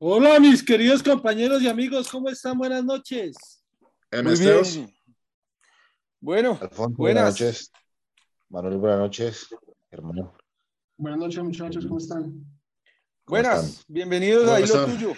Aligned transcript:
Hola, 0.00 0.38
mis 0.38 0.62
queridos 0.62 1.02
compañeros 1.02 1.60
y 1.60 1.66
amigos, 1.66 2.08
¿cómo 2.08 2.28
están? 2.28 2.56
Buenas 2.56 2.84
noches. 2.84 3.36
Muy 4.12 4.38
bien. 4.38 4.94
Bueno, 6.20 6.56
Alfonso, 6.60 6.96
buenas. 6.96 7.30
noches. 7.30 7.72
Manuel, 8.48 8.76
buenas 8.76 9.00
noches. 9.00 9.48
Hermano. 9.90 10.36
Buenas 10.96 11.18
noches, 11.18 11.42
muchachos, 11.42 11.84
¿cómo 11.84 11.98
están? 11.98 12.32
buenas, 13.26 13.84
bienvenidos 13.88 14.48
a 14.48 14.60
Hilo 14.60 14.86
Tuyo. 14.86 15.14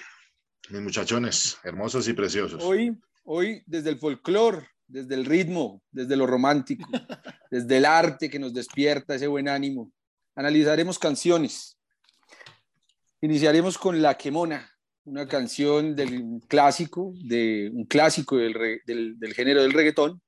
Mis 0.71 0.81
muchachones, 0.81 1.59
hermosos 1.63 2.09
y 2.09 2.15
preciosos. 2.15 2.65
Hoy, 2.65 2.99
hoy 3.25 3.63
desde 3.67 3.91
el 3.91 3.99
folclore, 3.99 4.67
desde 4.87 5.15
el 5.15 5.27
ritmo, 5.27 5.83
desde 5.91 6.17
lo 6.17 6.27
romántico, 6.27 6.89
desde 7.51 7.77
el 7.77 7.85
arte 7.85 8.31
que 8.31 8.39
nos 8.39 8.55
despierta 8.55 9.15
ese 9.15 9.27
buen 9.27 9.47
ánimo, 9.47 9.93
analizaremos 10.35 10.99
canciones. 10.99 11.77
Iniciaremos 13.23 13.77
con 13.77 14.01
La 14.01 14.17
Quemona, 14.17 14.71
una 15.05 15.29
canción 15.29 15.95
del 15.95 16.41
clásico, 16.49 17.13
de 17.23 17.71
un 17.71 17.85
clásico 17.85 18.39
del, 18.39 18.81
del, 18.87 19.35
género 19.35 19.61
del 19.61 19.75
reggaetón, 19.75 20.23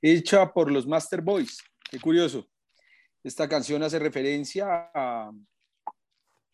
hecha 0.00 0.52
por 0.52 0.70
los 0.70 0.86
Master 0.86 1.20
Boys. 1.20 1.58
Qué 1.90 1.98
curioso. 1.98 2.48
Esta 3.24 3.48
canción 3.48 3.82
hace 3.82 3.98
referencia 3.98 4.88
a 4.94 5.32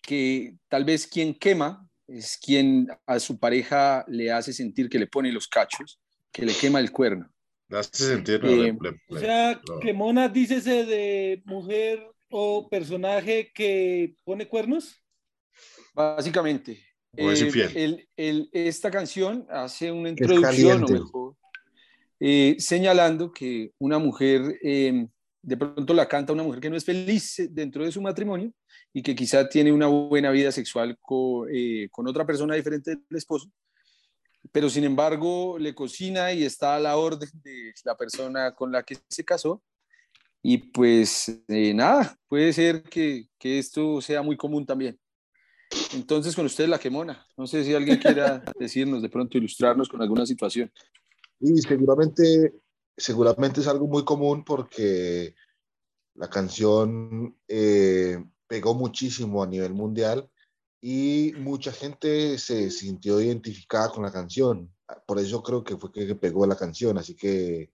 que 0.00 0.56
tal 0.68 0.86
vez 0.86 1.06
quien 1.06 1.34
quema 1.34 1.86
es 2.06 2.38
quien 2.38 2.88
a 3.04 3.20
su 3.20 3.38
pareja 3.38 4.06
le 4.08 4.32
hace 4.32 4.54
sentir 4.54 4.88
que 4.88 4.98
le 4.98 5.06
pone 5.06 5.32
los 5.32 5.48
cachos, 5.48 6.00
que 6.32 6.46
le 6.46 6.54
quema 6.54 6.80
el 6.80 6.92
cuerno. 6.92 7.30
Le 7.68 7.78
hace 7.78 8.04
sentir. 8.04 8.40
Eh, 8.42 8.74
o 9.08 9.18
sea, 9.18 9.60
quemona, 9.82 10.30
dícese 10.30 10.86
de 10.86 11.42
mujer 11.44 12.06
o 12.30 12.70
personaje 12.70 13.52
que 13.54 14.16
pone 14.24 14.48
cuernos. 14.48 15.03
Básicamente. 15.94 16.94
Eh, 17.16 18.48
esta 18.52 18.90
canción 18.90 19.46
hace 19.48 19.90
una 19.92 20.08
introducción, 20.08 20.84
o 20.84 20.88
mejor, 20.88 21.36
eh, 22.18 22.56
señalando 22.58 23.32
que 23.32 23.72
una 23.78 23.98
mujer, 23.98 24.58
em, 24.62 25.08
de 25.42 25.56
pronto 25.56 25.94
la 25.94 26.08
canta 26.08 26.32
una 26.32 26.42
mujer 26.42 26.60
que 26.60 26.70
no 26.70 26.76
es 26.76 26.84
feliz 26.84 27.48
dentro 27.50 27.84
de 27.84 27.92
su 27.92 28.00
matrimonio 28.00 28.52
y 28.92 29.02
que 29.02 29.14
quizá 29.14 29.48
tiene 29.48 29.72
una 29.72 29.86
buena 29.86 30.30
vida 30.30 30.50
sexual 30.50 30.96
con, 31.00 31.48
eh, 31.52 31.88
con 31.90 32.08
otra 32.08 32.26
persona 32.26 32.54
diferente 32.54 32.92
del 32.92 33.18
esposo, 33.18 33.50
pero 34.50 34.68
sin 34.68 34.84
embargo 34.84 35.58
le 35.58 35.74
cocina 35.74 36.32
y 36.32 36.44
está 36.44 36.76
a 36.76 36.80
la 36.80 36.96
orden 36.96 37.28
de 37.42 37.72
la 37.84 37.96
persona 37.96 38.54
con 38.54 38.72
la 38.72 38.82
que 38.82 38.96
se 39.08 39.24
casó. 39.24 39.62
Y 40.46 40.58
pues 40.58 41.42
nada, 41.48 42.18
puede 42.28 42.52
ser 42.52 42.82
que, 42.82 43.28
que 43.38 43.58
esto 43.58 44.02
sea 44.02 44.20
muy 44.20 44.36
común 44.36 44.66
también. 44.66 44.98
Entonces, 45.94 46.34
con 46.34 46.46
usted 46.46 46.68
la 46.68 46.78
quemona. 46.78 47.26
No 47.36 47.46
sé 47.46 47.64
si 47.64 47.74
alguien 47.74 47.98
quiera 47.98 48.42
decirnos, 48.58 49.02
de 49.02 49.08
pronto 49.08 49.38
ilustrarnos 49.38 49.88
con 49.88 50.02
alguna 50.02 50.26
situación. 50.26 50.70
Y 51.40 51.58
seguramente, 51.58 52.54
seguramente 52.96 53.60
es 53.60 53.68
algo 53.68 53.86
muy 53.86 54.04
común 54.04 54.44
porque 54.44 55.34
la 56.14 56.28
canción 56.28 57.36
eh, 57.48 58.22
pegó 58.46 58.74
muchísimo 58.74 59.42
a 59.42 59.46
nivel 59.46 59.74
mundial 59.74 60.30
y 60.80 61.32
mucha 61.38 61.72
gente 61.72 62.38
se 62.38 62.70
sintió 62.70 63.20
identificada 63.20 63.90
con 63.90 64.04
la 64.04 64.12
canción. 64.12 64.70
Por 65.06 65.18
eso 65.18 65.42
creo 65.42 65.64
que 65.64 65.76
fue 65.76 65.90
que 65.90 66.14
pegó 66.14 66.46
la 66.46 66.56
canción. 66.56 66.98
Así 66.98 67.14
que 67.14 67.72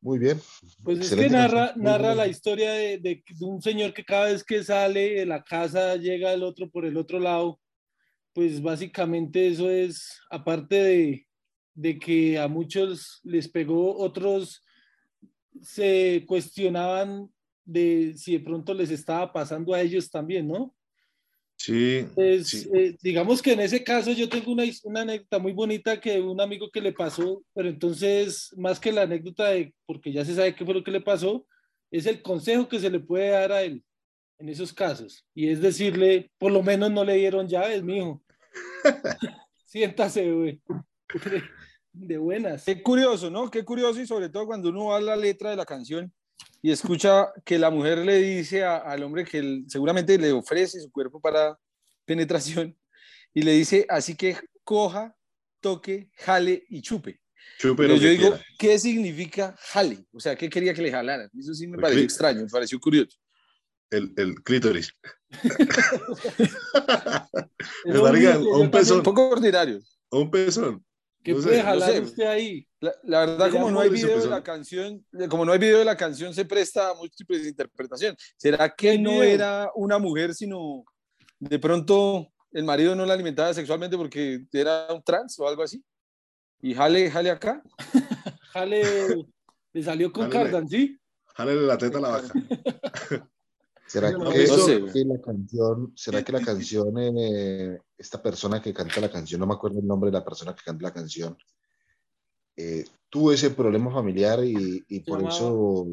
muy 0.00 0.18
bien. 0.18 0.40
Pues 0.84 1.00
es 1.00 1.14
que 1.14 1.28
narra, 1.28 1.72
narra 1.76 2.14
la 2.14 2.28
historia 2.28 2.70
de, 2.72 2.98
de, 2.98 3.24
un 3.40 3.60
señor 3.60 3.92
que 3.92 4.04
cada 4.04 4.26
vez 4.26 4.44
que 4.44 4.62
sale 4.62 5.14
de 5.14 5.26
la 5.26 5.42
casa 5.42 5.96
llega 5.96 6.32
el 6.32 6.42
otro 6.42 6.70
por 6.70 6.84
el 6.84 6.96
otro 6.96 7.18
lado. 7.18 7.60
Pues 8.32 8.62
básicamente 8.62 9.48
eso 9.48 9.68
es, 9.68 10.20
aparte 10.30 10.76
de, 10.76 11.26
de 11.74 11.98
que 11.98 12.38
a 12.38 12.46
muchos 12.46 13.20
les 13.24 13.48
pegó, 13.48 13.96
otros 13.98 14.62
se 15.60 16.24
cuestionaban 16.26 17.28
de 17.64 18.14
si 18.16 18.32
de 18.32 18.40
pronto 18.40 18.72
les 18.74 18.90
estaba 18.90 19.32
pasando 19.32 19.74
a 19.74 19.80
ellos 19.80 20.10
también, 20.10 20.46
¿no? 20.46 20.74
Sí, 21.60 22.06
pues, 22.14 22.68
eh, 22.72 22.96
digamos 23.02 23.42
que 23.42 23.52
en 23.52 23.60
ese 23.60 23.82
caso 23.82 24.12
yo 24.12 24.28
tengo 24.28 24.52
una, 24.52 24.62
una, 24.84 25.00
anécdota 25.00 25.40
muy 25.40 25.52
bonita 25.52 26.00
que 26.00 26.20
un 26.20 26.40
amigo 26.40 26.70
que 26.70 26.80
le 26.80 26.92
pasó, 26.92 27.42
pero 27.52 27.68
entonces 27.68 28.54
más 28.56 28.78
que 28.78 28.92
la 28.92 29.02
anécdota 29.02 29.48
de, 29.48 29.74
porque 29.84 30.12
ya 30.12 30.24
se 30.24 30.36
sabe 30.36 30.54
qué 30.54 30.64
fue 30.64 30.74
lo 30.74 30.84
que 30.84 30.92
le 30.92 31.00
pasó, 31.00 31.44
es 31.90 32.06
el 32.06 32.22
consejo 32.22 32.68
que 32.68 32.78
se 32.78 32.88
le 32.88 33.00
puede 33.00 33.30
dar 33.30 33.50
a 33.50 33.62
él 33.62 33.82
en 34.38 34.48
esos 34.48 34.72
casos. 34.72 35.26
Y 35.34 35.48
es 35.48 35.60
decirle, 35.60 36.30
por 36.38 36.52
lo 36.52 36.62
menos 36.62 36.92
no 36.92 37.04
le 37.04 37.16
dieron 37.16 37.48
llaves, 37.48 37.82
mijo. 37.82 38.22
Siéntase, 39.66 40.30
güey. 40.30 40.60
De 41.92 42.18
buenas. 42.18 42.64
Qué 42.64 42.80
curioso, 42.80 43.30
¿no? 43.30 43.50
Qué 43.50 43.64
curioso 43.64 44.00
y 44.00 44.06
sobre 44.06 44.28
todo 44.28 44.46
cuando 44.46 44.68
uno 44.68 44.86
va 44.86 44.98
a 44.98 45.00
la 45.00 45.16
letra 45.16 45.50
de 45.50 45.56
la 45.56 45.66
canción 45.66 46.12
y 46.60 46.72
escucha 46.72 47.32
que 47.44 47.58
la 47.58 47.70
mujer 47.70 47.98
le 47.98 48.18
dice 48.18 48.64
al 48.64 49.02
hombre 49.02 49.24
que 49.24 49.62
seguramente 49.68 50.18
le 50.18 50.32
ofrece 50.32 50.80
su 50.80 50.90
cuerpo 50.90 51.20
para 51.20 51.58
penetración 52.04 52.76
y 53.32 53.42
le 53.42 53.52
dice, 53.52 53.86
así 53.88 54.16
que 54.16 54.36
coja, 54.64 55.16
toque, 55.60 56.10
jale 56.16 56.64
y 56.68 56.82
chupe. 56.82 57.20
chupe 57.58 57.82
Pero 57.82 57.96
yo 57.96 58.08
digo, 58.08 58.38
¿qué 58.58 58.78
significa 58.78 59.54
jale? 59.58 60.04
O 60.12 60.20
sea, 60.20 60.36
¿qué 60.36 60.48
quería 60.48 60.74
que 60.74 60.82
le 60.82 60.90
jalaran? 60.90 61.30
Eso 61.38 61.54
sí 61.54 61.66
me 61.66 61.78
pareció 61.78 62.02
extraño, 62.02 62.42
me 62.42 62.48
pareció 62.48 62.80
curioso. 62.80 63.16
El, 63.90 64.12
el 64.16 64.42
clítoris. 64.42 64.92
un 67.84 68.70
pezón. 68.70 68.98
Un 68.98 69.02
poco 69.02 69.30
ordinario. 69.30 69.80
Un 70.10 70.30
pezón. 70.30 70.84
¿Qué 71.22 71.34
puede 71.34 71.62
jalar 71.62 72.02
usted 72.02 72.26
ahí? 72.26 72.67
La, 72.80 73.26
verdad, 73.26 73.50
como 73.50 73.70
no 73.70 73.80
hay 73.80 73.90
video 73.90 74.20
de 74.20 74.28
la 74.28 74.42
canción, 74.42 75.04
como 75.28 75.44
no 75.44 75.52
hay 75.52 75.58
video 75.58 75.80
de 75.80 75.84
la 75.84 75.96
canción, 75.96 76.32
se 76.32 76.44
presta 76.44 76.90
a 76.90 76.94
múltiples 76.94 77.44
interpretaciones. 77.46 78.34
¿Será 78.36 78.72
que 78.72 78.96
no 78.96 79.22
era 79.22 79.70
una 79.74 79.98
mujer, 79.98 80.32
sino 80.32 80.84
de 81.40 81.58
pronto 81.58 82.28
el 82.52 82.64
marido 82.64 82.94
no 82.94 83.04
la 83.04 83.14
alimentaba 83.14 83.52
sexualmente 83.52 83.96
porque 83.96 84.46
era 84.52 84.86
un 84.92 85.02
trans 85.02 85.38
o 85.40 85.48
algo 85.48 85.64
así? 85.64 85.82
Y 86.60 86.74
jale, 86.74 87.10
jale 87.10 87.30
acá. 87.30 87.62
jale, 88.52 89.26
le 89.72 89.82
salió 89.82 90.12
con 90.12 90.30
Cardan, 90.30 90.68
¿sí? 90.68 91.00
Jale 91.34 91.54
la 91.54 91.78
teta 91.78 91.98
a 91.98 92.00
la 92.00 92.08
vaca. 92.08 92.32
¿Será 93.88 94.12
que, 94.12 94.18
la 94.18 95.20
canción, 95.20 95.92
será 95.96 96.22
que 96.22 96.32
la 96.32 96.42
canción, 96.42 96.94
eh, 96.98 97.78
esta 97.96 98.22
persona 98.22 98.60
que 98.60 98.74
canta 98.74 99.00
la 99.00 99.10
canción, 99.10 99.40
no 99.40 99.46
me 99.46 99.54
acuerdo 99.54 99.80
el 99.80 99.86
nombre 99.86 100.10
de 100.10 100.18
la 100.18 100.24
persona 100.24 100.54
que 100.54 100.62
canta 100.62 100.82
la 100.82 100.92
canción, 100.92 101.38
eh, 102.58 102.84
tuvo 103.08 103.32
ese 103.32 103.50
problema 103.50 103.92
familiar 103.92 104.40
y, 104.44 105.00
por 105.06 105.22
eso 105.22 105.86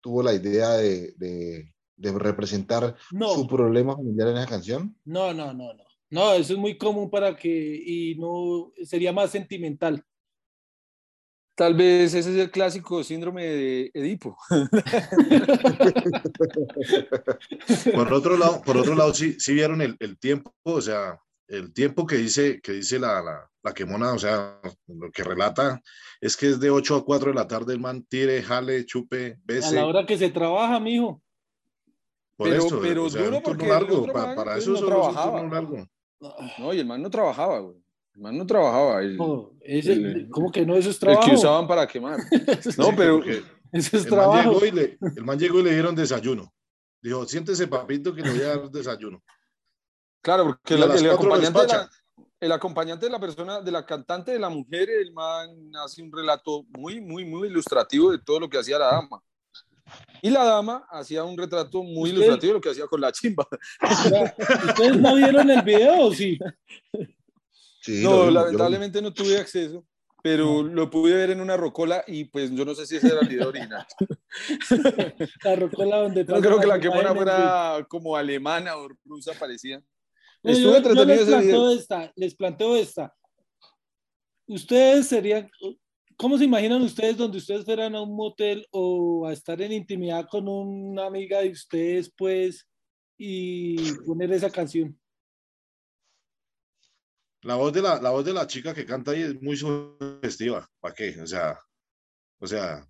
tuvo 0.00 0.22
la 0.22 0.34
idea 0.34 0.72
de, 0.72 1.14
de, 1.16 1.72
representar 2.18 2.96
su 3.34 3.46
problema 3.46 3.96
familiar 3.96 4.28
en 4.28 4.36
esa 4.38 4.46
canción? 4.46 4.96
No, 5.04 5.32
no, 5.32 5.54
no, 5.54 5.72
no. 5.74 5.84
No, 6.10 6.32
eso 6.32 6.54
es 6.54 6.58
muy 6.58 6.76
común 6.76 7.08
para 7.10 7.36
que, 7.36 7.48
y 7.48 8.16
no, 8.16 8.72
sería 8.82 9.12
más 9.12 9.30
sentimental. 9.30 10.02
Tal 11.54 11.74
vez 11.74 12.14
ese 12.14 12.30
es 12.30 12.36
el 12.36 12.50
clásico 12.50 13.04
síndrome 13.04 13.44
de 13.44 13.90
Edipo. 13.92 14.36
por 17.94 18.12
otro 18.12 18.38
lado, 18.38 18.62
por 18.62 18.76
otro 18.76 18.94
lado 18.94 19.12
sí, 19.12 19.34
sí 19.38 19.54
vieron 19.54 19.82
el, 19.82 19.96
el, 19.98 20.16
tiempo, 20.18 20.54
o 20.62 20.80
sea, 20.80 21.18
el 21.48 21.72
tiempo 21.72 22.06
que 22.06 22.16
dice, 22.16 22.60
que 22.60 22.72
dice 22.72 22.98
la, 22.98 23.20
la, 23.22 23.50
la, 23.62 23.74
quemona, 23.74 24.12
o 24.12 24.18
sea, 24.18 24.60
lo 24.86 25.10
que 25.10 25.24
relata 25.24 25.80
es 26.20 26.36
que 26.36 26.48
es 26.48 26.60
de 26.60 26.70
8 26.70 26.96
a 26.96 27.04
4 27.04 27.30
de 27.30 27.34
la 27.34 27.48
tarde 27.48 27.74
el 27.74 27.80
man 27.80 28.04
tire, 28.08 28.42
jale, 28.42 28.84
chupe, 28.84 29.38
bese. 29.44 29.78
A 29.78 29.80
la 29.80 29.86
hora 29.86 30.06
que 30.06 30.16
se 30.16 30.30
trabaja, 30.30 30.78
mijo. 30.78 31.22
Por 32.36 32.50
pero, 32.50 32.66
eso, 32.66 32.80
pero 32.80 33.04
o 33.04 33.10
sea, 33.10 33.24
duro 33.24 33.40
porque 33.42 33.66
largo, 33.66 34.06
para, 34.12 34.36
para 34.36 34.58
eso 34.58 34.70
no 34.72 34.86
trabajaba. 34.86 35.42
largo. 35.42 35.86
No, 36.58 36.72
y 36.72 36.78
el 36.78 36.86
man 36.86 37.02
no 37.02 37.10
trabajaba, 37.10 37.58
güey 37.58 37.82
man 38.18 38.36
no 38.36 38.46
trabajaba. 38.46 39.00
¿Cómo 40.30 40.52
que 40.52 40.66
no? 40.66 40.76
Eso 40.76 40.90
es 40.90 40.98
trabajo. 40.98 41.22
El 41.24 41.30
que 41.30 41.36
usaban 41.36 41.66
para 41.66 41.86
quemar. 41.86 42.18
no, 42.78 42.94
pero 42.96 43.22
eso 43.24 43.42
es 43.72 43.94
el 43.94 44.06
trabajo. 44.06 44.52
Man 44.52 44.60
llegó 44.60 44.66
y 44.66 44.98
el 45.16 45.24
man 45.24 45.38
llegó 45.38 45.60
y 45.60 45.62
le 45.64 45.72
dieron 45.72 45.94
desayuno. 45.94 46.52
Dijo, 47.00 47.26
siéntese 47.26 47.68
papito 47.68 48.14
que 48.14 48.22
le 48.22 48.30
voy 48.30 48.40
a 48.40 48.48
dar 48.48 48.70
desayuno. 48.70 49.22
Claro, 50.20 50.44
porque 50.44 50.74
el, 50.74 50.82
acompañante 50.82 51.60
de 51.60 51.66
la, 51.66 51.90
el 52.40 52.52
acompañante 52.52 53.06
de 53.06 53.12
la 53.12 53.20
persona, 53.20 53.60
de 53.60 53.70
la 53.70 53.84
cantante 53.84 54.32
de 54.32 54.38
la 54.38 54.48
mujer, 54.48 54.88
el 54.90 55.12
man 55.12 55.50
hace 55.84 56.02
un 56.02 56.12
relato 56.12 56.64
muy, 56.76 57.00
muy, 57.00 57.24
muy 57.24 57.48
ilustrativo 57.48 58.12
de 58.12 58.18
todo 58.18 58.40
lo 58.40 58.48
que 58.48 58.58
hacía 58.58 58.78
la 58.78 58.86
dama. 58.86 59.22
Y 60.22 60.30
la 60.30 60.44
dama 60.44 60.86
hacía 60.90 61.24
un 61.24 61.36
retrato 61.36 61.82
muy 61.82 62.10
ilustrativo 62.10 62.52
de 62.52 62.58
lo 62.58 62.60
que 62.60 62.70
hacía 62.70 62.86
con 62.86 63.00
la 63.00 63.10
chimba. 63.10 63.46
¿Ustedes 64.68 64.96
no 64.98 65.14
vieron 65.14 65.50
el 65.50 65.62
video 65.62 66.06
o 66.06 66.14
sí? 66.14 66.38
no, 68.02 68.30
lamentablemente 68.30 69.00
no 69.00 69.12
tuve 69.12 69.38
acceso, 69.38 69.84
pero 70.22 70.62
lo 70.62 70.90
pude 70.90 71.14
ver 71.14 71.30
en 71.30 71.40
una 71.40 71.56
rocola 71.56 72.04
y 72.06 72.24
pues 72.24 72.50
yo 72.52 72.64
no 72.64 72.74
sé 72.74 72.86
si 72.86 72.96
ese 72.96 73.08
era 73.08 73.20
el 73.20 73.28
video 73.28 73.48
original. 73.48 73.86
la 75.44 75.56
rocola 75.56 75.96
donde... 76.02 76.24
No 76.24 76.40
creo 76.40 76.60
que 76.60 76.66
la 76.66 76.78
quemona 76.78 77.14
fuera 77.14 77.86
como 77.88 78.14
alemana 78.14 78.76
o 78.76 78.88
rusa 79.04 79.32
parecía. 79.38 79.82
Estuve 80.42 80.76
entretenido 80.76 81.16
les 81.16 81.26
planteo 81.26 81.70
esta, 81.70 82.12
les 82.16 82.34
planteo 82.34 82.76
esta. 82.76 83.14
Ustedes 84.46 85.08
serían, 85.08 85.50
¿cómo 86.16 86.38
se 86.38 86.44
imaginan 86.44 86.82
ustedes 86.82 87.16
donde 87.16 87.38
ustedes 87.38 87.64
fueran 87.64 87.94
a 87.94 88.02
un 88.02 88.14
motel 88.14 88.66
o 88.70 89.26
a 89.26 89.32
estar 89.32 89.60
en 89.60 89.72
intimidad 89.72 90.26
con 90.30 90.48
una 90.48 91.06
amiga 91.06 91.40
de 91.40 91.50
ustedes, 91.50 92.12
pues, 92.16 92.66
y 93.18 93.92
poner 94.06 94.32
esa 94.32 94.50
canción? 94.50 94.98
La 97.42 97.56
voz 97.56 97.72
de 97.72 97.82
la, 97.82 98.00
la 98.00 98.10
voz 98.10 98.24
de 98.24 98.32
la 98.32 98.46
chica 98.46 98.74
que 98.74 98.84
canta 98.84 99.12
ahí 99.12 99.22
es 99.22 99.40
muy 99.40 99.56
sugestiva. 99.56 100.68
¿Para 100.80 100.94
qué? 100.94 101.20
O 101.20 101.26
sea, 101.26 101.58
o 102.40 102.46
sea. 102.46 102.84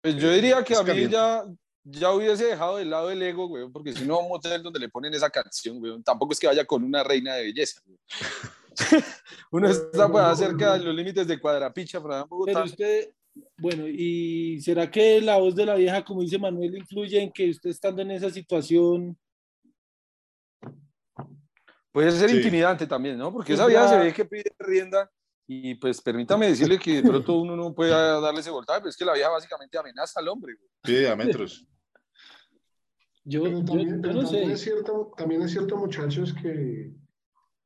Pues 0.00 0.16
yo 0.16 0.32
diría 0.32 0.64
que 0.64 0.74
a 0.74 0.82
mí 0.82 1.08
ya, 1.08 1.44
ya 1.84 2.12
hubiese 2.12 2.46
dejado 2.46 2.76
de 2.76 2.84
lado 2.84 3.10
el 3.10 3.22
ego, 3.22 3.48
güey, 3.48 3.68
porque 3.70 3.92
si 3.92 4.04
no, 4.04 4.20
un 4.20 4.28
motel 4.28 4.62
donde 4.62 4.80
le 4.80 4.88
ponen 4.88 5.14
esa 5.14 5.30
canción, 5.30 5.78
güey, 5.78 6.00
tampoco 6.02 6.32
es 6.32 6.40
que 6.40 6.46
vaya 6.46 6.64
con 6.64 6.84
una 6.84 7.02
reina 7.02 7.34
de 7.34 7.44
belleza, 7.44 7.82
Uno 9.50 9.68
está 9.68 10.10
pues, 10.10 10.38
cerca 10.38 10.74
de 10.74 10.84
los 10.84 10.94
límites 10.94 11.26
de 11.26 11.38
Cuadrapicha 11.38 12.02
para 12.02 12.26
Pero 12.46 12.64
usted, 12.64 13.10
bueno, 13.58 13.86
¿y 13.86 14.60
será 14.60 14.90
que 14.90 15.20
la 15.20 15.36
voz 15.36 15.54
de 15.54 15.66
la 15.66 15.74
vieja, 15.74 16.04
como 16.04 16.22
dice 16.22 16.38
Manuel, 16.38 16.76
influye 16.76 17.20
en 17.20 17.32
que 17.32 17.50
usted 17.50 17.70
estando 17.70 18.00
en 18.02 18.12
esa 18.12 18.30
situación? 18.30 19.18
Puede 21.90 22.10
ser 22.12 22.30
intimidante 22.30 22.86
también, 22.86 23.18
¿no? 23.18 23.30
Porque 23.30 23.48
pues 23.48 23.58
esa 23.58 23.68
vieja 23.68 23.88
se 23.88 23.98
ve 23.98 24.12
que 24.14 24.24
pide 24.24 24.50
rienda 24.58 25.10
y 25.46 25.74
pues 25.74 26.00
permítame 26.00 26.48
decirle 26.48 26.78
que 26.78 26.94
de 26.94 27.02
pronto 27.02 27.34
uno 27.34 27.54
no 27.54 27.74
puede 27.74 27.90
darle 27.90 28.40
ese 28.40 28.50
voltaje, 28.50 28.80
pero 28.80 28.88
es 28.88 28.96
que 28.96 29.04
la 29.04 29.12
vieja 29.12 29.28
básicamente 29.28 29.76
amenaza 29.76 30.18
al 30.20 30.28
hombre. 30.28 30.54
Sí, 30.82 31.04
a 31.04 31.14
metros. 31.14 31.66
Yo, 33.24 33.42
también, 33.64 34.00
no 34.00 34.26
sé. 34.26 34.44
Es 34.44 34.60
cierto, 34.60 35.12
también 35.16 35.42
es 35.42 35.52
cierto, 35.52 35.76
muchachos, 35.76 36.34
que, 36.34 36.92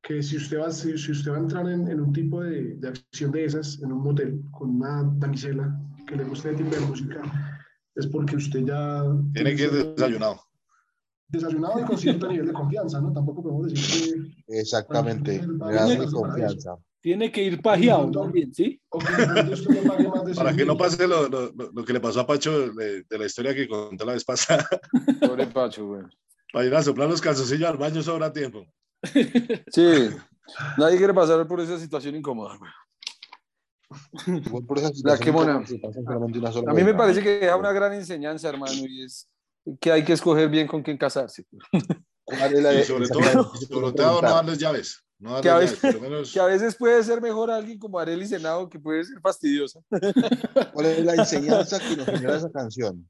que 0.03 0.23
si, 0.23 0.37
usted 0.37 0.61
va, 0.61 0.71
si, 0.71 0.93
usted 0.93 1.31
va 1.31 1.37
a 1.37 1.41
entrar 1.41 1.69
en, 1.69 1.89
en 1.89 2.01
un 2.01 2.13
tipo 2.13 2.43
de, 2.43 2.77
de, 2.77 2.89
acción 2.89 3.33
de 3.33 3.45
esas, 3.45 3.81
en 3.83 3.93
un 3.93 4.03
motel, 4.03 4.43
con 4.51 4.71
una 4.77 5.03
damisela 5.17 5.81
que 6.07 6.17
le 6.17 6.25
guste 6.25 6.51
el 6.51 6.57
tipo 6.57 6.71
de 6.71 6.81
música, 6.81 7.23
es 7.95 8.07
porque 8.07 8.37
usted 8.37 8.61
ya... 8.61 9.03
Tiene 9.33 9.57
que 9.57 9.65
ir 9.65 9.71
desayunado. 9.73 10.41
Desayunado 11.29 11.81
y 11.81 11.85
con 11.85 11.99
cierto 11.99 12.29
nivel 12.29 12.47
de 12.47 12.53
confianza, 12.53 13.01
¿no? 13.01 13.13
Tampoco 13.13 13.43
podemos 13.43 13.73
decir 13.73 14.35
que... 14.47 14.61
Exactamente, 14.61 15.41
de 15.41 16.11
confianza. 16.13 16.77
Tiene 17.07 17.31
que 17.31 17.41
ir 17.41 17.63
pajeado 17.63 18.11
también, 18.11 18.53
¿sí? 18.53 18.81
Para 20.35 20.57
que 20.57 20.65
no 20.65 20.77
pase 20.77 21.07
lo, 21.07 21.29
lo, 21.29 21.53
lo, 21.53 21.85
que 21.85 21.93
le 21.93 22.01
pasó 22.01 22.19
a 22.19 22.27
Pacho 22.27 22.69
de, 22.73 23.05
de, 23.05 23.19
la 23.19 23.27
historia 23.27 23.55
que 23.55 23.69
conté 23.69 24.05
la 24.05 24.15
vez 24.15 24.25
pasada. 24.25 24.69
Pobre 25.21 25.47
Pacho, 25.47 25.87
güey. 25.87 26.03
Para 26.53 26.65
ir 26.65 26.75
a 26.75 26.83
soplar 26.83 27.09
los 27.09 27.21
calzoncillos 27.21 27.71
al 27.71 27.77
baño 27.77 28.03
sobra 28.03 28.33
tiempo. 28.33 28.67
Sí, 29.73 30.11
nadie 30.79 30.99
quiere 30.99 31.15
pasar 31.15 31.47
por 31.47 31.61
esa 31.61 31.79
situación 31.79 32.17
incómoda, 32.17 32.59
güey. 32.59 32.73
La 35.05 35.17
que 35.17 35.31
mona. 35.31 35.63
A 36.67 36.75
mí 36.75 36.83
me 36.83 36.95
parece 36.95 37.23
que 37.23 37.39
deja 37.39 37.55
una 37.55 37.71
gran 37.71 37.93
enseñanza, 37.93 38.49
hermano, 38.49 38.73
y 38.85 39.05
es 39.05 39.29
que 39.81 39.93
hay 39.93 40.05
que 40.05 40.15
escoger 40.15 40.49
bien 40.49 40.67
con 40.67 40.83
quién 40.83 40.99
casarse. 40.99 41.47
Y 41.53 42.83
sobre 42.83 43.07
todo, 43.07 43.55
sobre 43.55 43.93
todo 43.93 44.23
no 44.23 44.29
darles 44.29 44.59
llaves 44.59 45.06
que, 45.43 45.49
a 45.49 45.57
veces, 45.57 45.81
que, 46.33 46.41
a 46.41 46.45
veces, 46.45 46.77
puede 46.77 47.03
ser 47.03 47.23
mejor 47.23 47.51
alguien 47.51 47.79
como 47.79 47.99
Arely 47.99 48.27
Senado, 48.27 48.69
que 48.69 48.79
puede 48.79 49.03
ser 49.05 49.19
fastidiosa. 49.21 49.81
¿Cuál 50.73 50.87
es 50.87 51.05
la 51.05 51.15
enseñanza 51.17 51.79
que 51.79 51.97
nos 51.97 52.07
genera 52.07 52.37
esa 52.37 52.51
canción? 52.51 53.09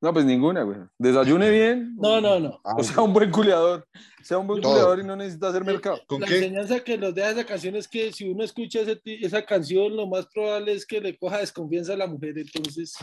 No, 0.00 0.12
pues 0.12 0.24
ninguna, 0.24 0.64
güey. 0.64 0.78
Desayune 0.98 1.50
bien. 1.50 1.94
No, 1.96 2.20
no, 2.20 2.40
no. 2.40 2.60
Ah, 2.64 2.74
o 2.76 2.82
sea, 2.82 3.02
un 3.02 3.12
buen 3.12 3.30
culeador. 3.30 3.86
Sea 4.22 4.38
un 4.38 4.48
buen 4.48 4.60
culeador 4.60 4.98
y 4.98 5.04
no 5.04 5.14
necesita 5.14 5.48
hacer 5.48 5.64
mercado. 5.64 6.00
la 6.08 6.26
enseñanza 6.26 6.80
que 6.80 6.98
nos 6.98 7.14
deja 7.14 7.30
esa 7.30 7.44
canción 7.44 7.76
es 7.76 7.86
que 7.86 8.12
si 8.12 8.28
uno 8.28 8.42
escucha 8.42 8.80
esa 9.04 9.44
canción, 9.44 9.94
lo 9.94 10.08
más 10.08 10.26
probable 10.26 10.72
es 10.72 10.86
que 10.86 11.00
le 11.00 11.16
coja 11.16 11.38
desconfianza 11.38 11.92
a 11.92 11.98
la 11.98 12.08
mujer. 12.08 12.36
Entonces. 12.36 12.94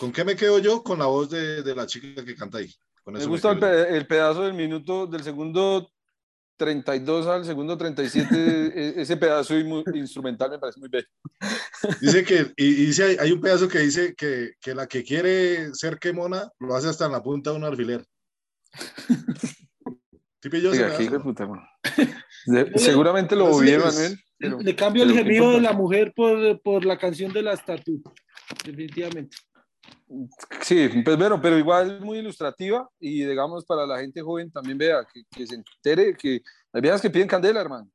¿Con 0.00 0.10
qué 0.10 0.24
me 0.24 0.34
quedo 0.34 0.58
yo? 0.58 0.82
Con 0.82 0.98
la 0.98 1.06
voz 1.06 1.30
de, 1.30 1.62
de 1.62 1.74
la 1.76 1.86
chica 1.86 2.24
que 2.24 2.34
canta 2.34 2.58
ahí. 2.58 2.74
me 3.04 3.24
gusta 3.26 3.52
el, 3.52 3.62
el, 3.62 4.06
pedazo 4.08 4.42
del 4.42 4.54
minuto, 4.54 5.06
del 5.06 5.22
segundo 5.22 5.88
32 6.56 7.26
al 7.26 7.44
segundo 7.44 7.76
37, 7.76 8.34
e, 8.74 9.00
ese 9.00 9.16
pedazo 9.16 9.54
instrumental 9.94 10.50
me 10.50 10.58
parece 10.58 10.80
muy 10.80 10.88
bello. 10.88 11.08
Dice 12.00 12.24
que, 12.24 12.52
y, 12.56 12.86
dice, 12.86 13.16
hay 13.20 13.32
un 13.32 13.40
pedazo 13.40 13.68
que 13.68 13.80
dice 13.80 14.14
que, 14.14 14.52
que, 14.60 14.74
la 14.74 14.86
que 14.86 15.04
quiere 15.04 15.74
ser 15.74 15.98
quemona 15.98 16.50
lo 16.58 16.74
hace 16.74 16.88
hasta 16.88 17.06
en 17.06 17.12
la 17.12 17.22
punta 17.22 17.50
de 17.50 17.56
un 17.56 17.64
alfiler. 17.64 18.04
seguramente 22.76 23.36
lo 23.36 23.46
oí, 23.46 23.76
Manuel. 23.76 24.18
Le 24.38 24.76
cambio 24.76 25.04
el 25.04 25.12
gemido 25.12 25.52
de 25.52 25.60
la 25.60 25.72
mujer 25.72 26.12
por, 26.14 26.60
por 26.62 26.84
la 26.84 26.98
canción 26.98 27.32
de 27.32 27.42
la 27.42 27.54
estatua, 27.54 27.98
definitivamente. 28.64 29.36
Sí, 30.62 30.88
pues 31.04 31.16
bueno, 31.16 31.40
pero 31.40 31.58
igual 31.58 32.00
muy 32.00 32.18
ilustrativa 32.18 32.88
y 33.00 33.24
digamos 33.24 33.64
para 33.64 33.86
la 33.86 33.98
gente 33.98 34.22
joven 34.22 34.50
también 34.50 34.78
vea, 34.78 35.06
que, 35.12 35.46
se 35.46 35.56
entere 35.56 36.14
que 36.14 36.42
hay 36.72 36.80
viejas 36.80 37.00
que 37.00 37.10
piden 37.10 37.28
candela, 37.28 37.60
hermano. 37.60 37.90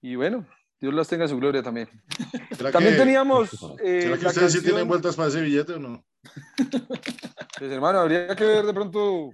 Y 0.00 0.14
bueno, 0.14 0.46
Dios 0.80 0.94
las 0.94 1.08
tenga 1.08 1.24
en 1.24 1.30
su 1.30 1.36
gloria 1.36 1.62
también. 1.62 1.88
También 2.72 2.96
teníamos... 2.96 3.50
Eh, 3.82 4.02
¿Será 4.02 4.18
que 4.18 4.26
ustedes 4.26 4.52
sí 4.52 4.62
tienen 4.62 4.88
vueltas 4.88 5.16
para 5.16 5.28
ese 5.28 5.40
billete 5.40 5.74
o 5.74 5.78
no? 5.78 6.04
Pues 7.58 7.70
hermano, 7.70 8.00
habría 8.00 8.34
que 8.34 8.44
ver 8.44 8.64
de 8.64 8.74
pronto 8.74 9.30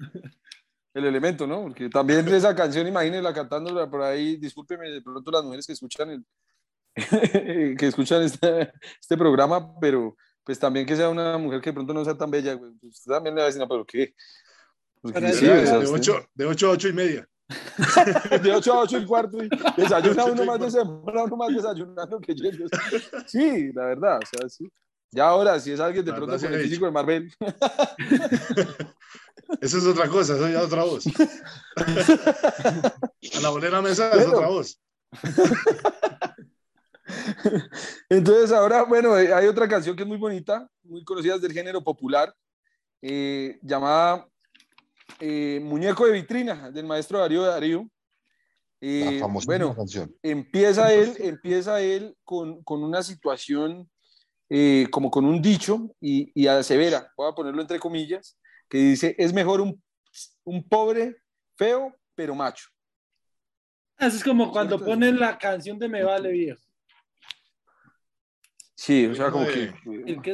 el 0.94 1.04
elemento, 1.04 1.46
¿no? 1.46 1.62
Porque 1.62 1.88
también 1.88 2.26
esa 2.28 2.54
canción, 2.54 2.86
imagínenla 2.86 3.32
cantándola 3.32 3.90
por 3.90 4.02
ahí, 4.02 4.36
discúlpeme 4.36 4.90
de 4.90 5.02
pronto 5.02 5.30
las 5.30 5.44
mujeres 5.44 5.66
que 5.66 5.72
escuchan 5.72 6.10
el, 6.10 6.24
que 7.76 7.86
escuchan 7.86 8.22
este, 8.22 8.72
este 9.00 9.16
programa, 9.16 9.78
pero 9.80 10.16
pues 10.44 10.58
también 10.58 10.86
que 10.86 10.96
sea 10.96 11.08
una 11.08 11.38
mujer 11.38 11.60
que 11.60 11.70
de 11.70 11.74
pronto 11.74 11.94
no 11.94 12.04
sea 12.04 12.16
tan 12.16 12.30
bella, 12.30 12.54
güey. 12.54 12.72
Pues 12.80 13.02
también 13.04 13.34
le 13.34 13.40
va 13.40 13.44
a 13.44 13.46
decir, 13.46 13.60
no, 13.60 13.68
pero 13.68 13.84
¿qué? 13.84 14.14
sí, 15.04 15.46
de, 15.46 15.86
8, 15.86 16.28
de 16.34 16.46
8 16.46 16.66
a 16.66 16.70
8 16.70 16.88
y 16.88 16.92
media. 16.92 17.28
de 18.42 18.52
8 18.52 18.72
a 18.72 18.80
8 18.80 18.98
y 18.98 19.06
cuarto. 19.06 19.42
Y 19.42 19.48
desayuna 19.76 20.24
uno 20.24 20.44
más, 20.44 20.60
desayuna 20.60 21.24
uno 21.24 21.36
más 21.36 21.54
desayunando 21.54 22.20
que 22.20 22.34
yo. 22.34 22.50
Sí, 23.26 23.72
la 23.72 23.86
verdad, 23.86 24.20
o 24.22 24.26
sea, 24.26 24.48
sí. 24.48 24.70
Ya 25.10 25.28
ahora, 25.28 25.60
si 25.60 25.72
es 25.72 25.80
alguien 25.80 26.06
de 26.06 26.12
pronto 26.12 26.38
con 26.38 26.54
el 26.54 26.62
físico 26.62 26.86
de 26.86 26.90
Marvel. 26.90 27.32
Eso 29.60 29.78
es 29.78 29.84
otra 29.84 30.08
cosa, 30.08 30.34
eso 30.34 30.48
ya 30.48 30.60
es 30.60 30.64
otra 30.64 30.84
voz. 30.84 31.04
A 33.36 33.40
la 33.40 33.50
bolera 33.50 33.82
mesa 33.82 34.10
es 34.12 34.26
otra 34.26 34.48
voz. 34.48 34.80
Entonces 38.08 38.52
ahora, 38.52 38.84
bueno, 38.84 39.18
eh, 39.18 39.32
hay 39.32 39.46
otra 39.46 39.68
canción 39.68 39.96
que 39.96 40.02
es 40.02 40.08
muy 40.08 40.18
bonita, 40.18 40.68
muy 40.82 41.04
conocida 41.04 41.38
del 41.38 41.52
género 41.52 41.82
popular, 41.82 42.34
eh, 43.00 43.58
llamada 43.62 44.28
eh, 45.18 45.60
Muñeco 45.62 46.06
de 46.06 46.12
Vitrina, 46.12 46.70
del 46.70 46.86
maestro 46.86 47.18
Darío 47.18 47.42
Darío. 47.42 47.88
Eh, 48.80 49.20
bueno, 49.46 49.76
canción. 49.76 50.12
empieza 50.22 50.92
él, 50.92 51.14
empieza 51.18 51.80
él 51.80 52.16
con, 52.24 52.62
con 52.64 52.82
una 52.82 53.02
situación 53.02 53.88
como 54.90 55.10
con 55.10 55.24
un 55.24 55.40
dicho 55.40 55.88
y, 55.98 56.30
y 56.34 56.46
asevera, 56.46 57.10
voy 57.16 57.30
a 57.30 57.34
ponerlo 57.34 57.62
entre 57.62 57.78
comillas, 57.78 58.38
que 58.68 58.76
dice, 58.76 59.14
es 59.16 59.32
mejor 59.32 59.62
un, 59.62 59.82
un 60.44 60.68
pobre, 60.68 61.16
feo, 61.56 61.94
pero 62.14 62.34
macho. 62.34 62.68
Así 63.96 64.18
es 64.18 64.24
como 64.24 64.50
cuando 64.50 64.78
ponen 64.78 65.18
la 65.18 65.38
canción 65.38 65.78
de 65.78 65.88
Me 65.88 66.02
Vale 66.02 66.30
Viejo. 66.32 66.60
Sí, 68.82 69.06
o 69.06 69.14
sea, 69.14 69.30
como 69.30 69.46
que... 69.46 69.72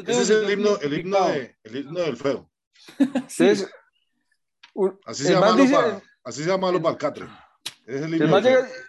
ese 0.07 0.23
es 0.23 0.31
el 0.31 0.51
himno, 0.51 0.79
el 0.81 0.99
himno, 0.99 1.29
de, 1.29 1.55
el 1.65 1.77
himno 1.77 2.01
del 2.01 2.17
feo. 2.17 2.51
sí. 3.29 3.45
así, 5.05 5.25
se 5.25 5.33
llama 5.35 5.53
dice, 5.53 5.75
para, 5.75 6.03
así 6.25 6.45
se 6.45 6.49
llama 6.49 6.73
los 6.73 6.81
balcatres. 6.81 7.29
Es 7.85 8.01
el, 8.01 8.15
el, 8.15 8.23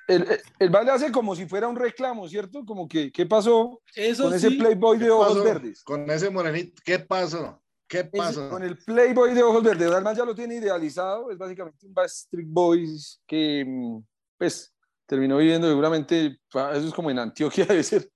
el, 0.08 0.42
el 0.60 0.72
le 0.72 0.92
hace 0.92 1.12
como 1.12 1.36
si 1.36 1.46
fuera 1.46 1.68
un 1.68 1.76
reclamo, 1.76 2.30
¿cierto? 2.30 2.64
Como 2.66 2.88
que, 2.88 3.12
¿qué 3.12 3.26
pasó 3.26 3.82
Eso 3.94 4.24
con 4.24 4.34
ese 4.34 4.52
Playboy 4.52 4.98
de 4.98 5.10
ojos 5.10 5.44
verdes? 5.44 5.84
Con 5.84 6.10
ese 6.10 6.30
morenito, 6.30 6.82
¿qué 6.86 7.00
pasó? 7.00 7.62
¿Qué 7.86 8.06
pasó? 8.06 8.50
con 8.50 8.64
el 8.64 8.78
Playboy 8.78 9.34
de 9.34 9.44
ojos 9.44 9.62
verdes. 9.62 9.92
Además 9.92 10.18
ya 10.18 10.24
lo 10.24 10.34
tiene 10.34 10.56
idealizado, 10.56 11.32
es 11.32 11.38
básicamente 11.38 11.86
un 11.86 11.94
Backstreet 11.94 12.48
Boys 12.48 13.22
que, 13.28 13.66
mm, 13.68 14.00
pues, 14.38 14.74
terminó 15.06 15.36
viviendo 15.36 15.68
seguramente, 15.68 16.40
eso 16.54 16.88
es 16.88 16.94
como 16.94 17.12
en 17.12 17.20
Antioquia 17.20 17.66
debe 17.68 17.84
ser, 17.84 18.10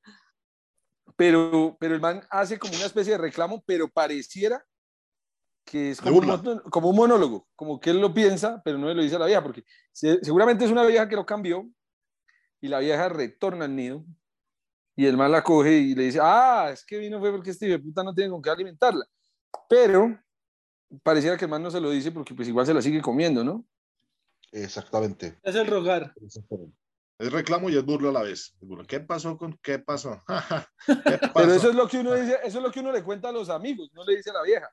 pero, 1.15 1.77
pero 1.79 1.95
el 1.95 2.01
man 2.01 2.21
hace 2.29 2.59
como 2.59 2.75
una 2.75 2.85
especie 2.85 3.13
de 3.13 3.17
reclamo, 3.17 3.63
pero 3.65 3.87
pareciera 3.89 4.65
que 5.65 5.91
es 5.91 6.01
como 6.01 6.17
un, 6.17 6.59
como 6.69 6.89
un, 6.89 6.95
monólogo, 6.95 7.47
como 7.55 7.79
que 7.79 7.91
él 7.91 8.01
lo 8.01 8.13
piensa, 8.13 8.61
pero 8.65 8.77
no 8.77 8.87
le 8.87 8.95
lo 8.95 9.01
dice 9.01 9.15
a 9.15 9.19
la 9.19 9.27
vieja, 9.27 9.41
porque 9.41 9.63
seguramente 9.91 10.65
es 10.65 10.71
una 10.71 10.85
vieja 10.85 11.07
que 11.07 11.15
lo 11.15 11.25
cambió 11.25 11.69
y 12.59 12.67
la 12.67 12.79
vieja 12.79 13.09
retorna 13.09 13.65
al 13.65 13.75
nido 13.75 14.05
y 14.95 15.05
el 15.05 15.17
man 15.17 15.31
la 15.31 15.43
coge 15.43 15.73
y 15.77 15.95
le 15.95 16.03
dice, 16.03 16.19
ah, 16.21 16.69
es 16.71 16.85
que 16.85 16.97
vino 16.97 17.19
fue 17.19 17.31
porque 17.31 17.51
este 17.51 17.79
puta 17.79 18.03
no 18.03 18.13
tiene 18.13 18.29
con 18.29 18.41
qué 18.41 18.49
alimentarla. 18.49 19.05
Pero 19.67 20.19
pareciera 21.01 21.37
que 21.37 21.45
el 21.45 21.51
man 21.51 21.63
no 21.63 21.71
se 21.71 21.81
lo 21.81 21.89
dice 21.89 22.11
porque 22.11 22.35
pues 22.35 22.47
igual 22.47 22.65
se 22.65 22.73
la 22.73 22.81
sigue 22.81 23.01
comiendo, 23.01 23.43
¿no? 23.43 23.65
Exactamente. 24.51 25.39
Es 25.41 25.55
el 25.55 25.65
rogar. 25.65 26.13
Es 27.19 27.31
reclamo 27.31 27.69
y 27.69 27.77
es 27.77 27.85
burlo 27.85 28.09
a 28.09 28.13
la 28.13 28.23
vez. 28.23 28.55
¿Qué 28.87 28.99
pasó 28.99 29.37
con 29.37 29.57
qué 29.61 29.79
pasó? 29.79 30.21
Pero 31.35 31.53
eso 31.53 31.69
es 31.69 31.75
lo 31.75 31.87
que 31.87 31.99
uno 31.99 32.13
dice, 32.15 32.37
eso 32.43 32.57
es 32.57 32.63
lo 32.63 32.71
que 32.71 32.79
uno 32.79 32.91
le 32.91 33.03
cuenta 33.03 33.29
a 33.29 33.31
los 33.31 33.49
amigos, 33.49 33.89
no 33.93 34.03
le 34.03 34.17
dice 34.17 34.31
a 34.31 34.33
la 34.33 34.43
vieja. 34.43 34.69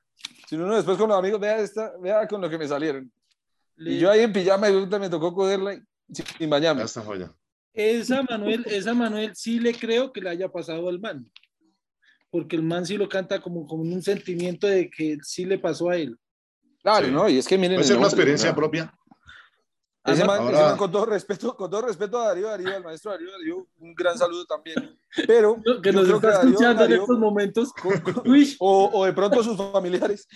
Si 0.47 0.55
uno 0.55 0.75
después 0.75 0.97
con 0.97 1.09
los 1.09 1.17
amigos, 1.17 1.39
vea 1.39 1.59
esta, 1.59 1.93
vea 1.99 2.27
con 2.27 2.41
lo 2.41 2.49
que 2.49 2.57
me 2.57 2.67
salieron. 2.67 3.11
Y 3.77 3.99
yo 3.99 4.11
ahí 4.11 4.21
en 4.21 4.33
pijama 4.33 4.69
y 4.69 4.85
me 4.85 5.09
tocó 5.09 5.33
cogerla 5.33 5.81
sin 6.37 6.49
bañarme. 6.49 6.83
Esta 6.83 7.01
joya. 7.01 7.33
Esa 7.73 8.21
Manuel, 8.23 8.65
esa 8.67 8.93
Manuel 8.93 9.35
sí 9.35 9.59
le 9.59 9.73
creo 9.73 10.11
que 10.11 10.21
le 10.21 10.29
haya 10.29 10.49
pasado 10.49 10.89
al 10.89 10.99
man. 10.99 11.31
Porque 12.29 12.55
el 12.55 12.63
man 12.63 12.85
sí 12.85 12.97
lo 12.97 13.07
canta 13.07 13.41
como, 13.41 13.65
como 13.65 13.83
un 13.83 14.01
sentimiento 14.01 14.67
de 14.67 14.89
que 14.89 15.17
sí 15.21 15.45
le 15.45 15.57
pasó 15.57 15.89
a 15.89 15.97
él. 15.97 16.17
Claro, 16.81 17.07
¿no? 17.07 17.29
Y 17.29 17.37
es 17.37 17.47
que 17.47 17.57
miren. 17.57 17.75
Puede 17.75 17.87
ser 17.87 17.97
una 17.97 18.07
experiencia 18.07 18.55
propia. 18.55 18.93
Ese 20.03 20.25
man, 20.25 20.77
con 20.77 20.91
todo 20.91 21.05
respeto, 21.05 21.55
con 21.55 21.69
todo 21.69 21.83
respeto 21.83 22.19
a 22.19 22.29
Darío, 22.29 22.47
Darío, 22.47 22.75
al 22.75 22.83
maestro 22.83 23.11
Darío, 23.11 23.31
Darío, 23.31 23.67
un 23.77 23.93
gran 23.93 24.17
saludo 24.17 24.45
también. 24.45 24.97
Pero 25.27 25.57
que 25.83 25.91
nos 25.91 26.09
está 26.09 26.41
escuchando 26.41 26.85
en 26.85 26.93
estos 26.93 27.19
momentos, 27.19 27.71
o, 28.59 28.89
o, 28.93 29.05
de 29.05 29.13
pronto 29.13 29.43
sus 29.43 29.57
familiares, 29.57 30.27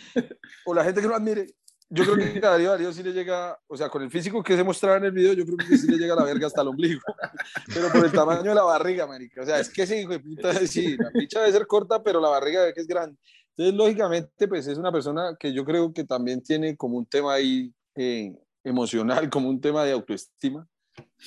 o 0.65 0.73
la 0.73 0.83
gente 0.83 1.01
que 1.01 1.07
lo 1.07 1.15
admire, 1.15 1.47
yo 1.89 2.03
creo 2.03 2.33
que 2.33 2.45
a 2.45 2.51
Darío, 2.51 2.71
Darío 2.71 2.93
sí 2.93 3.01
le 3.01 3.11
llega, 3.11 3.57
o 3.67 3.75
sea, 3.75 3.89
con 3.89 4.03
el 4.03 4.11
físico 4.11 4.43
que 4.43 4.55
se 4.55 4.63
mostraba 4.63 4.97
en 4.97 5.05
el 5.05 5.11
video, 5.11 5.33
yo 5.33 5.45
creo 5.45 5.57
que 5.57 5.77
sí 5.77 5.87
le 5.87 5.97
llega 5.97 6.15
la 6.15 6.23
verga 6.23 6.45
hasta 6.45 6.61
el 6.61 6.67
ombligo. 6.67 7.01
Pero 7.73 7.91
por 7.91 8.05
el 8.05 8.11
tamaño 8.11 8.49
de 8.49 8.55
la 8.55 8.63
barriga, 8.63 9.07
marica. 9.07 9.41
O 9.41 9.45
sea, 9.45 9.59
es 9.59 9.69
que 9.69 9.87
sí, 9.87 9.95
hijo 9.95 10.11
de 10.11 10.19
puta, 10.19 10.53
sí, 10.67 10.95
la 10.97 11.09
picha 11.11 11.39
debe 11.39 11.51
ser 11.51 11.67
corta, 11.67 12.03
pero 12.03 12.19
la 12.19 12.29
barriga 12.29 12.71
que 12.73 12.81
es 12.81 12.87
grande. 12.87 13.17
Entonces, 13.49 13.75
lógicamente, 13.75 14.47
pues 14.47 14.67
es 14.67 14.77
una 14.77 14.91
persona 14.91 15.35
que 15.39 15.53
yo 15.53 15.63
creo 15.63 15.93
que 15.93 16.03
también 16.03 16.41
tiene 16.41 16.75
como 16.75 16.97
un 16.97 17.05
tema 17.05 17.33
ahí 17.33 17.71
eh, 17.95 18.33
emocional, 18.65 19.29
como 19.29 19.49
un 19.49 19.61
tema 19.61 19.85
de 19.85 19.93
autoestima 19.93 20.67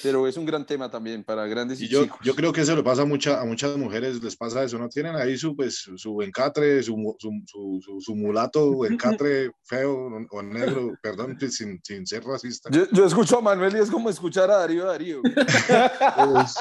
pero 0.02 0.28
es 0.28 0.36
un 0.36 0.46
gran 0.46 0.64
tema 0.64 0.90
también 0.90 1.24
para 1.24 1.46
grandes 1.46 1.80
y, 1.80 1.88
yo, 1.88 2.04
chicos. 2.04 2.18
Yo 2.22 2.34
creo 2.34 2.52
que 2.52 2.60
eso 2.60 2.76
le 2.76 2.82
pasa 2.82 3.02
a, 3.02 3.04
mucha, 3.04 3.40
a 3.40 3.44
muchas 3.44 3.76
mujeres, 3.76 4.22
les 4.22 4.36
pasa 4.36 4.62
eso, 4.62 4.78
¿no? 4.78 4.88
Tienen 4.88 5.16
ahí 5.16 5.36
su, 5.36 5.56
pues, 5.56 5.90
su 5.96 6.22
encatre, 6.22 6.82
su, 6.82 7.16
su, 7.18 7.30
su, 7.46 8.00
su 8.00 8.14
mulato, 8.14 8.84
encatre 8.86 9.50
feo 9.64 10.08
o 10.30 10.42
negro, 10.42 10.92
perdón, 11.02 11.36
pues, 11.38 11.56
sin, 11.56 11.80
sin 11.82 12.06
ser 12.06 12.24
racista. 12.24 12.70
Yo, 12.70 12.88
yo, 12.92 13.04
escucho 13.04 13.38
a 13.38 13.40
Manuel 13.40 13.76
y 13.76 13.80
es 13.80 13.90
como 13.90 14.08
escuchar 14.08 14.50
a 14.50 14.58
Darío 14.58 14.86
Darío. 14.86 15.20
Pues, 15.22 16.54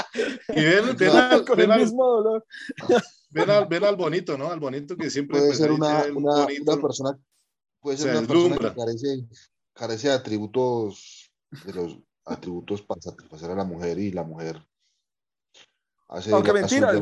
y 0.49 0.63
ven, 0.63 0.97
ven, 0.97 1.09
al, 1.09 1.45
con 1.45 1.57
ven 1.57 1.71
el 1.71 1.79
mismo 1.81 2.05
dolor. 2.05 2.45
Ven 3.29 3.49
al, 3.49 3.67
ven 3.67 3.83
al 3.83 3.95
bonito, 3.95 4.37
¿no? 4.37 4.51
Al 4.51 4.59
bonito 4.59 4.97
que 4.97 5.09
siempre... 5.09 5.37
Puede 5.37 5.49
pues, 5.49 5.59
ser 5.59 5.71
una, 5.71 6.05
una, 6.13 6.45
una, 6.45 6.81
persona, 6.81 7.17
puede 7.79 7.97
ser 7.97 8.17
una 8.17 8.27
persona 8.27 8.57
que 8.57 8.73
carece, 8.73 9.27
carece 9.77 10.09
de 10.09 10.15
atributos 10.15 11.31
de 11.65 11.73
los 11.73 11.99
atributos 12.25 12.81
para 12.81 12.99
satisfacer 12.99 13.51
a 13.51 13.55
la 13.55 13.63
mujer 13.63 13.97
y 13.99 14.11
la 14.11 14.23
mujer 14.23 14.61
hace 16.09 16.31
aunque 16.31 16.53
mentiras 16.53 16.99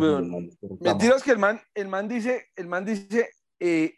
mentiras 0.80 1.24
que 1.24 1.32
el 1.32 1.40
man 1.40 1.62
el 1.74 1.88
man 1.88 2.08
dice 2.08 2.48
el 2.56 2.68
man 2.68 2.86
dice 2.86 3.30
eh, 3.60 3.96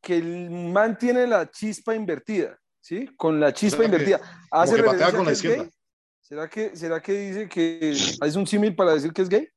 que 0.00 0.16
el 0.16 0.50
man 0.50 0.98
tiene 0.98 1.26
la 1.26 1.50
chispa 1.50 1.94
invertida 1.94 2.58
sí 2.80 3.06
con 3.16 3.40
la 3.40 3.52
chispa 3.52 3.84
invertida. 3.84 4.20
hace 4.50 4.82
con 4.84 5.26
la 5.26 5.32
izquierda 5.32 5.70
será 6.20 6.48
que 6.48 6.76
será 6.76 7.00
que 7.00 7.12
dice 7.12 7.48
que 7.48 7.90
es 7.90 8.36
un 8.36 8.46
símil 8.46 8.74
para 8.74 8.94
decir 8.94 9.12
que 9.12 9.22
es 9.22 9.28
gay 9.28 9.48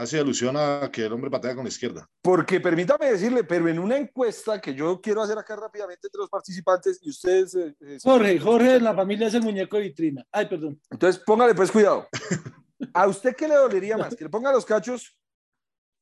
hace 0.00 0.18
alusión 0.18 0.56
a 0.56 0.90
que 0.92 1.04
el 1.04 1.12
hombre 1.12 1.30
patea 1.30 1.54
con 1.54 1.64
la 1.64 1.68
izquierda. 1.68 2.08
Porque 2.22 2.60
permítame 2.60 3.10
decirle, 3.10 3.44
pero 3.44 3.68
en 3.68 3.78
una 3.78 3.96
encuesta 3.96 4.60
que 4.60 4.74
yo 4.74 5.00
quiero 5.00 5.22
hacer 5.22 5.38
acá 5.38 5.56
rápidamente 5.56 6.06
entre 6.06 6.20
los 6.20 6.30
participantes 6.30 6.98
y 7.02 7.10
ustedes... 7.10 7.54
Eh, 7.54 7.74
eh, 7.80 7.98
Jorge, 8.02 8.38
Jorge 8.38 8.80
la 8.80 8.94
familia 8.94 9.28
es 9.28 9.34
el 9.34 9.42
muñeco 9.42 9.76
de 9.76 9.84
vitrina. 9.84 10.24
Ay, 10.30 10.46
perdón. 10.46 10.80
Entonces 10.90 11.22
póngale 11.24 11.54
pues 11.54 11.70
cuidado. 11.70 12.06
¿A 12.92 13.06
usted 13.06 13.34
qué 13.34 13.48
le 13.48 13.54
dolería 13.54 13.96
más? 13.96 14.14
Que 14.14 14.24
le 14.24 14.30
ponga 14.30 14.52
los 14.52 14.64
cachos, 14.64 15.16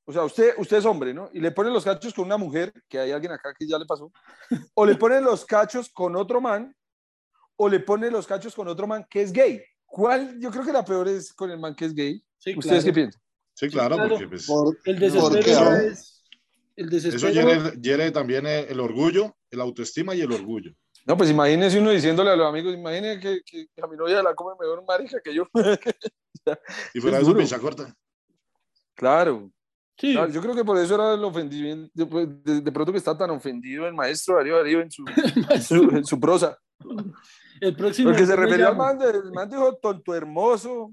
o 0.06 0.12
sea, 0.12 0.24
usted, 0.24 0.54
usted 0.58 0.78
es 0.78 0.84
hombre, 0.84 1.14
¿no? 1.14 1.30
Y 1.32 1.40
le 1.40 1.50
pone 1.50 1.70
los 1.70 1.84
cachos 1.84 2.12
con 2.12 2.26
una 2.26 2.36
mujer, 2.36 2.72
que 2.88 2.98
hay 2.98 3.12
alguien 3.12 3.32
acá 3.32 3.54
que 3.56 3.66
ya 3.66 3.78
le 3.78 3.86
pasó, 3.86 4.12
o 4.74 4.84
le 4.84 4.96
pone 4.96 5.20
los 5.20 5.44
cachos 5.44 5.88
con 5.90 6.16
otro 6.16 6.40
man, 6.40 6.74
o 7.56 7.68
le 7.68 7.80
pone 7.80 8.10
los 8.10 8.26
cachos 8.26 8.54
con 8.54 8.68
otro 8.68 8.86
man 8.86 9.06
que 9.08 9.22
es 9.22 9.32
gay. 9.32 9.62
¿Cuál? 9.86 10.38
Yo 10.40 10.50
creo 10.50 10.64
que 10.64 10.72
la 10.72 10.84
peor 10.84 11.08
es 11.08 11.32
con 11.32 11.50
el 11.50 11.58
man 11.58 11.74
que 11.74 11.84
es 11.84 11.94
gay. 11.94 12.22
¿Ustedes 12.56 12.84
qué 12.84 12.92
piensan? 12.92 13.23
Sí, 13.54 13.68
claro, 13.68 13.96
porque 14.08 14.28
pues, 14.28 14.48
el 14.84 14.98
desespero 14.98 15.76
es, 15.76 16.22
el 16.76 16.90
desespero. 16.90 17.28
Eso 17.28 17.72
hiere, 17.80 18.10
también 18.10 18.46
el 18.46 18.80
orgullo, 18.80 19.36
el 19.50 19.60
autoestima 19.60 20.14
y 20.14 20.20
el 20.20 20.32
orgullo. 20.32 20.72
No, 21.06 21.16
pues 21.16 21.30
imagínese 21.30 21.78
uno 21.78 21.90
diciéndole 21.90 22.30
a 22.30 22.36
los 22.36 22.48
amigos, 22.48 22.74
imagínese 22.74 23.20
que, 23.20 23.40
que, 23.44 23.82
a 23.82 23.86
mi 23.86 23.96
novia 23.96 24.22
la 24.22 24.34
come 24.34 24.54
mejor 24.58 24.84
marica 24.86 25.20
que 25.22 25.34
yo. 25.34 25.46
y 26.94 27.00
fuera 27.00 27.18
eso 27.18 27.36
pincha 27.36 27.58
corta. 27.58 27.94
Claro. 28.94 29.50
Sí. 29.96 30.14
yo 30.14 30.40
creo 30.40 30.56
que 30.56 30.64
por 30.64 30.76
eso 30.78 30.96
era 30.96 31.14
el 31.14 31.22
ofendimiento, 31.22 31.88
de, 31.94 32.60
de, 32.60 32.72
pronto 32.72 32.90
que 32.90 32.98
está 32.98 33.16
tan 33.16 33.30
ofendido 33.30 33.86
el 33.86 33.94
maestro 33.94 34.34
Darío 34.34 34.56
Darío 34.56 34.80
en 34.80 34.90
su, 34.90 35.04
en 35.94 36.04
su, 36.04 36.18
prosa. 36.18 36.58
El 37.60 37.76
próximo 37.76 38.10
Porque 38.10 38.26
se 38.26 38.34
refirió 38.34 38.68
al 38.68 38.76
man, 38.76 38.98
el 39.00 39.30
man 39.30 39.48
dijo 39.48 39.76
tonto 39.76 40.14
hermoso, 40.14 40.92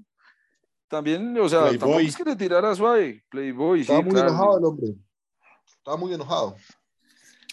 también, 0.92 1.38
o 1.38 1.48
sea, 1.48 1.70
tampoco 1.70 2.00
es 2.00 2.14
que 2.14 2.22
le 2.22 2.36
tirara 2.36 2.74
suave. 2.74 3.24
Playboy. 3.30 3.80
Estaba 3.80 4.02
muy 4.02 4.20
enojado 4.20 4.58
el 4.58 4.64
hombre. 4.66 4.88
Estaba 5.66 5.96
muy 5.96 6.12
enojado. 6.12 6.54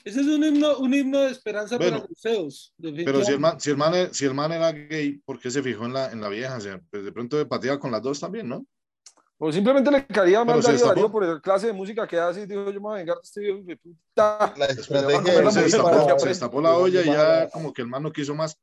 Ese 0.03 0.19
es 0.19 0.27
un 0.27 0.43
himno, 0.43 0.77
un 0.79 0.93
himno 0.93 1.19
de 1.19 1.31
esperanza 1.31 1.79
para 1.79 1.99
los 1.99 2.21
feos. 2.21 2.73
Pero 2.81 3.23
si 3.23 3.31
el, 3.31 3.39
man, 3.39 3.57
si, 3.57 3.69
el 3.69 3.77
man, 3.77 4.13
si 4.13 4.25
el 4.25 4.33
man 4.33 4.51
era 4.51 4.73
gay, 4.73 5.21
¿por 5.23 5.39
qué 5.39 5.49
se 5.49 5.63
fijó 5.63 5.85
en 5.85 5.93
la, 5.93 6.11
en 6.11 6.19
la 6.19 6.27
vieja? 6.27 6.57
O 6.57 6.59
sea, 6.59 6.81
pues 6.91 7.05
de 7.05 7.13
pronto 7.13 7.47
pateaba 7.47 7.79
con 7.79 7.91
las 7.91 8.01
dos 8.01 8.19
también, 8.19 8.49
¿no? 8.49 8.65
O 9.37 9.53
simplemente 9.53 9.89
le 9.89 10.05
caía 10.05 10.43
mal 10.43 10.61
Darío, 10.61 10.85
Darío 10.85 11.09
por 11.09 11.23
el 11.23 11.41
clase 11.41 11.67
de 11.67 11.73
música 11.73 12.05
que 12.05 12.19
hace 12.19 12.41
y 12.41 12.45
dijo, 12.45 12.65
yo 12.65 12.73
me 12.73 12.79
voy 12.79 12.95
a 12.95 12.97
vengar 12.97 13.15
de 13.15 13.21
este 13.23 13.39
viejo 13.39 13.59
de 13.63 13.77
puta. 13.77 14.53
La 14.57 14.65
estrategia 14.65 15.51
se 16.19 16.27
destapó 16.27 16.59
la 16.59 16.73
olla 16.73 17.01
y 17.01 17.05
ya 17.05 17.49
como 17.49 17.71
que 17.71 17.83
el 17.83 17.87
man 17.87 18.03
no 18.03 18.11
quiso 18.11 18.35
más. 18.35 18.59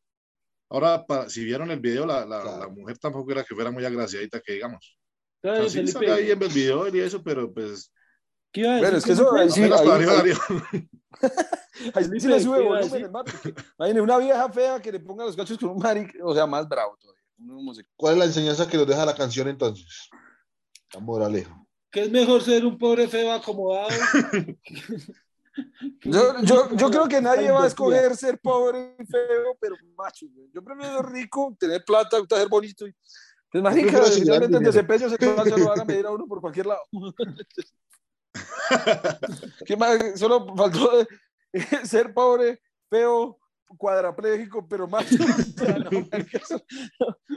Ahora, 0.69 1.07
para, 1.07 1.29
si 1.29 1.45
vieron 1.45 1.71
el 1.71 1.81
video, 1.81 2.07
la, 2.07 2.27
la, 2.27 2.43
la, 2.59 2.69
mujer 2.69 2.99
tampoco 2.99 3.31
era 3.31 3.45
que 3.45 3.55
fuera 3.55 3.71
muy 3.71 3.85
agraciadita, 3.85 4.41
que 4.41 4.55
digamos. 4.55 4.99
Claro, 5.41 5.65
o 5.65 5.69
sea, 5.69 5.87
sí 5.87 5.93
sale 5.93 6.13
ahí 6.13 6.31
en 6.31 6.43
el 6.43 6.49
video 6.49 6.89
y 6.95 7.01
eso, 7.01 7.23
pero 7.23 7.53
pues... 7.53 7.93
¿Qué 8.53 8.63
iba 8.63 8.73
a 8.73 8.75
decir? 8.75 8.87
Pero 8.87 8.97
es 8.99 9.05
que 9.05 9.13
eso... 9.13 9.35
Ahí 9.35 9.51
sí, 9.51 9.63
ahí, 9.63 9.71
ahí, 9.71 10.89
ahí 11.95 12.21
sí 12.21 12.27
le 12.29 12.41
sube 12.41 12.63
volumen, 12.63 13.11
Imagínate, 13.79 14.01
una 14.01 14.19
vieja 14.19 14.49
fea 14.51 14.81
que 14.81 14.93
le 14.93 15.01
ponga 15.01 15.25
los 15.25 15.37
cachos 15.37 15.59
con 15.59 15.71
un 15.71 15.79
maric, 15.79 16.17
o 16.23 16.35
sea, 16.35 16.47
más 16.47 16.69
bravo 16.69 16.97
todavía. 16.97 17.17
¿Cuál 17.97 18.15
es 18.15 18.19
la 18.19 18.25
enseñanza 18.25 18.69
que 18.69 18.77
nos 18.77 18.87
deja 18.87 19.05
la 19.05 19.15
canción 19.15 19.47
entonces? 19.49 20.09
La 20.95 21.01
moraleja. 21.01 21.55
Que 21.91 22.03
es 22.03 22.11
mejor 22.11 22.43
ser 22.43 22.65
un 22.65 22.79
pobre 22.79 23.09
feo 23.09 23.33
acomodado 23.33 23.89
Yo, 26.03 26.41
yo, 26.43 26.77
yo, 26.77 26.91
creo 26.91 27.09
que 27.09 27.21
nadie 27.21 27.51
va 27.51 27.65
a 27.65 27.67
escoger 27.67 28.17
ser 28.17 28.39
pobre 28.39 28.95
y 28.99 29.07
feo, 29.07 29.57
pero 29.61 29.77
macho. 29.97 30.27
Yo 30.53 30.63
prefiero 30.63 31.03
rico, 31.03 31.57
tener 31.59 31.85
plata, 31.85 32.19
ser 32.29 32.49
bonito. 32.49 32.87
Y... 32.87 32.95
Pues, 33.51 33.63
marica, 33.63 34.01
realmente 34.27 34.59
el 34.59 34.65
desempeño 34.65 35.09
se 35.09 35.59
lo 35.59 35.69
van 35.69 35.81
a 35.81 35.85
medir 35.85 36.07
a 36.07 36.11
uno 36.11 36.27
por 36.27 36.41
cualquier 36.41 36.67
lado. 36.67 36.83
¿Qué 39.67 39.77
más? 39.77 39.99
Solo 40.17 40.55
faltó 40.55 41.07
ser 41.85 42.13
pobre, 42.13 42.61
feo, 42.91 43.39
cuadraplégico, 43.79 44.67
pero 44.69 44.87
más. 44.87 45.07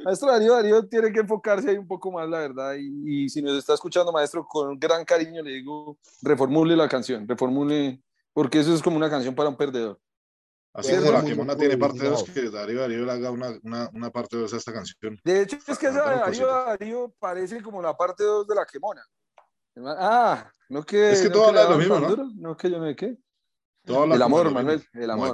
maestro 0.04 0.32
Darío, 0.32 0.54
Darío 0.54 0.88
tiene 0.88 1.12
que 1.12 1.22
enfocarse 1.22 1.70
ahí 1.70 1.78
un 1.78 1.88
poco 1.88 2.12
más, 2.12 2.28
la 2.28 2.40
verdad. 2.40 2.76
Y, 2.78 3.24
y, 3.24 3.30
si 3.30 3.42
nos 3.42 3.58
está 3.58 3.74
escuchando, 3.74 4.12
maestro, 4.12 4.46
con 4.46 4.78
gran 4.78 5.06
cariño 5.06 5.42
le 5.42 5.52
digo, 5.52 5.98
reformule 6.22 6.76
la 6.76 6.90
canción, 6.90 7.28
reformule 7.28 8.02
porque 8.40 8.60
eso 8.60 8.74
es 8.74 8.82
como 8.82 8.96
una 8.96 9.10
canción 9.10 9.36
para 9.36 9.50
un 9.50 9.58
perdedor. 9.58 10.00
Así 10.74 10.94
es, 10.94 11.02
la 11.04 11.26
Quemona 11.26 11.58
tiene 11.58 11.76
parte 11.76 12.08
2 12.08 12.24
que 12.24 12.50
Darío 12.50 12.80
Darío 12.80 13.06
le 13.06 13.12
haga 13.12 13.32
una, 13.32 13.50
una, 13.64 13.90
una 13.92 14.12
parte 14.12 14.38
2 14.38 14.54
a 14.54 14.56
esta 14.56 14.72
canción. 14.72 15.20
De 15.26 15.42
hecho, 15.42 15.58
es 15.68 15.78
que 15.78 15.88
esa 15.88 16.10
de 16.10 16.20
Darío 16.22 16.48
Darío 16.48 17.14
parece 17.20 17.62
como 17.62 17.82
la 17.82 17.98
parte 17.98 18.24
2 18.24 18.48
de 18.48 18.56
la 18.56 18.66
Quemona. 18.66 19.06
Ah, 19.88 20.50
no 20.70 20.84
que. 20.84 21.12
Es 21.12 21.22
que 21.22 21.28
no 21.28 21.34
todo 21.34 21.48
habla 21.50 21.64
de 21.64 21.70
lo 21.70 21.78
mismo, 21.80 22.00
¿no? 22.00 22.32
No 22.34 22.56
que 22.56 22.72
yo 22.72 22.80
no 22.80 22.86
sé 22.86 22.96
qué. 22.96 23.18
el 23.88 24.22
amor, 24.22 24.50
Manuel, 24.52 24.88
el 24.94 25.12
amor. 25.12 25.34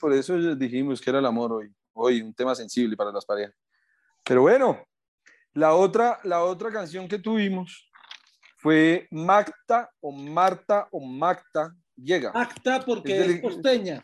Por 0.00 0.14
eso 0.14 0.38
dijimos 0.56 1.02
que 1.02 1.10
era 1.10 1.18
el 1.18 1.26
amor 1.26 1.52
hoy. 1.52 1.70
Hoy, 1.92 2.22
un 2.22 2.32
tema 2.32 2.54
sensible 2.54 2.96
para 2.96 3.12
las 3.12 3.26
parejas. 3.26 3.54
Pero 4.24 4.40
bueno, 4.40 4.82
la 5.52 5.74
otra, 5.74 6.18
la 6.24 6.44
otra 6.44 6.72
canción 6.72 7.06
que 7.06 7.18
tuvimos 7.18 7.90
fue 8.56 9.06
Magta 9.10 9.90
o 10.00 10.12
Marta 10.12 10.88
o 10.92 10.98
Magta 10.98 11.76
llega. 12.02 12.30
Acta 12.34 12.82
porque 12.84 13.20
es, 13.24 13.40
costeña. 13.40 14.02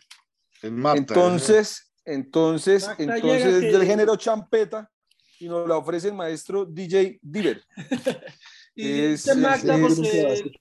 entonces, 0.63 1.93
entonces, 2.05 2.89
entonces 2.99 3.45
es 3.45 3.73
del 3.73 3.85
género 3.85 4.17
champeta 4.17 4.91
y 5.41 5.49
nos 5.49 5.69
la 5.69 5.77
ofrece 5.77 6.09
el 6.09 6.15
maestro 6.15 6.65
DJ 6.65 7.19
Diver. 7.23 7.63
y 8.75 9.01
es, 9.01 9.37
Magda 9.37 9.79
porque 9.79 10.53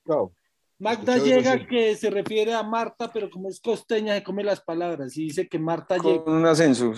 Magda 0.80 1.18
llega 1.18 1.66
que 1.66 1.96
se 1.96 2.10
refiere 2.12 2.54
a 2.54 2.62
Marta, 2.62 3.12
pero 3.12 3.32
como 3.32 3.50
es 3.50 3.60
costeña 3.60 4.14
se 4.14 4.24
come 4.24 4.44
las 4.44 4.62
palabras 4.62 5.18
y 5.18 5.24
dice 5.24 5.48
que 5.48 5.58
Marta 5.58 5.98
llega. 5.98 6.24
Con 6.24 6.36
un 6.36 6.46
ascenso, 6.46 6.94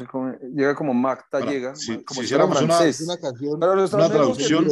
llega 0.53 0.75
como 0.75 0.93
Magda 0.93 1.39
llega, 1.39 1.73
como 2.05 2.21
si, 2.21 2.27
fuera 2.27 2.47
francés. 2.47 3.01
Una, 3.01 3.17
canción, 3.17 3.55
una 3.55 4.09
traducción, 4.09 4.67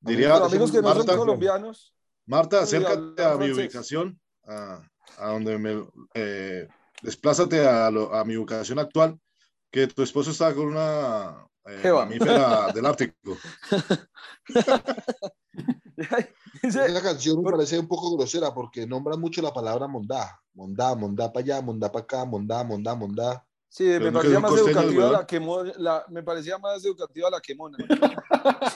diría 0.00 0.36
amigos 0.36 0.70
que 0.70 0.80
no 0.80 0.94
son 0.94 1.16
colombianos. 1.16 1.92
Marta, 2.24 2.60
acércate 2.60 3.24
a, 3.24 3.36
mi 3.36 3.50
ubicación, 3.50 4.20
a, 4.48 4.82
a 5.18 5.28
donde 5.28 5.58
me 5.58 5.84
eh, 6.14 6.66
desplázate 7.02 7.66
a, 7.66 7.86
a, 7.86 8.24
mi 8.24 8.36
ubicación 8.36 8.78
actual, 8.78 9.18
que 9.70 9.86
tu 9.86 10.02
esposo 10.02 10.30
está 10.30 10.54
con 10.54 10.66
una 10.68 11.46
eh, 11.66 11.92
mamífera 11.92 12.72
del 12.74 12.86
Ártico. 12.86 13.36
Esa 16.62 17.02
canción 17.02 17.42
me 17.42 17.50
parece 17.50 17.78
un 17.78 17.88
poco 17.88 18.16
grosera 18.16 18.54
porque 18.54 18.86
nombra 18.86 19.16
mucho 19.16 19.42
la 19.42 19.52
palabra 19.52 19.86
mondá. 19.86 20.40
Mondá, 20.54 20.94
mondá 20.94 21.32
para 21.32 21.44
allá, 21.44 21.62
mondá 21.62 21.90
para 21.92 22.04
acá, 22.04 22.24
mondá, 22.24 22.64
mondá, 22.64 22.94
mondá. 22.94 23.44
Sí, 23.70 23.84
me 23.84 24.10
parecía, 24.10 24.40
más 24.40 24.52
educativa 24.52 25.10
la 25.10 25.26
que 25.26 25.40
la, 25.76 26.04
me 26.08 26.22
parecía 26.22 26.58
más 26.58 26.82
educativa 26.84 27.30
la 27.30 27.40
que 27.40 27.54
mona. 27.54 27.76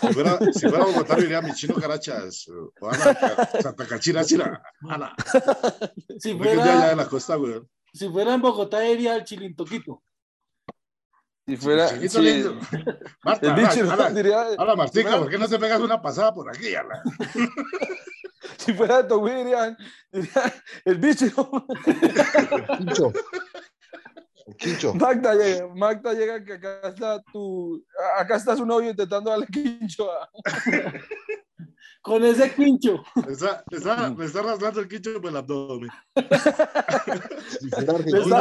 Si 0.00 0.12
fuera, 0.12 0.38
si 0.52 0.68
fuera 0.68 0.84
Bogotá, 0.84 1.16
diría 1.16 1.40
mi 1.40 1.52
chino 1.54 1.74
carachas, 1.76 2.46
Santa 3.62 3.86
Cachira, 3.86 4.24
Chira, 4.24 4.62
Ana. 4.88 5.14
Si 6.18 6.36
fuera, 6.36 6.90
de 6.90 6.96
la 6.96 7.08
costa, 7.08 7.38
si 7.92 8.08
fuera 8.08 8.34
en 8.34 8.42
Bogotá, 8.42 8.80
diría 8.80 9.16
el 9.16 9.24
chilintoquito. 9.24 10.02
Si 11.46 11.56
fuera. 11.56 11.88
Sí. 11.88 12.44
Marta, 13.24 13.54
el 13.54 13.54
bicho, 13.54 13.90
ala, 13.90 14.10
diría, 14.10 14.42
ala, 14.56 14.76
Martica, 14.76 15.18
¿por 15.18 15.28
qué 15.28 15.38
no 15.38 15.48
te 15.48 15.58
pegas 15.58 15.80
una 15.80 16.00
pasada 16.00 16.32
por 16.32 16.48
aquí? 16.48 16.74
Ala? 16.74 17.02
si 18.58 18.72
fuera 18.74 19.02
de 19.02 19.08
Togui, 19.08 19.32
diría, 19.32 19.76
el 20.84 20.98
bicho. 20.98 21.26
El 21.84 22.86
bicho. 22.86 23.12
Quincho. 24.58 24.94
Magda 24.94 25.34
llega, 25.34 25.68
Magda 25.74 26.14
llega 26.14 26.44
que 26.44 26.54
acá 26.54 26.88
está 26.88 27.22
tu, 27.32 27.84
acá 28.18 28.36
está 28.36 28.56
su 28.56 28.66
novio 28.66 28.90
intentando 28.90 29.30
darle 29.30 29.46
quincho 29.46 30.10
a... 30.10 30.28
Con 32.02 32.24
ese 32.24 32.52
quincho. 32.52 33.02
Está, 33.28 33.62
está, 33.70 34.10
me 34.10 34.24
está 34.24 34.42
rasgando 34.42 34.80
el 34.80 34.88
quincho 34.88 35.20
por 35.20 35.30
el 35.30 35.36
abdomen. 35.36 35.88
está 36.16 36.66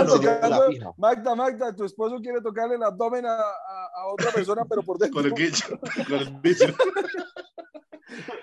tocando, 0.06 0.96
Magda, 0.98 1.36
Magda, 1.36 1.76
tu 1.76 1.86
esposo 1.86 2.20
quiere 2.22 2.42
tocarle 2.42 2.74
el 2.76 2.84
abdomen 2.84 3.28
a, 3.28 3.36
a, 3.36 4.08
otra 4.12 4.32
persona, 4.32 4.64
pero 4.68 4.82
por 4.82 4.98
dentro. 4.98 5.22
Con 5.22 5.32
el 5.32 5.36
quincho, 5.36 5.80
con 6.08 6.18
el 6.18 6.32
bicho. 6.42 6.74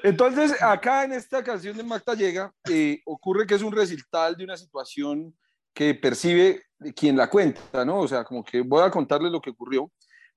Entonces, 0.05 0.55
acá 0.63 1.03
en 1.05 1.13
esta 1.13 1.43
canción 1.43 1.77
de 1.77 1.83
Magda 1.83 2.15
llega, 2.15 2.55
eh, 2.71 3.03
ocurre 3.05 3.45
que 3.45 3.57
es 3.57 3.63
un 3.63 3.73
recital 3.73 4.37
de 4.37 4.45
una 4.45 4.57
situación 4.57 5.37
que 5.75 5.97
percibe 5.97 6.63
quien 6.95 7.17
la 7.17 7.29
cuenta, 7.29 7.85
¿no? 7.85 8.01
O 8.01 8.09
sea, 8.09 8.25
como 8.25 8.45
que 8.45 8.61
voy 8.61 8.83
a 8.83 8.91
contarles 8.91 9.33
lo 9.33 9.41
que 9.41 9.51
ocurrió, 9.51 9.91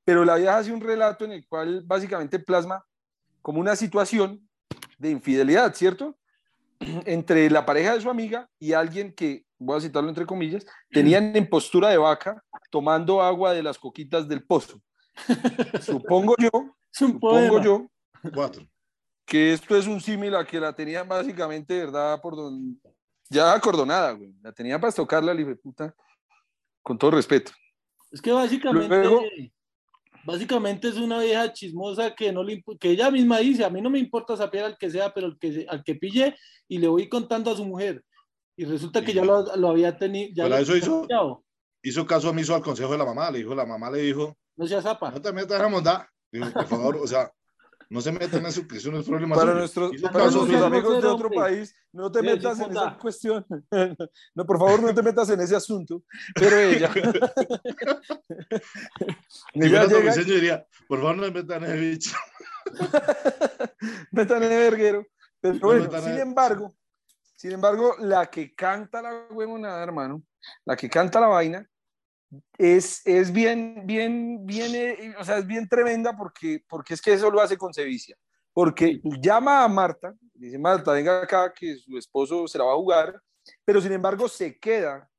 pero 0.04 0.26
la 0.26 0.36
vieja 0.36 0.58
hace 0.58 0.72
un 0.72 0.82
relato 0.82 1.26
en 1.26 1.34
el 1.34 1.46
cual 1.48 1.84
básicamente 1.86 2.40
plasma 2.40 2.84
como 3.42 3.60
una 3.60 3.76
situación 3.76 4.48
de 4.98 5.12
infidelidad, 5.12 5.74
¿cierto? 5.74 6.18
Entre 7.06 7.50
la 7.50 7.66
pareja 7.66 7.94
de 7.94 8.02
su 8.02 8.10
amiga 8.10 8.50
y 8.60 8.74
alguien 8.74 9.14
que, 9.14 9.46
voy 9.58 9.78
a 9.78 9.82
citarlo 9.82 10.10
entre 10.10 10.26
comillas, 10.26 10.66
tenían 10.90 11.36
en 11.36 11.48
postura 11.48 11.90
de 11.90 11.98
vaca 11.98 12.44
tomando 12.72 13.22
agua 13.22 13.54
de 13.54 13.64
las 13.64 13.78
coquitas 13.78 14.28
del 14.28 14.44
pozo. 14.44 14.82
Supongo 15.82 16.36
yo, 16.40 16.50
supongo 16.90 17.62
yo, 17.62 17.88
Cuatro. 18.34 18.66
que 19.26 19.54
esto 19.54 19.76
es 19.76 19.88
un 19.88 20.00
símil 20.00 20.36
a 20.36 20.46
que 20.46 20.60
la 20.60 20.74
tenían 20.74 21.08
básicamente, 21.08 21.78
¿verdad? 21.78 22.20
Por 22.22 22.36
don, 22.36 22.80
ya 23.30 23.54
acordonada, 23.54 24.12
güey. 24.12 24.34
La 24.42 24.52
tenía 24.52 24.80
para 24.80 24.94
tocarla, 24.94 25.34
la 25.34 25.56
puta, 25.56 25.94
con 26.82 26.98
todo 26.98 27.12
respeto. 27.12 27.52
Es 28.12 28.22
que 28.22 28.32
básicamente, 28.32 29.54
básicamente 30.26 30.90
es 30.90 30.98
una 30.98 31.20
vieja 31.20 31.52
chismosa 31.54 32.14
que 32.14 32.32
no 32.32 32.44
le 32.44 32.64
que 32.80 32.90
ella 32.90 33.10
misma 33.10 33.40
dice, 33.40 33.64
a 33.64 33.70
mí 33.70 33.82
no 33.82 33.90
me 33.90 34.00
importa 34.00 34.36
saber 34.36 34.64
al 34.64 34.78
que 34.78 34.90
sea, 34.90 35.14
pero 35.14 35.28
al 35.28 35.40
que, 35.40 35.66
al 35.70 35.84
que 35.84 35.96
pille 35.96 36.36
y 36.68 36.78
le 36.78 36.88
voy 36.88 37.08
contando 37.08 37.52
a 37.52 37.56
su 37.56 37.66
mujer. 37.66 38.04
Y 38.58 38.66
resulta 38.66 39.04
que 39.04 39.14
ya 39.14 39.24
lo, 39.24 39.70
había 39.70 39.98
tenido. 39.98 40.32
Ya 40.36 40.60
eso 40.60 40.76
hizo, 40.76 41.08
hizo 41.82 42.06
caso 42.06 42.30
omiso 42.30 42.54
al 42.54 42.62
consejo 42.62 42.92
de 42.92 42.98
la 42.98 43.06
mamá. 43.06 43.32
Le 43.32 43.40
dijo, 43.40 43.56
la 43.56 43.66
mamá 43.66 43.90
le 43.90 44.02
dijo, 44.02 44.38
no 44.56 44.68
seas 44.68 44.84
zapa. 44.84 45.10
No 45.12 45.22
te 45.22 45.32
metas 45.32 45.62
a 45.62 45.68
montar. 45.70 46.08
Dijo, 46.32 46.52
por 46.52 46.68
favor, 46.68 46.98
o 46.98 47.08
sea, 47.08 47.32
no 47.92 48.00
se 48.00 48.14
metan 48.14 48.40
en 48.40 48.46
eso, 48.46 48.66
que 48.66 48.78
eso 48.78 48.90
no 48.90 49.02
es 49.02 49.06
problema 49.06 49.36
para 49.36 49.54
nuestros, 49.54 49.92
para 50.02 50.32
nuestros 50.32 50.62
amigos 50.62 51.02
de 51.02 51.08
otro 51.10 51.30
país, 51.30 51.76
no 51.92 52.10
te 52.10 52.22
metas 52.22 52.58
en 52.62 52.72
esa 52.72 52.98
cuestión. 52.98 53.46
No, 54.34 54.46
por 54.46 54.58
favor, 54.58 54.82
no 54.82 54.96
te 54.96 55.04
metas 55.04 55.30
en 55.30 55.42
ese 55.42 55.58
asunto. 55.58 56.02
Pero 56.34 56.58
ella. 56.58 56.90
ella 59.54 59.86
llega... 59.88 60.16
diría, 60.16 60.66
por 60.88 61.00
favor, 61.00 61.18
no 61.18 61.24
me 61.24 61.32
metan 61.32 61.66
en 61.66 61.72
el 61.72 61.82
bicho. 61.82 62.16
metan 64.12 64.44
en 64.44 64.52
el 64.54 64.72
verguero. 64.72 65.06
Pero 65.42 65.60
bueno, 65.60 66.02
sin 66.02 66.18
embargo, 66.18 66.74
sin 67.36 67.52
embargo, 67.52 67.96
la 68.00 68.28
que 68.28 68.56
canta 68.56 69.02
la 69.02 69.28
huevonada, 69.32 69.84
hermano, 69.84 70.24
la 70.64 70.78
que 70.78 70.90
canta 70.90 71.20
la 71.20 71.28
vaina, 71.28 71.70
es, 72.58 73.02
es 73.06 73.32
bien, 73.32 73.84
bien, 73.86 74.46
bien, 74.46 74.76
eh, 74.76 75.16
o 75.20 75.24
sea, 75.24 75.38
es 75.38 75.48
bien 75.48 75.68
tremenda 75.68 76.16
porque, 76.16 76.64
porque 76.68 76.94
es 76.94 77.02
que 77.02 77.14
eso 77.14 77.30
lo 77.30 77.42
hace 77.42 77.58
con 77.58 77.74
sevicia. 77.74 78.16
Porque 78.54 79.02
llama 79.22 79.64
a 79.64 79.68
Marta, 79.68 80.14
dice 80.34 80.58
Marta, 80.58 80.92
venga 80.92 81.22
acá 81.22 81.54
que 81.54 81.76
su 81.78 81.98
esposo 81.98 82.48
se 82.48 82.58
la 82.58 82.66
va 82.66 82.74
a 82.74 82.78
jugar, 82.78 83.22
pero 83.64 83.80
sin 83.80 83.94
embargo 83.94 84.28
se 84.28 84.60
queda 84.60 85.10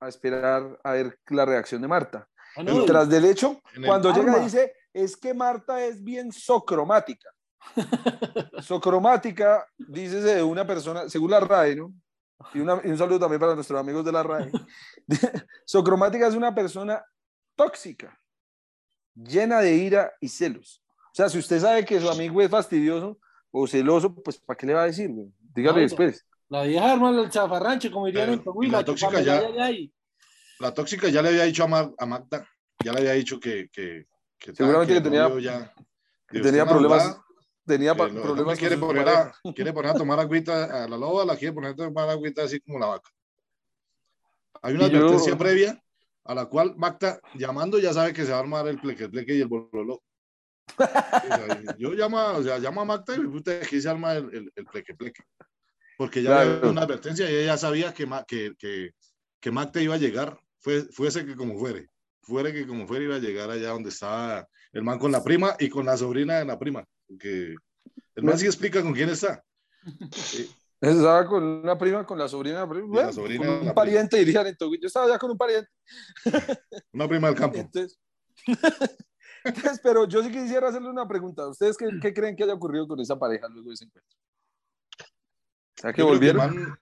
a 0.00 0.08
esperar 0.08 0.78
a 0.82 0.92
ver 0.92 1.18
la 1.28 1.44
reacción 1.44 1.82
de 1.82 1.88
Marta. 1.88 2.26
Ah, 2.56 2.62
y 2.62 2.86
tras 2.86 3.08
del 3.08 3.26
hecho, 3.26 3.60
cuando 3.84 4.12
llega 4.12 4.38
dice, 4.38 4.74
es 4.92 5.16
que 5.16 5.34
Marta 5.34 5.84
es 5.84 6.02
bien 6.02 6.32
socromática. 6.32 7.28
socromática, 8.62 9.66
dice 9.76 10.20
de 10.20 10.42
una 10.42 10.66
persona, 10.66 11.08
según 11.08 11.30
la 11.30 11.40
RAE, 11.40 11.76
¿no? 11.76 11.92
Y, 12.54 12.60
un 12.60 12.98
saludo 12.98 13.20
también 13.20 13.40
para 13.40 13.54
nuestros 13.54 13.78
amigos 13.78 14.04
de 14.04 14.12
la 14.12 14.22
RAE. 14.22 14.50
Socromática 15.64 16.26
es 16.26 16.34
una 16.34 16.54
persona 16.54 17.04
tóxica, 17.54 18.18
llena 19.14 19.60
de 19.60 19.76
ira 19.76 20.12
y 20.20 20.28
celos. 20.28 20.82
O 21.12 21.14
sea, 21.14 21.28
si 21.28 21.38
usted 21.38 21.60
sabe 21.60 21.84
que 21.84 22.00
su 22.00 22.08
amigo 22.08 22.40
es 22.40 22.50
fastidioso 22.50 23.18
o 23.50 23.66
celoso, 23.66 24.14
pues 24.14 24.38
¿para 24.38 24.56
qué 24.56 24.66
le 24.66 24.74
va 24.74 24.82
a 24.84 24.86
decir? 24.86 25.10
Dígale 25.54 25.82
después. 25.82 26.26
La 26.48 26.62
vieja 26.62 26.92
hermano 26.92 27.22
del 27.22 27.30
chafarrancho, 27.30 27.90
como 27.90 28.06
dirían 28.06 28.30
en 28.30 28.38
Coahuila. 28.40 28.78
La 28.78 28.84
tóxica 28.84 29.20
ya, 29.20 29.42
la 30.58 30.74
tóxica 30.74 31.08
ya 31.08 31.22
le 31.22 31.30
había 31.30 31.44
dicho 31.44 31.64
a, 31.64 31.92
a 31.96 32.06
Magda, 32.06 32.48
ya 32.84 32.92
le 32.92 33.00
había 33.00 33.12
dicho 33.12 33.38
que, 33.38 33.68
que, 33.70 34.06
que 34.38 34.54
seguramente 34.54 34.94
que, 34.94 35.00
tenía, 35.00 35.28
ya, 35.40 35.72
que 36.28 36.40
tenía 36.40 36.66
problemas 36.66 37.20
tenía 37.70 37.94
problemas. 37.94 38.58
quiere 38.58 38.76
poner, 38.76 39.08
a, 39.08 39.32
quiere 39.54 39.72
poner 39.72 39.92
a 39.92 39.94
tomar 39.94 40.20
agüita 40.20 40.84
a 40.84 40.88
la 40.88 40.96
loba, 40.96 41.24
la 41.24 41.36
quiere 41.36 41.54
poner 41.54 41.72
a 41.72 41.76
tomar 41.76 42.08
agüita 42.10 42.42
así 42.42 42.60
como 42.60 42.78
la 42.78 42.86
vaca. 42.86 43.10
Hay 44.62 44.74
una 44.74 44.86
advertencia 44.86 45.38
previa 45.38 45.82
a 46.24 46.34
la 46.34 46.46
cual 46.46 46.74
Macta, 46.76 47.20
llamando, 47.34 47.78
ya 47.78 47.92
sabe 47.92 48.12
que 48.12 48.24
se 48.24 48.30
va 48.30 48.36
a 48.36 48.40
armar 48.40 48.68
el 48.68 48.78
pleque, 48.78 49.08
pleque 49.08 49.34
y 49.34 49.40
el 49.40 49.48
bololo. 49.48 50.02
yo 51.78 51.92
llamo, 51.92 52.18
o 52.18 52.42
sea, 52.42 52.58
llamo 52.58 52.82
a 52.82 52.84
Macta 52.84 53.14
y 53.14 53.20
me 53.20 53.28
gusta 53.28 53.52
aquí 53.52 53.80
se 53.80 53.88
arma 53.88 54.14
el, 54.14 54.24
el, 54.34 54.52
el 54.54 54.64
pleque, 54.66 54.94
pleque. 54.94 55.22
Porque 55.96 56.22
ya 56.22 56.42
había 56.42 56.70
una 56.70 56.82
advertencia 56.82 57.30
y 57.30 57.34
ella 57.34 57.46
ya 57.46 57.56
sabía 57.56 57.94
que, 57.94 58.06
que, 58.26 58.54
que, 58.58 58.90
que 59.40 59.50
Macta 59.50 59.80
iba 59.80 59.94
a 59.94 59.98
llegar, 59.98 60.38
fue, 60.58 60.82
fuese 60.82 61.24
que 61.24 61.36
como 61.36 61.58
fuere, 61.58 61.88
fuere 62.20 62.52
que 62.52 62.66
como 62.66 62.86
fuere 62.86 63.04
iba 63.04 63.16
a 63.16 63.20
llegar 63.20 63.50
allá 63.50 63.70
donde 63.70 63.88
estaba 63.88 64.46
el 64.72 64.82
man 64.82 64.98
con 64.98 65.10
la 65.10 65.24
prima 65.24 65.56
y 65.58 65.68
con 65.68 65.86
la 65.86 65.96
sobrina 65.96 66.38
de 66.38 66.44
la 66.44 66.58
prima 66.58 66.84
que 67.18 67.54
el 68.14 68.24
man 68.24 68.38
sí 68.38 68.46
explica 68.46 68.82
con 68.82 68.92
quién 68.92 69.08
está. 69.08 69.42
Estaba 70.80 71.26
con 71.26 71.42
una 71.42 71.76
prima, 71.76 72.06
con 72.06 72.18
la 72.18 72.26
sobrina, 72.26 72.64
bueno, 72.64 73.12
con 73.12 73.48
un 73.68 73.74
pariente, 73.74 74.16
dirían 74.18 74.46
en 74.46 74.56
Yo 74.58 74.86
estaba 74.86 75.08
ya 75.08 75.18
con 75.18 75.30
un 75.30 75.36
pariente. 75.36 75.70
Una 76.94 77.06
prima 77.06 77.28
del 77.28 77.36
campo. 77.36 77.58
Entonces, 79.44 79.80
pero 79.82 80.06
yo 80.06 80.22
sí 80.22 80.30
quisiera 80.30 80.68
hacerle 80.68 80.88
una 80.88 81.06
pregunta. 81.06 81.48
¿Ustedes 81.48 81.76
qué, 81.76 81.88
qué, 82.00 82.14
creen 82.14 82.36
que 82.36 82.44
haya 82.44 82.54
ocurrido 82.54 82.86
con 82.86 83.00
esa 83.00 83.18
pareja 83.18 83.48
luego 83.48 83.68
de 83.68 83.74
ese 83.74 83.84
encuentro? 83.84 84.18
O 84.98 85.80
sea, 85.80 85.92
que 85.92 86.02
volvieron. 86.02 86.78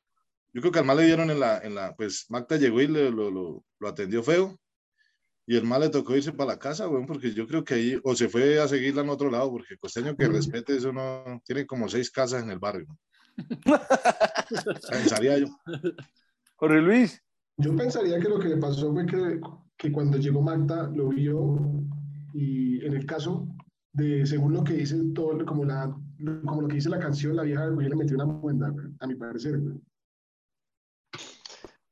yo 0.53 0.61
creo 0.61 0.73
que 0.73 0.79
al 0.81 0.85
mal 0.85 0.97
le 0.97 1.05
dieron 1.05 1.31
en 1.31 1.41
la, 1.41 1.59
en 1.59 1.75
la, 1.75 1.95
pues 1.95 2.27
Magda 2.31 2.57
llegó 2.57 2.81
y 2.81 2.89
lo, 2.89 3.11
lo, 3.11 3.65
lo 3.79 3.89
atendió 3.89 4.23
feo. 4.23 4.59
Y 5.51 5.57
el 5.57 5.65
mal 5.65 5.81
le 5.81 5.89
tocó 5.89 6.15
irse 6.15 6.31
para 6.31 6.53
la 6.53 6.59
casa, 6.59 6.85
güey, 6.85 7.07
porque 7.07 7.33
yo 7.33 7.47
creo 7.47 7.65
que 7.65 7.73
ahí, 7.73 7.99
o 8.05 8.15
se 8.15 8.29
fue 8.29 8.61
a 8.61 8.69
seguirla 8.69 9.01
en 9.01 9.09
otro 9.09 9.31
lado, 9.31 9.51
porque 9.51 9.79
costeño 9.79 10.15
que 10.15 10.29
respete 10.29 10.77
eso 10.77 10.93
no, 10.93 11.41
tiene 11.43 11.65
como 11.65 11.89
seis 11.89 12.11
casas 12.11 12.43
en 12.43 12.51
el 12.51 12.59
barrio. 12.59 12.87
Pensaría 14.91 15.39
yo. 15.39 15.47
Jorge 16.57 16.83
Luis. 16.83 17.23
Yo 17.57 17.75
pensaría 17.75 18.21
que 18.21 18.29
lo 18.29 18.39
que 18.39 18.49
le 18.49 18.59
pasó 18.59 18.93
fue 18.93 19.07
que, 19.07 19.41
que 19.79 19.91
cuando 19.91 20.19
llegó 20.19 20.43
Magda 20.43 20.87
lo 20.95 21.09
vio 21.09 21.57
y 22.35 22.85
en 22.85 22.95
el 22.95 23.07
caso 23.07 23.49
de, 23.95 24.27
según 24.27 24.53
lo 24.53 24.63
que 24.63 24.75
dice 24.75 25.03
todo, 25.15 25.47
como, 25.47 25.65
la, 25.65 25.97
como 26.45 26.61
lo 26.61 26.69
que 26.69 26.75
dice 26.75 26.91
la 26.91 26.99
canción, 26.99 27.35
la 27.35 27.45
vieja 27.45 27.69
le 27.69 27.97
metió 27.97 28.17
una 28.17 28.27
buena, 28.27 28.75
a 29.01 29.07
mi 29.07 29.15
parecer. 29.15 29.59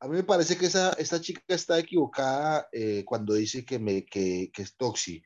A 0.01 0.09
mí 0.09 0.17
me 0.17 0.25
parece 0.25 0.57
que 0.57 0.67
esa, 0.67 0.93
esta 0.95 1.21
chica 1.21 1.43
está 1.49 1.79
equivocada 1.79 2.69
eh, 2.73 3.03
cuando 3.05 3.35
dice 3.35 3.65
que, 3.65 3.79
me, 3.79 4.05
que, 4.05 4.51
que 4.53 4.63
es 4.63 4.77
toxi. 4.77 5.23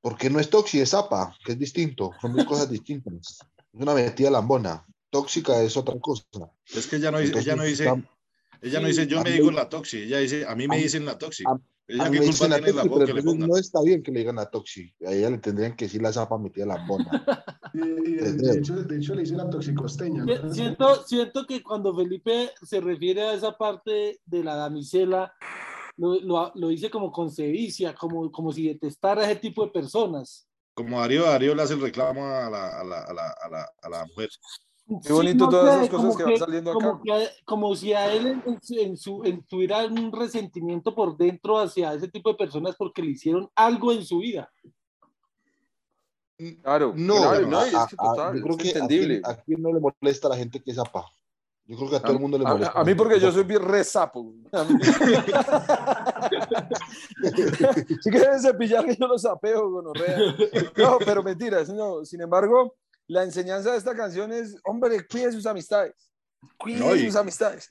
Porque 0.00 0.28
no 0.28 0.40
es 0.40 0.50
toxi, 0.50 0.80
es 0.80 0.92
apa, 0.92 1.34
que 1.44 1.52
es 1.52 1.58
distinto. 1.58 2.10
Son 2.20 2.34
dos 2.34 2.44
cosas 2.44 2.68
distintas. 2.68 3.38
Es 3.72 3.80
una 3.80 3.94
metida 3.94 4.30
lambona. 4.30 4.84
Tóxica 5.08 5.62
es 5.62 5.76
otra 5.76 5.98
cosa. 6.00 6.24
Es 6.66 6.86
que 6.86 6.96
ella 6.96 7.10
no, 7.10 7.20
ella 7.20 7.56
no 7.56 7.62
dice, 7.62 7.84
ella 8.60 8.80
no 8.80 8.88
dice, 8.88 9.06
yo 9.06 9.22
me 9.22 9.30
digo 9.30 9.50
la 9.50 9.68
toxi. 9.68 10.02
Ella 10.02 10.18
dice, 10.18 10.44
a 10.46 10.54
mí 10.54 10.66
me 10.66 10.78
dicen 10.78 11.06
la 11.06 11.16
toxi. 11.16 11.44
Ella 11.86 12.10
qué 12.10 12.18
culpa 12.18 12.46
tiene 12.46 12.72
la 12.72 12.84
voz 12.84 13.04
que 13.04 13.12
le 13.12 13.22
pongan. 13.22 13.48
No 13.48 13.56
está 13.56 13.82
bien 13.82 14.02
que 14.02 14.10
le 14.10 14.20
digan 14.20 14.36
la 14.36 14.50
toxi. 14.50 14.94
A 15.06 15.12
ella 15.12 15.30
le 15.30 15.38
tendrían 15.38 15.76
que 15.76 15.84
decir 15.84 16.00
la 16.00 16.12
zapa 16.12 16.38
metida 16.38 16.66
lambona. 16.66 17.10
Y, 17.76 17.78
de, 17.80 18.58
hecho, 18.58 18.84
de, 18.84 18.96
hecho, 18.98 19.16
le 19.16 19.22
dicen 19.22 19.38
la 19.38 19.50
toxicosteña. 19.50 20.24
Siento, 20.52 21.04
siento 21.04 21.44
que 21.44 21.60
cuando 21.60 21.92
Felipe 21.92 22.52
se 22.62 22.80
refiere 22.80 23.22
a 23.22 23.34
esa 23.34 23.58
parte 23.58 24.20
de 24.24 24.44
la 24.44 24.54
damisela, 24.54 25.34
lo, 25.96 26.20
lo, 26.20 26.52
lo 26.54 26.68
dice 26.68 26.88
como 26.88 27.10
con 27.10 27.32
sevicia, 27.32 27.92
como, 27.92 28.30
como 28.30 28.52
si 28.52 28.68
detestara 28.68 29.22
a 29.22 29.30
ese 29.32 29.40
tipo 29.40 29.64
de 29.64 29.72
personas. 29.72 30.46
Como 30.72 31.00
Darío, 31.00 31.24
Darío 31.24 31.52
le 31.52 31.62
hace 31.62 31.74
el 31.74 31.80
reclamo 31.80 32.24
a 32.24 32.48
la, 32.48 32.80
a 32.80 32.84
la, 32.84 33.00
a 33.00 33.12
la, 33.12 33.34
a 33.42 33.48
la, 33.50 33.68
a 33.82 33.88
la 33.88 34.06
mujer. 34.06 34.30
Qué 35.02 35.12
bonito 35.12 35.48
todas 35.48 35.76
esas 35.76 35.88
cosas 35.88 36.16
que, 36.16 36.24
van 36.24 36.36
saliendo 36.36 36.74
como 36.74 36.88
acá. 36.90 37.00
Que, 37.04 37.28
como 37.44 37.74
si 37.74 37.94
a 37.94 38.12
él 38.12 38.26
en, 38.26 38.42
en, 38.78 38.96
su, 38.96 39.24
en, 39.24 39.42
tuviera 39.44 39.86
un 39.86 40.12
resentimiento 40.12 40.94
por 40.94 41.16
dentro 41.16 41.58
hacia 41.58 41.94
ese 41.94 42.08
tipo 42.08 42.30
de 42.30 42.36
personas 42.36 42.76
porque 42.76 43.02
le 43.02 43.12
hicieron 43.12 43.50
algo 43.54 43.92
en 43.92 44.04
su 44.04 44.18
vida. 44.18 44.52
Claro, 46.62 46.92
no, 46.96 47.16
claro, 47.16 47.46
no, 47.46 47.64
es 47.64 47.74
que 47.88 47.96
total, 47.96 48.36
yo 48.36 48.42
creo 48.42 48.56
que 48.56 48.68
entendible. 48.68 49.22
A, 49.24 49.36
quién 49.36 49.62
no 49.62 49.72
le 49.72 49.80
molesta 49.80 50.26
a 50.26 50.30
la 50.30 50.36
gente 50.36 50.62
que 50.62 50.72
es 50.72 50.78
apa. 50.78 51.06
Yo 51.66 51.78
creo 51.78 51.88
que 51.88 51.96
a 51.96 52.02
todo 52.02 52.12
el 52.12 52.20
mundo 52.20 52.36
le 52.36 52.44
molesta. 52.44 52.72
A, 52.72 52.82
a 52.82 52.84
mí 52.84 52.94
porque 52.94 53.18
yo 53.18 53.32
soy 53.32 53.44
bien 53.44 53.62
re 53.62 53.82
sapo. 53.84 54.34
si 58.02 58.10
quieren 58.10 58.38
cepillar 58.38 58.84
que 58.84 58.96
yo 58.96 59.06
lo 59.06 59.16
sapeo, 59.16 59.70
gonorrea. 59.70 60.18
No, 60.76 60.98
pero 60.98 61.22
mentiras, 61.22 61.70
no. 61.70 62.04
Sin 62.04 62.20
embargo, 62.20 62.74
la 63.06 63.22
enseñanza 63.22 63.72
de 63.72 63.78
esta 63.78 63.94
canción 63.94 64.32
es, 64.32 64.56
hombre, 64.64 65.06
cuide 65.06 65.32
sus 65.32 65.46
amistades. 65.46 65.94
Cuide 66.58 66.80
no, 66.80 66.94
y, 66.94 67.06
sus 67.06 67.16
amistades. 67.16 67.68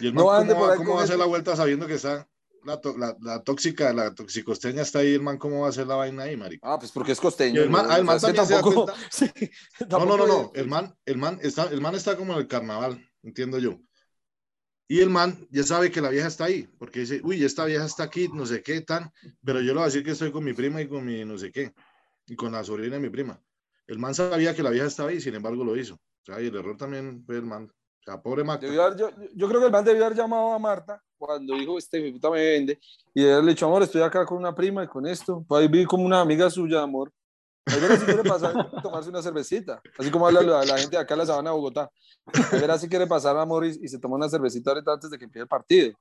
Y 0.00 0.08
el 0.08 0.14
man, 0.14 0.24
no 0.24 0.32
ande 0.32 0.54
¿cómo, 0.54 0.64
por 0.64 0.72
ahí 0.72 0.78
¿cómo 0.78 0.94
va 0.94 1.00
a 1.00 1.04
hacer 1.04 1.18
la 1.18 1.26
vuelta 1.26 1.56
sabiendo 1.56 1.86
que 1.86 1.94
está 1.94 2.28
la, 2.64 2.80
la, 2.96 3.16
la, 3.20 3.42
tóxica, 3.42 3.92
la 3.92 4.14
toxicosteña 4.14 4.82
está 4.82 5.00
ahí, 5.00 5.14
el 5.14 5.22
man, 5.22 5.38
¿cómo 5.38 5.60
va 5.60 5.66
a 5.66 5.70
hacer 5.70 5.86
la 5.86 5.96
vaina 5.96 6.24
ahí, 6.24 6.36
marico? 6.36 6.66
Ah, 6.68 6.78
pues 6.78 6.92
porque 6.92 7.12
es 7.12 7.20
costeño. 7.20 7.62
el 7.62 7.70
man, 7.70 7.86
ah, 7.88 7.98
el 7.98 8.04
man 8.04 8.20
también 8.20 8.46
tampoco, 8.46 8.92
se 9.10 9.26
da 9.26 9.32
sí, 9.38 9.50
no, 9.88 10.04
no, 10.04 10.16
no, 10.16 10.26
no, 10.26 10.52
el 10.54 10.68
man, 10.68 10.94
el 11.06 11.18
man 11.18 11.38
está, 11.42 11.64
el 11.64 11.80
man 11.80 11.94
está 11.94 12.16
como 12.16 12.34
en 12.34 12.40
el 12.40 12.48
carnaval, 12.48 13.02
entiendo 13.22 13.58
yo. 13.58 13.78
Y 14.90 15.00
el 15.00 15.10
man 15.10 15.46
ya 15.50 15.62
sabe 15.64 15.90
que 15.90 16.00
la 16.00 16.08
vieja 16.08 16.28
está 16.28 16.44
ahí, 16.46 16.66
porque 16.78 17.00
dice, 17.00 17.20
uy, 17.22 17.44
esta 17.44 17.64
vieja 17.66 17.84
está 17.84 18.04
aquí, 18.04 18.28
no 18.28 18.46
sé 18.46 18.62
qué, 18.62 18.80
tan, 18.80 19.12
pero 19.44 19.60
yo 19.60 19.68
le 19.68 19.74
voy 19.74 19.82
a 19.82 19.86
decir 19.86 20.02
que 20.02 20.12
estoy 20.12 20.32
con 20.32 20.44
mi 20.44 20.54
prima 20.54 20.80
y 20.80 20.88
con 20.88 21.04
mi 21.04 21.24
no 21.24 21.36
sé 21.36 21.52
qué, 21.52 21.74
y 22.26 22.36
con 22.36 22.52
la 22.52 22.64
sobrina 22.64 22.94
de 22.94 23.00
mi 23.00 23.10
prima. 23.10 23.40
El 23.88 23.98
man 23.98 24.14
sabía 24.14 24.54
que 24.54 24.62
la 24.62 24.70
vieja 24.70 24.86
estaba 24.86 25.08
ahí, 25.08 25.20
sin 25.20 25.34
embargo 25.34 25.64
lo 25.64 25.74
hizo. 25.74 25.94
O 25.94 26.24
sea, 26.24 26.40
y 26.40 26.46
el 26.46 26.56
error 26.56 26.76
también 26.76 27.24
fue 27.24 27.36
el 27.36 27.46
man. 27.46 27.64
O 27.64 28.02
sea, 28.04 28.20
pobre 28.20 28.44
Marta. 28.44 28.66
Yo, 28.66 29.48
creo 29.48 29.60
que 29.60 29.66
el 29.66 29.72
man 29.72 29.84
debió 29.84 30.04
haber 30.04 30.16
llamado 30.16 30.52
a 30.52 30.58
Marta 30.58 31.02
cuando 31.16 31.54
dijo, 31.54 31.78
este 31.78 32.12
puta 32.12 32.30
me 32.30 32.38
vende, 32.38 32.78
y 33.12 33.24
él 33.24 33.44
le 33.44 33.52
dicho, 33.52 33.66
amor, 33.66 33.82
estoy 33.82 34.02
acá 34.02 34.24
con 34.24 34.38
una 34.38 34.54
prima 34.54 34.84
y 34.84 34.86
con 34.86 35.06
esto. 35.06 35.44
Pues 35.48 35.62
ahí 35.62 35.68
vi 35.68 35.84
como 35.84 36.04
una 36.04 36.20
amiga 36.20 36.48
suya, 36.50 36.82
amor. 36.82 37.10
A 37.66 37.76
ver 37.76 37.98
si 37.98 38.04
quiere 38.04 38.22
pasar 38.22 38.70
tomarse 38.82 39.10
una 39.10 39.22
cervecita. 39.22 39.80
Así 39.98 40.10
como 40.10 40.26
habla 40.26 40.42
la, 40.42 40.78
gente 40.78 40.96
de 40.96 41.02
acá 41.02 41.14
en 41.14 41.18
la 41.18 41.26
sabana 41.26 41.50
de 41.50 41.56
Bogotá. 41.56 41.90
A 42.52 42.56
ver 42.56 42.78
si 42.78 42.88
quiere 42.88 43.06
pasar, 43.06 43.36
amor, 43.36 43.64
y, 43.64 43.70
y 43.82 43.88
se 43.88 43.98
toma 43.98 44.16
una 44.16 44.28
cervecita 44.28 44.70
ahorita 44.70 44.92
antes 44.92 45.10
de 45.10 45.18
que 45.18 45.24
empiece 45.24 45.42
el 45.42 45.48
partido. 45.48 45.96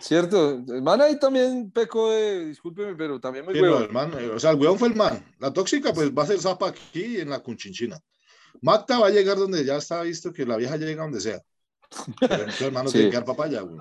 ¿Cierto? 0.00 0.62
El 0.68 0.82
man 0.82 1.00
ahí 1.00 1.18
también 1.18 1.70
pecó 1.70 2.10
de, 2.10 2.46
discúlpeme, 2.46 2.94
pero 2.94 3.18
también 3.20 3.44
muy 3.44 3.58
bueno. 3.58 3.78
el 3.78 3.90
man, 3.90 4.12
o 4.34 4.38
sea, 4.38 4.52
el 4.52 4.56
huevón 4.56 4.78
fue 4.78 4.88
el 4.88 4.94
man. 4.94 5.24
La 5.38 5.52
tóxica, 5.52 5.92
pues 5.92 6.10
va 6.10 6.22
a 6.22 6.26
ser 6.26 6.38
zapa 6.38 6.68
aquí 6.68 7.20
en 7.20 7.30
la 7.30 7.40
cunchinchina. 7.40 7.98
Magda 8.60 8.98
va 8.98 9.08
a 9.08 9.10
llegar 9.10 9.36
donde 9.36 9.64
ya 9.64 9.76
está 9.76 10.02
visto 10.02 10.32
que 10.32 10.46
la 10.46 10.56
vieja 10.56 10.76
llega 10.76 11.02
donde 11.02 11.20
sea. 11.20 11.40
Pero 12.20 12.34
entonces 12.34 12.62
el 12.62 12.72
man 12.72 12.84
no 12.84 12.90
sí. 12.90 12.98
tiene 12.98 13.10
que 13.10 13.16
dar 13.16 13.24
papaya, 13.24 13.60
güey. 13.60 13.78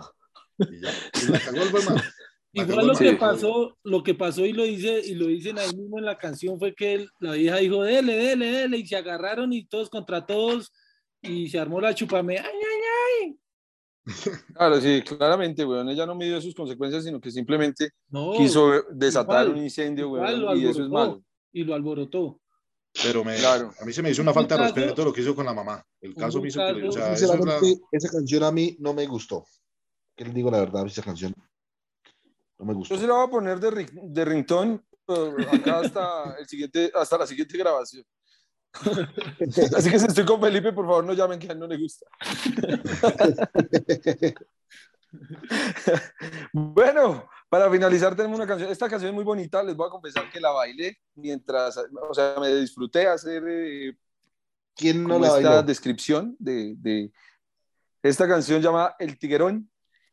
Y 0.59 0.81
ya. 0.81 0.91
Y 1.21 1.31
la 1.31 1.39
cagó 1.39 1.61
el 1.61 1.85
man. 1.85 2.01
Igual 2.53 2.87
lo 2.87 2.95
que 2.95 3.13
pasó, 3.13 3.77
lo 3.83 4.03
que 4.03 4.15
pasó 4.15 4.45
y 4.45 4.53
lo 4.53 4.63
dice 4.63 4.99
y 5.05 5.13
lo 5.13 5.27
dicen 5.27 5.59
ahí 5.59 5.75
mismo 5.75 5.99
en 5.99 6.05
la 6.05 6.17
canción 6.17 6.57
fue 6.57 6.73
que 6.73 6.93
él, 6.93 7.09
la 7.19 7.33
vieja 7.33 7.57
dijo, 7.57 7.83
dele, 7.83 8.15
dele, 8.15 8.51
dele, 8.51 8.77
y 8.77 8.87
se 8.87 8.95
agarraron 8.95 9.53
y 9.53 9.65
todos 9.65 9.89
contra 9.89 10.25
todos, 10.25 10.73
y 11.21 11.49
se 11.49 11.59
armó 11.59 11.79
la 11.79 11.93
chupame, 11.93 12.39
ay, 12.39 12.45
ay, 12.45 12.81
ay. 13.21 13.39
Claro, 14.53 14.79
sí, 14.79 15.01
claramente, 15.01 15.65
weón. 15.65 15.89
Ella 15.89 16.05
no 16.05 16.15
midió 16.15 16.41
sus 16.41 16.55
consecuencias, 16.55 17.03
sino 17.03 17.19
que 17.19 17.31
simplemente 17.31 17.91
no, 18.09 18.33
quiso 18.37 18.83
desatar 18.91 19.45
igual, 19.45 19.57
un 19.57 19.63
incendio, 19.63 20.09
weón, 20.09 20.57
y 20.57 20.65
eso 20.65 20.83
es 20.83 20.89
malo. 20.89 21.21
Y 21.51 21.63
lo 21.63 21.75
alborotó. 21.75 22.39
Pero 23.03 23.23
me, 23.23 23.35
claro. 23.35 23.71
a 23.79 23.85
mí 23.85 23.93
se 23.93 24.01
me 24.01 24.09
hizo 24.09 24.21
una 24.21 24.33
falta 24.33 24.55
de 24.55 24.63
respeto 24.63 25.05
lo 25.05 25.13
que 25.13 25.21
hizo 25.21 25.35
con 25.35 25.45
la 25.45 25.53
mamá. 25.53 25.83
El 26.01 26.15
caso 26.15 26.41
me 26.41 26.47
hizo 26.47 26.59
que, 26.59 26.87
o 26.87 26.91
sea, 26.91 27.15
Sinceramente, 27.15 27.67
la... 27.67 27.87
esa 27.91 28.09
canción 28.09 28.43
a 28.43 28.51
mí 28.51 28.75
no 28.79 28.93
me 28.93 29.05
gustó. 29.05 29.45
Que 30.15 30.25
le 30.25 30.31
digo 30.31 30.49
la 30.49 30.59
verdad, 30.59 30.85
esa 30.87 31.03
canción 31.03 31.33
no 32.57 32.65
me 32.65 32.73
gustó. 32.73 32.95
Yo 32.95 33.01
se 33.01 33.07
la 33.07 33.13
voy 33.13 33.27
a 33.27 33.29
poner 33.29 33.59
de, 33.59 33.87
de 33.91 34.25
ringtone 34.25 34.81
acá 35.51 35.79
hasta, 35.79 36.35
el 36.39 36.47
siguiente, 36.47 36.91
hasta 36.93 37.17
la 37.17 37.27
siguiente 37.27 37.57
grabación. 37.57 38.03
Así 39.75 39.89
que 39.89 39.99
si 39.99 40.05
estoy 40.05 40.25
con 40.25 40.41
Felipe, 40.41 40.73
por 40.73 40.85
favor 40.85 41.03
no 41.03 41.13
llamen 41.13 41.39
que 41.39 41.47
a 41.47 41.53
él 41.53 41.59
no 41.59 41.67
le 41.67 41.77
gusta. 41.77 42.05
bueno, 46.53 47.27
para 47.49 47.71
finalizar 47.71 48.15
tenemos 48.15 48.37
una 48.37 48.47
canción. 48.47 48.69
Esta 48.69 48.89
canción 48.89 49.09
es 49.09 49.15
muy 49.15 49.23
bonita, 49.23 49.63
les 49.63 49.75
voy 49.75 49.87
a 49.87 49.91
confesar 49.91 50.29
que 50.29 50.39
la 50.39 50.51
bailé 50.51 50.99
mientras, 51.15 51.77
o 51.77 52.13
sea, 52.13 52.35
me 52.39 52.53
disfruté 52.53 53.07
hacer 53.07 53.43
eh, 53.47 53.97
¿Quién 54.77 55.03
no 55.03 55.17
la 55.17 55.37
esta 55.37 55.63
descripción 55.63 56.35
de, 56.37 56.75
de, 56.77 57.11
esta 58.03 58.27
canción 58.27 58.61
llama 58.61 58.95
El 58.99 59.17
Tiguerón. 59.17 59.69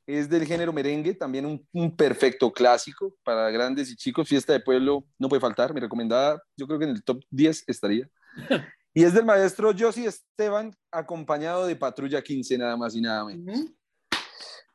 Es 0.06 0.28
del 0.28 0.46
género 0.46 0.72
merengue, 0.72 1.14
también 1.14 1.46
un, 1.46 1.66
un, 1.72 1.96
perfecto 1.96 2.52
clásico 2.52 3.16
para 3.22 3.50
grandes 3.50 3.90
y 3.90 3.96
chicos. 3.96 4.28
Fiesta 4.28 4.52
de 4.52 4.60
pueblo 4.60 5.04
no 5.18 5.28
puede 5.28 5.40
faltar. 5.40 5.72
Mi 5.72 5.80
recomendada, 5.80 6.42
yo 6.56 6.66
creo 6.66 6.78
que 6.78 6.84
en 6.84 6.90
el 6.90 7.02
top 7.02 7.22
10 7.30 7.64
estaría. 7.66 8.08
Y 8.96 9.02
es 9.02 9.12
del 9.12 9.24
maestro 9.24 9.72
Josie 9.76 10.06
Esteban, 10.06 10.72
acompañado 10.92 11.66
de 11.66 11.74
Patrulla 11.74 12.22
15, 12.22 12.56
nada 12.58 12.76
más 12.76 12.94
y 12.94 13.00
nada 13.00 13.24
menos. 13.24 13.58
Uh 13.58 13.64
-huh. 13.64 13.76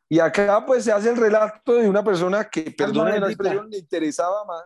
Y 0.10 0.20
acá 0.20 0.66
pues 0.66 0.84
se 0.84 0.92
hace 0.92 1.10
el 1.10 1.16
relato 1.16 1.76
de 1.76 1.88
una 1.88 2.04
persona 2.04 2.44
que, 2.44 2.70
perdón 2.72 3.12
la 3.18 3.28
expresión, 3.28 3.70
le 3.70 3.78
interesaba 3.78 4.44
más. 4.44 4.64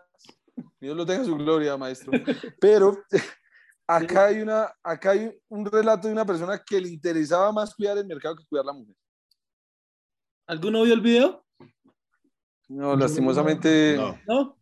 Dios 0.79 0.97
lo 0.97 1.05
tenga 1.05 1.19
en 1.19 1.25
su 1.27 1.35
gloria, 1.35 1.77
maestro. 1.77 2.13
Pero 2.59 2.97
acá 3.87 4.25
hay, 4.25 4.41
una, 4.41 4.73
acá 4.81 5.11
hay 5.11 5.37
un 5.49 5.65
relato 5.65 6.07
de 6.07 6.13
una 6.13 6.25
persona 6.25 6.57
que 6.57 6.81
le 6.81 6.89
interesaba 6.89 7.51
más 7.51 7.75
cuidar 7.75 7.97
el 7.97 8.07
mercado 8.07 8.35
que 8.35 8.45
cuidar 8.45 8.65
la 8.65 8.73
mujer. 8.73 8.95
¿Alguno 10.47 10.83
vio 10.83 10.93
el 10.93 11.01
video? 11.01 11.45
No, 12.69 12.95
lastimosamente. 12.95 13.97
No. 13.97 14.17
¿No? 14.25 14.57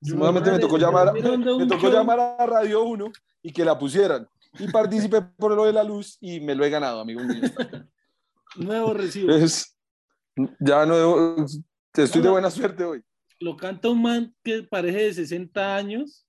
Lastimosamente 0.00 0.50
me 0.52 0.58
tocó, 0.60 0.78
llamar, 0.78 1.12
me 1.12 1.66
tocó 1.66 1.90
llamar 1.90 2.20
a 2.20 2.46
Radio 2.46 2.84
1 2.84 3.12
y 3.44 3.52
que 3.52 3.64
la 3.64 3.78
pusieran. 3.78 4.26
Y 4.58 4.66
participé 4.68 5.20
por 5.36 5.54
lo 5.54 5.66
de 5.66 5.72
la 5.72 5.84
luz 5.84 6.16
y 6.20 6.40
me 6.40 6.56
lo 6.56 6.64
he 6.64 6.70
ganado, 6.70 7.00
amigo 7.00 7.22
mío. 7.22 7.42
Nuevo 8.56 8.94
recibo. 8.94 9.30
Es, 9.30 9.76
ya 10.58 10.86
no 10.86 11.46
te 11.92 12.04
estoy 12.04 12.22
de 12.22 12.30
buena 12.30 12.50
suerte 12.50 12.84
hoy. 12.84 13.02
Lo 13.38 13.56
canta 13.56 13.90
un 13.90 14.02
man 14.02 14.34
que 14.42 14.62
parece 14.62 14.98
de 14.98 15.14
60 15.14 15.76
años, 15.76 16.26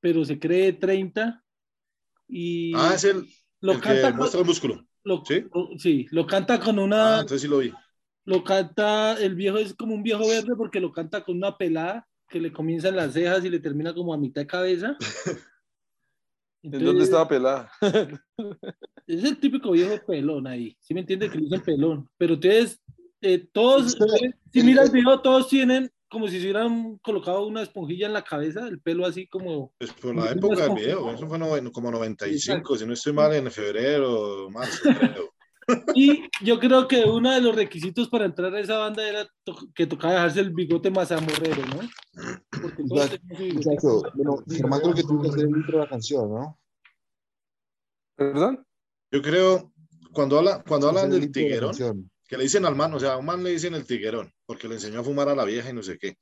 pero 0.00 0.24
se 0.24 0.38
cree 0.38 0.66
de 0.66 0.72
30. 0.72 1.44
Y 2.28 2.72
ah, 2.74 2.92
es 2.94 3.04
el, 3.04 3.28
lo 3.60 3.72
el 3.72 3.80
canta 3.80 4.10
que 4.10 4.16
muestra 4.16 4.40
el 4.40 4.46
músculo. 4.46 4.86
Lo, 5.02 5.22
¿Sí? 5.24 5.44
sí, 5.78 6.06
lo 6.10 6.26
canta 6.26 6.58
con 6.58 6.78
una. 6.78 7.16
Ah, 7.16 7.20
entonces 7.20 7.42
sí 7.42 7.48
lo 7.48 7.58
vi. 7.58 7.72
Lo 8.24 8.42
canta, 8.42 9.20
el 9.20 9.34
viejo 9.34 9.58
es 9.58 9.74
como 9.74 9.94
un 9.94 10.02
viejo 10.02 10.26
verde 10.26 10.56
porque 10.56 10.80
lo 10.80 10.92
canta 10.92 11.22
con 11.22 11.36
una 11.36 11.58
pelada 11.58 12.08
que 12.28 12.40
le 12.40 12.52
comienza 12.52 12.88
en 12.88 12.96
las 12.96 13.12
cejas 13.12 13.44
y 13.44 13.50
le 13.50 13.60
termina 13.60 13.92
como 13.92 14.14
a 14.14 14.18
mitad 14.18 14.40
de 14.40 14.46
cabeza. 14.46 14.96
Entonces, 16.64 16.80
¿En 16.80 16.86
dónde 16.86 17.04
estaba 17.04 17.28
pelada? 17.28 17.70
es 19.06 19.24
el 19.24 19.38
típico 19.38 19.72
viejo 19.72 20.02
pelón 20.06 20.46
ahí. 20.46 20.74
¿Sí 20.80 20.94
me 20.94 21.00
entiende 21.00 21.28
que 21.28 21.36
le 21.36 21.44
dicen 21.44 21.60
pelón? 21.60 22.08
Pero 22.16 22.34
ustedes, 22.34 22.80
eh, 23.20 23.46
todos, 23.52 23.98
si 24.50 24.62
miran 24.62 24.86
el 24.86 24.92
video, 24.92 25.20
todos 25.20 25.48
tienen 25.48 25.90
como 26.08 26.28
si 26.28 26.38
se 26.38 26.44
hubieran 26.44 26.96
colocado 26.98 27.44
una 27.44 27.62
esponjilla 27.62 28.06
en 28.06 28.12
la 28.12 28.22
cabeza, 28.22 28.68
el 28.68 28.80
pelo 28.80 29.04
así 29.04 29.26
como... 29.26 29.74
Pues 29.78 29.92
por 29.94 30.14
la 30.14 30.30
época 30.30 30.62
del 30.62 30.74
video, 30.74 31.10
eso 31.10 31.26
fue 31.26 31.38
no, 31.38 31.72
como 31.72 31.90
95, 31.90 32.34
Exacto. 32.34 32.76
si 32.76 32.86
no 32.86 32.92
estoy 32.92 33.12
mal, 33.12 33.34
en 33.34 33.50
febrero, 33.50 34.48
marzo, 34.50 34.78
creo. 34.84 35.34
Y 35.94 36.24
yo 36.42 36.60
creo 36.60 36.86
que 36.86 37.04
uno 37.04 37.32
de 37.32 37.40
los 37.40 37.56
requisitos 37.56 38.08
para 38.10 38.26
entrar 38.26 38.54
a 38.54 38.60
esa 38.60 38.76
banda 38.76 39.08
era 39.08 39.26
to 39.44 39.56
que 39.74 39.86
tocaba 39.86 40.12
dejarse 40.12 40.40
el 40.40 40.50
bigote 40.50 40.90
mazamorrero, 40.90 41.62
¿no? 41.66 41.80
Exacto. 42.66 44.02
Bueno, 44.14 44.42
Germán, 44.48 44.80
creo 44.80 44.94
que 44.94 45.02
tú 45.02 45.20
que 45.22 45.28
hacer 45.28 45.40
el 45.40 45.56
intro 45.56 45.78
de 45.78 45.84
la 45.84 45.88
canción, 45.88 46.30
¿no? 46.32 46.58
¿Perdón? 48.16 48.66
Yo 49.10 49.22
creo, 49.22 49.72
cuando, 50.12 50.38
habla, 50.38 50.62
cuando 50.66 50.88
hablan 50.88 51.10
del 51.10 51.30
tiguerón, 51.30 52.10
que 52.26 52.36
le 52.36 52.44
dicen 52.44 52.64
al 52.64 52.74
man, 52.74 52.94
o 52.94 53.00
sea, 53.00 53.14
a 53.14 53.16
un 53.18 53.26
man 53.26 53.42
le 53.42 53.50
dicen 53.50 53.74
el 53.74 53.86
tiguerón, 53.86 54.32
porque 54.46 54.68
le 54.68 54.74
enseñó 54.74 55.00
a 55.00 55.04
fumar 55.04 55.28
a 55.28 55.34
la 55.34 55.44
vieja 55.44 55.70
y 55.70 55.72
no 55.72 55.82
sé 55.82 55.98
qué. 55.98 56.16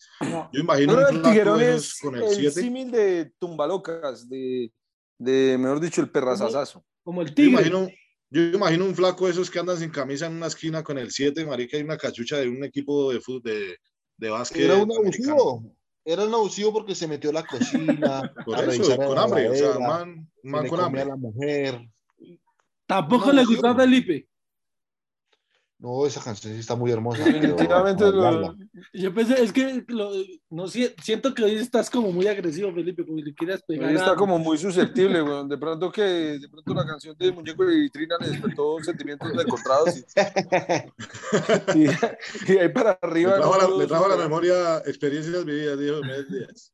Yo 0.53 0.61
imagino 0.61 0.95
no, 0.95 1.09
el 1.09 1.23
tiguerón 1.23 1.63
es 1.63 1.99
con 2.01 2.17
el, 2.17 2.23
el 2.25 2.53
símil 2.53 2.91
de 2.91 3.33
tumbalocas, 3.39 4.29
de, 4.29 4.73
de, 5.19 5.57
mejor 5.59 5.81
dicho, 5.81 6.01
el 6.01 6.11
perrazazazo. 6.11 6.85
Como, 7.03 7.23
el 7.23 7.35
tigre. 7.35 7.51
Yo 7.53 7.59
imagino, 7.59 7.89
yo 8.31 8.43
imagino 8.43 8.85
un 8.85 8.95
flaco 8.95 9.27
de 9.27 9.33
esos 9.33 9.51
que 9.51 9.59
andan 9.59 9.79
sin 9.79 9.91
camisa 9.91 10.27
en 10.27 10.35
una 10.35 10.47
esquina 10.47 10.83
con 10.83 10.99
el 10.99 11.11
7, 11.11 11.45
marica, 11.47 11.79
y 11.79 11.83
una 11.83 11.97
cachucha 11.97 12.39
de 12.39 12.49
un 12.49 12.65
equipo 12.65 13.13
de 13.13 13.21
fútbol, 13.21 13.43
de, 13.43 13.77
de 14.17 14.31
básquet. 14.31 14.63
Era 14.63 14.77
un 14.77 14.93
abusivo. 14.93 15.77
Era 16.05 16.25
un 16.25 16.35
abusivo 16.35 16.73
porque 16.73 16.95
se 16.95 17.07
metió 17.07 17.31
a 17.31 17.35
la 17.35 17.47
cocina. 17.47 18.33
Por 18.45 18.59
eso, 18.69 18.97
con 18.97 19.19
hambre. 19.19 19.49
o 19.49 19.55
sea, 19.55 19.79
man, 19.79 20.29
man 20.43 20.69
con 20.69 20.81
hambre. 20.81 21.03
A 21.03 21.07
la 21.07 21.17
mujer. 21.17 21.89
Tampoco 22.87 23.33
le 23.33 23.45
gustaba 23.45 23.83
Felipe. 23.83 24.29
No, 25.83 26.07
esa 26.07 26.23
canción 26.23 26.55
sí 26.55 26.61
está 26.61 26.77
muy 26.77 26.93
hermosa. 26.93 27.25
Definitivamente 27.25 28.05
Yo 28.93 29.13
pensé, 29.13 29.43
es 29.43 29.53
que 29.53 29.85
no 30.49 30.69
siento 30.69 31.35
que 31.35 31.43
hoy 31.43 31.57
estás 31.57 31.91
como 31.91 32.13
muy 32.13 32.29
agresivo, 32.29 32.73
Felipe, 32.73 33.05
como 33.05 33.19
si 33.19 33.25
le 33.25 33.35
quieras 33.35 33.65
pegar. 33.67 33.91
Hoy 33.91 33.97
está 33.97 34.15
como 34.15 34.39
muy 34.39 34.59
susceptible, 34.59 35.21
güey. 35.23 35.49
De 35.49 35.59
pronto 35.59 35.91
que 35.91 36.03
de 36.03 36.49
pronto 36.49 36.73
la 36.73 36.87
canción 36.87 37.19
de 37.19 37.33
Muñeco 37.33 37.69
y 37.69 37.81
Vitrina 37.81 38.15
le 38.21 38.29
despertó 38.29 38.79
sentimientos 38.85 39.29
encontrados. 39.33 40.05
Y, 41.75 41.85
y, 42.53 42.59
ahí 42.59 42.69
para 42.69 42.99
arriba. 43.01 43.37
Le 43.37 43.87
trajo, 43.87 44.09
la, 44.09 44.17
la, 44.17 44.23
memoria 44.23 44.79
experiencias 44.79 45.45
vividas, 45.45 45.79
dijo 45.79 46.01
Díaz. 46.29 46.73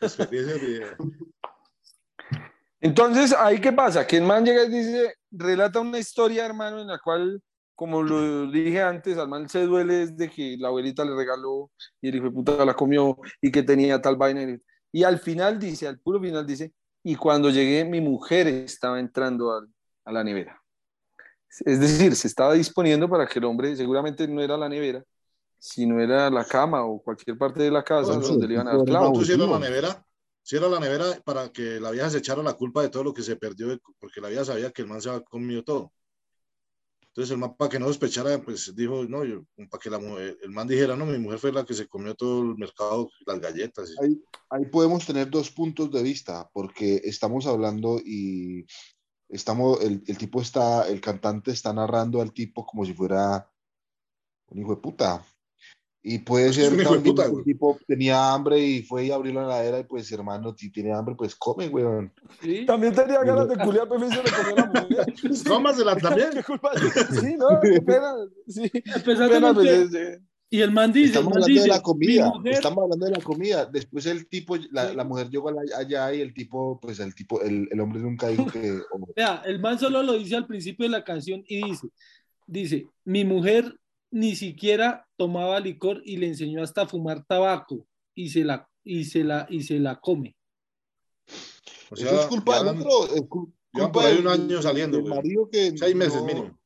Experiencias 0.00 0.60
vividas. 0.60 0.96
Entonces, 2.80 3.34
¿ahí 3.38 3.60
qué 3.60 3.72
pasa? 3.72 4.06
Que 4.06 4.18
el 4.18 4.24
man 4.24 4.44
llega 4.44 4.64
y 4.64 4.68
dice, 4.68 5.14
relata 5.30 5.80
una 5.80 5.98
historia, 5.98 6.44
hermano, 6.44 6.80
en 6.80 6.88
la 6.88 6.98
cual 6.98 7.40
como 7.80 8.02
lo 8.02 8.46
dije 8.50 8.82
antes, 8.82 9.16
al 9.16 9.28
man 9.28 9.48
se 9.48 9.64
duele 9.64 10.06
desde 10.06 10.30
que 10.30 10.54
la 10.58 10.68
abuelita 10.68 11.02
le 11.02 11.16
regaló 11.16 11.70
y 12.02 12.10
el 12.10 12.16
hijo 12.16 12.26
de 12.26 12.30
puta 12.30 12.62
la 12.62 12.74
comió 12.74 13.16
y 13.40 13.50
que 13.50 13.62
tenía 13.62 14.02
tal 14.02 14.16
vaina. 14.16 14.60
Y 14.92 15.02
al 15.02 15.18
final 15.18 15.58
dice, 15.58 15.88
al 15.88 15.98
puro 15.98 16.20
final 16.20 16.46
dice, 16.46 16.74
y 17.02 17.16
cuando 17.16 17.48
llegué 17.48 17.86
mi 17.86 18.02
mujer 18.02 18.48
estaba 18.48 19.00
entrando 19.00 19.50
a, 19.50 19.66
a 20.04 20.12
la 20.12 20.22
nevera. 20.22 20.62
Es 21.60 21.80
decir, 21.80 22.14
se 22.16 22.28
estaba 22.28 22.52
disponiendo 22.52 23.08
para 23.08 23.26
que 23.26 23.38
el 23.38 23.46
hombre, 23.46 23.74
seguramente 23.74 24.28
no 24.28 24.42
era 24.42 24.58
la 24.58 24.68
nevera, 24.68 25.02
sino 25.58 26.02
era 26.02 26.28
la 26.28 26.44
cama 26.44 26.84
o 26.84 27.00
cualquier 27.00 27.38
parte 27.38 27.62
de 27.62 27.70
la 27.70 27.82
casa 27.82 28.12
donde 28.12 28.46
le 28.46 28.52
iban 28.52 28.68
a 28.68 28.76
dar 28.76 28.84
clavos. 28.84 29.26
¿Tú 29.26 29.38
la 29.38 29.58
nevera? 29.58 30.04
Si 30.42 30.54
era 30.54 30.68
la 30.68 30.80
nevera 30.80 31.18
para 31.24 31.48
que 31.48 31.80
la 31.80 31.92
vieja 31.92 32.10
se 32.10 32.18
echara 32.18 32.42
la 32.42 32.52
culpa 32.52 32.82
de 32.82 32.90
todo 32.90 33.04
lo 33.04 33.14
que 33.14 33.22
se 33.22 33.36
perdió, 33.36 33.68
porque 33.98 34.20
la 34.20 34.28
vieja 34.28 34.44
sabía 34.44 34.70
que 34.70 34.82
el 34.82 34.88
man 34.88 35.00
se 35.00 35.08
había 35.08 35.24
comido 35.24 35.64
todo. 35.64 35.90
Entonces 37.10 37.32
el 37.32 37.38
man, 37.38 37.56
para 37.56 37.68
que 37.68 37.78
no 37.80 37.86
sospechara, 37.86 38.40
pues 38.40 38.74
dijo, 38.76 39.04
no, 39.04 39.24
yo, 39.24 39.44
para 39.68 39.80
que 39.80 39.90
la 39.90 39.98
el 39.98 40.50
man 40.50 40.68
dijera, 40.68 40.94
no, 40.94 41.06
mi 41.06 41.18
mujer 41.18 41.40
fue 41.40 41.52
la 41.52 41.64
que 41.64 41.74
se 41.74 41.88
comió 41.88 42.14
todo 42.14 42.42
el 42.42 42.56
mercado, 42.56 43.10
las 43.26 43.40
galletas. 43.40 43.94
Ahí, 44.00 44.22
ahí 44.48 44.64
podemos 44.66 45.04
tener 45.04 45.28
dos 45.28 45.50
puntos 45.50 45.90
de 45.90 46.04
vista, 46.04 46.48
porque 46.52 47.00
estamos 47.04 47.46
hablando 47.46 47.98
y 47.98 48.64
estamos, 49.28 49.80
el, 49.82 50.04
el, 50.06 50.18
tipo 50.18 50.40
está, 50.40 50.88
el 50.88 51.00
cantante 51.00 51.50
está 51.50 51.72
narrando 51.72 52.22
al 52.22 52.32
tipo 52.32 52.64
como 52.64 52.84
si 52.84 52.94
fuera 52.94 53.50
un 54.46 54.58
hijo 54.60 54.76
de 54.76 54.80
puta. 54.80 55.26
Y 56.02 56.18
puede 56.20 56.46
pues 56.46 56.56
ser 56.56 56.68
también 56.68 57.14
que 57.14 57.22
el 57.22 57.44
tipo 57.44 57.78
tenía 57.86 58.32
hambre 58.32 58.58
y 58.58 58.82
fue 58.82 59.04
y 59.04 59.10
abrió 59.10 59.34
la 59.34 59.42
heladera 59.42 59.80
y 59.80 59.84
pues 59.84 60.10
hermano, 60.10 60.54
si 60.56 60.70
tiene 60.70 60.94
hambre, 60.94 61.14
pues 61.14 61.34
come, 61.34 61.68
weón. 61.68 62.10
¿Sí? 62.40 62.64
También 62.64 62.94
tenía 62.94 63.22
ganas 63.22 63.48
de 63.48 63.56
culiar, 63.64 63.86
pero 63.86 64.08
se 64.08 64.16
le 64.16 64.30
comió 64.30 64.56
la 64.56 64.66
mujer. 64.66 65.14
Cómasela 65.46 65.96
también. 66.00 66.30
¿Qué 66.32 66.42
culpa? 66.42 66.70
Sí, 67.20 67.36
no, 67.36 67.60
qué 67.60 67.82
pena. 67.82 68.14
Sí, 68.48 68.70
pena, 69.04 69.52
pues, 69.52 69.90
y 70.52 70.62
el 70.62 70.72
man 70.72 70.92
dice, 70.92 71.10
Estamos 71.10 71.34
man 71.34 71.42
hablando 71.42 71.46
dice, 71.46 71.62
de 71.62 71.68
la 71.68 71.80
comida, 71.80 72.32
estamos 72.46 72.82
hablando 72.82 73.06
de 73.06 73.12
la 73.12 73.20
comida. 73.20 73.66
Después 73.66 74.04
el 74.06 74.26
tipo, 74.26 74.56
la, 74.72 74.92
la 74.92 75.04
mujer 75.04 75.30
llegó 75.30 75.48
allá 75.48 76.12
y 76.12 76.20
el 76.20 76.34
tipo, 76.34 76.80
pues 76.80 76.98
el 76.98 77.14
tipo, 77.14 77.40
el, 77.40 77.68
el 77.70 77.80
hombre 77.80 78.00
nunca 78.00 78.26
dijo 78.26 78.46
que... 78.46 78.80
Vea, 79.14 79.42
el 79.46 79.60
man 79.60 79.78
solo 79.78 80.02
lo 80.02 80.14
dice 80.14 80.34
al 80.34 80.48
principio 80.48 80.86
de 80.86 80.90
la 80.90 81.04
canción 81.04 81.44
y 81.46 81.64
dice, 81.64 81.88
dice, 82.48 82.86
mi 83.04 83.24
mujer 83.24 83.79
ni 84.10 84.34
siquiera 84.34 85.06
tomaba 85.16 85.60
licor 85.60 86.02
y 86.04 86.16
le 86.16 86.28
enseñó 86.28 86.62
hasta 86.62 86.82
a 86.82 86.86
fumar 86.86 87.24
tabaco 87.24 87.86
y 88.14 88.30
se 88.30 88.44
la, 88.44 88.68
y 88.84 89.04
se 89.04 89.24
la, 89.24 89.46
y 89.48 89.62
se 89.62 89.78
la 89.78 90.00
come. 90.00 90.36
O 91.90 91.96
sea, 91.96 92.10
Eso 92.10 92.20
es 92.20 92.26
culpa 92.26 92.62
del 92.62 92.80
otro. 92.80 93.14
Es 93.14 93.22
culpa 93.28 93.92
por 93.92 94.04
ahí 94.04 94.18
un 94.18 94.28
año 94.28 94.60
saliendo. 94.62 95.02
que 95.50 95.76
Seis 95.76 95.94
meses 95.94 96.22
mínimo. 96.22 96.58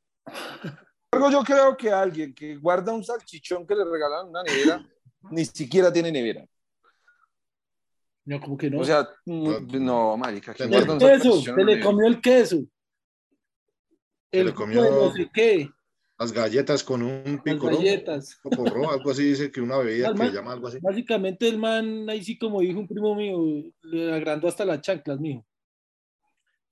Yo 1.31 1.43
creo 1.45 1.77
que 1.77 1.91
alguien 1.91 2.35
que 2.35 2.57
guarda 2.57 2.93
un 2.93 3.05
salchichón 3.05 3.67
que 3.67 3.75
le 3.75 3.85
regalan 3.85 4.29
una 4.29 4.43
nevera, 4.43 4.85
ni 5.31 5.45
siquiera 5.45 5.93
tiene 5.93 6.11
nevera. 6.11 6.45
No, 8.25 8.41
como 8.41 8.57
que 8.57 8.71
no. 8.71 8.81
O 8.81 8.85
sea, 8.85 9.09
no, 9.27 10.17
marica. 10.17 10.55
Que 10.55 10.65
el 10.65 10.99
queso, 10.99 11.41
se 11.41 11.65
le 11.65 11.81
comió 11.81 12.07
el 12.07 12.21
queso. 12.21 12.57
El 14.33 14.41
se 14.41 14.45
le 14.45 14.55
comió 14.55 14.83
no 14.83 15.13
sé 15.13 15.31
qué. 15.33 15.71
Las 16.19 16.33
galletas 16.33 16.85
con 16.85 17.03
un 17.03 17.41
pico, 17.43 17.67
Las 17.67 17.79
galletas. 17.79 18.41
algo 18.45 19.11
así 19.11 19.25
dice 19.25 19.51
que 19.51 19.61
una 19.61 19.79
bebida 19.79 20.15
que 20.15 20.31
llama 20.31 20.53
algo 20.53 20.69
así. 20.69 20.79
Básicamente 20.81 21.49
el 21.49 21.59
man, 21.59 22.09
ahí 22.09 22.23
sí 22.23 22.39
como 22.39 22.61
dijo 22.61 22.79
un 22.79 22.89
primo 22.89 23.15
mío, 23.15 23.73
le 23.83 24.13
agrandó 24.13 24.49
hasta 24.49 24.65
las 24.65 24.81
chanclas, 24.81 25.19
mijo. 25.19 25.45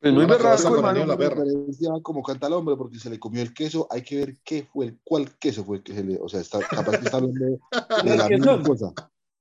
Pues 0.02 0.12
muy 0.12 0.26
berrasco, 0.26 0.74
hermano. 0.74 1.06
La 1.06 1.14
referencia 1.14 1.90
como 2.02 2.24
canta 2.24 2.48
el 2.48 2.54
hombre 2.54 2.74
porque 2.76 2.98
se 2.98 3.08
le 3.08 3.20
comió 3.20 3.40
el 3.40 3.54
queso, 3.54 3.86
hay 3.88 4.02
que 4.02 4.16
ver 4.16 4.36
qué 4.42 4.64
fue, 4.64 4.86
el, 4.86 4.98
cuál 5.04 5.38
queso 5.38 5.64
fue 5.64 5.76
el 5.76 5.82
que 5.84 5.94
se 5.94 6.02
le, 6.02 6.18
o 6.20 6.28
sea, 6.28 6.40
está, 6.40 6.58
capaz 6.58 6.98
que 6.98 7.04
está 7.04 7.18
hablando 7.18 7.60
de, 8.04 8.16
la 8.16 8.28
misma 8.28 8.60
cosa. 8.64 8.92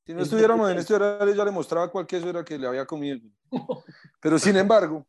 Si 0.05 0.13
no 0.13 0.21
estuviéramos 0.21 0.69
en 0.69 0.77
este 0.77 0.93
horario, 0.93 1.33
ya 1.33 1.45
le 1.45 1.51
mostraba 1.51 1.91
cuál 1.91 2.05
queso 2.05 2.29
era 2.29 2.45
que 2.45 2.59
le 2.59 2.67
había 2.67 2.85
comido. 2.85 3.19
Pero 4.21 4.37
sin 4.37 4.55
embargo, 4.55 5.07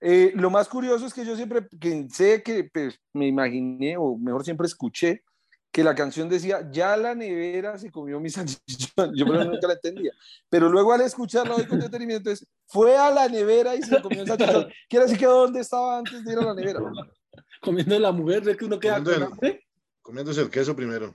eh, 0.00 0.32
lo 0.34 0.50
más 0.50 0.68
curioso 0.68 1.06
es 1.06 1.14
que 1.14 1.24
yo 1.24 1.36
siempre 1.36 1.62
pensé 1.62 2.42
que, 2.42 2.64
pues, 2.64 3.00
me 3.12 3.26
imaginé, 3.26 3.96
o 3.96 4.16
mejor 4.16 4.44
siempre 4.44 4.66
escuché, 4.66 5.22
que 5.76 5.84
la 5.84 5.94
canción 5.94 6.28
decía, 6.28 6.68
ya 6.70 6.96
la 6.96 7.14
nevera 7.14 7.76
se 7.78 7.90
comió 7.90 8.18
mi 8.20 8.30
salchichón. 8.30 9.12
Yo 9.14 9.26
nunca 9.26 9.66
la 9.66 9.74
entendía. 9.74 10.12
Pero 10.48 10.68
luego 10.68 10.92
al 10.92 11.02
escucharla 11.02 11.54
hoy 11.54 11.66
con 11.66 11.80
detenimiento 11.80 12.30
es, 12.30 12.46
fue 12.66 12.96
a 12.96 13.10
la 13.10 13.28
nevera 13.28 13.74
y 13.74 13.82
se 13.82 14.00
comió 14.00 14.22
el 14.22 14.28
salchichón. 14.28 14.68
Quiere 14.88 15.04
decir 15.04 15.18
que 15.18 15.26
dónde 15.26 15.60
estaba 15.60 15.98
antes 15.98 16.24
de 16.24 16.32
ir 16.32 16.38
a 16.38 16.44
la 16.44 16.54
nevera. 16.54 16.80
Comiendo 17.60 17.98
la 17.98 18.12
mujer, 18.12 18.42
de 18.42 18.56
que 18.56 18.64
uno 18.64 18.78
queda 18.78 19.02
Comiéndose 20.02 20.40
el 20.40 20.50
queso 20.50 20.74
primero. 20.76 21.14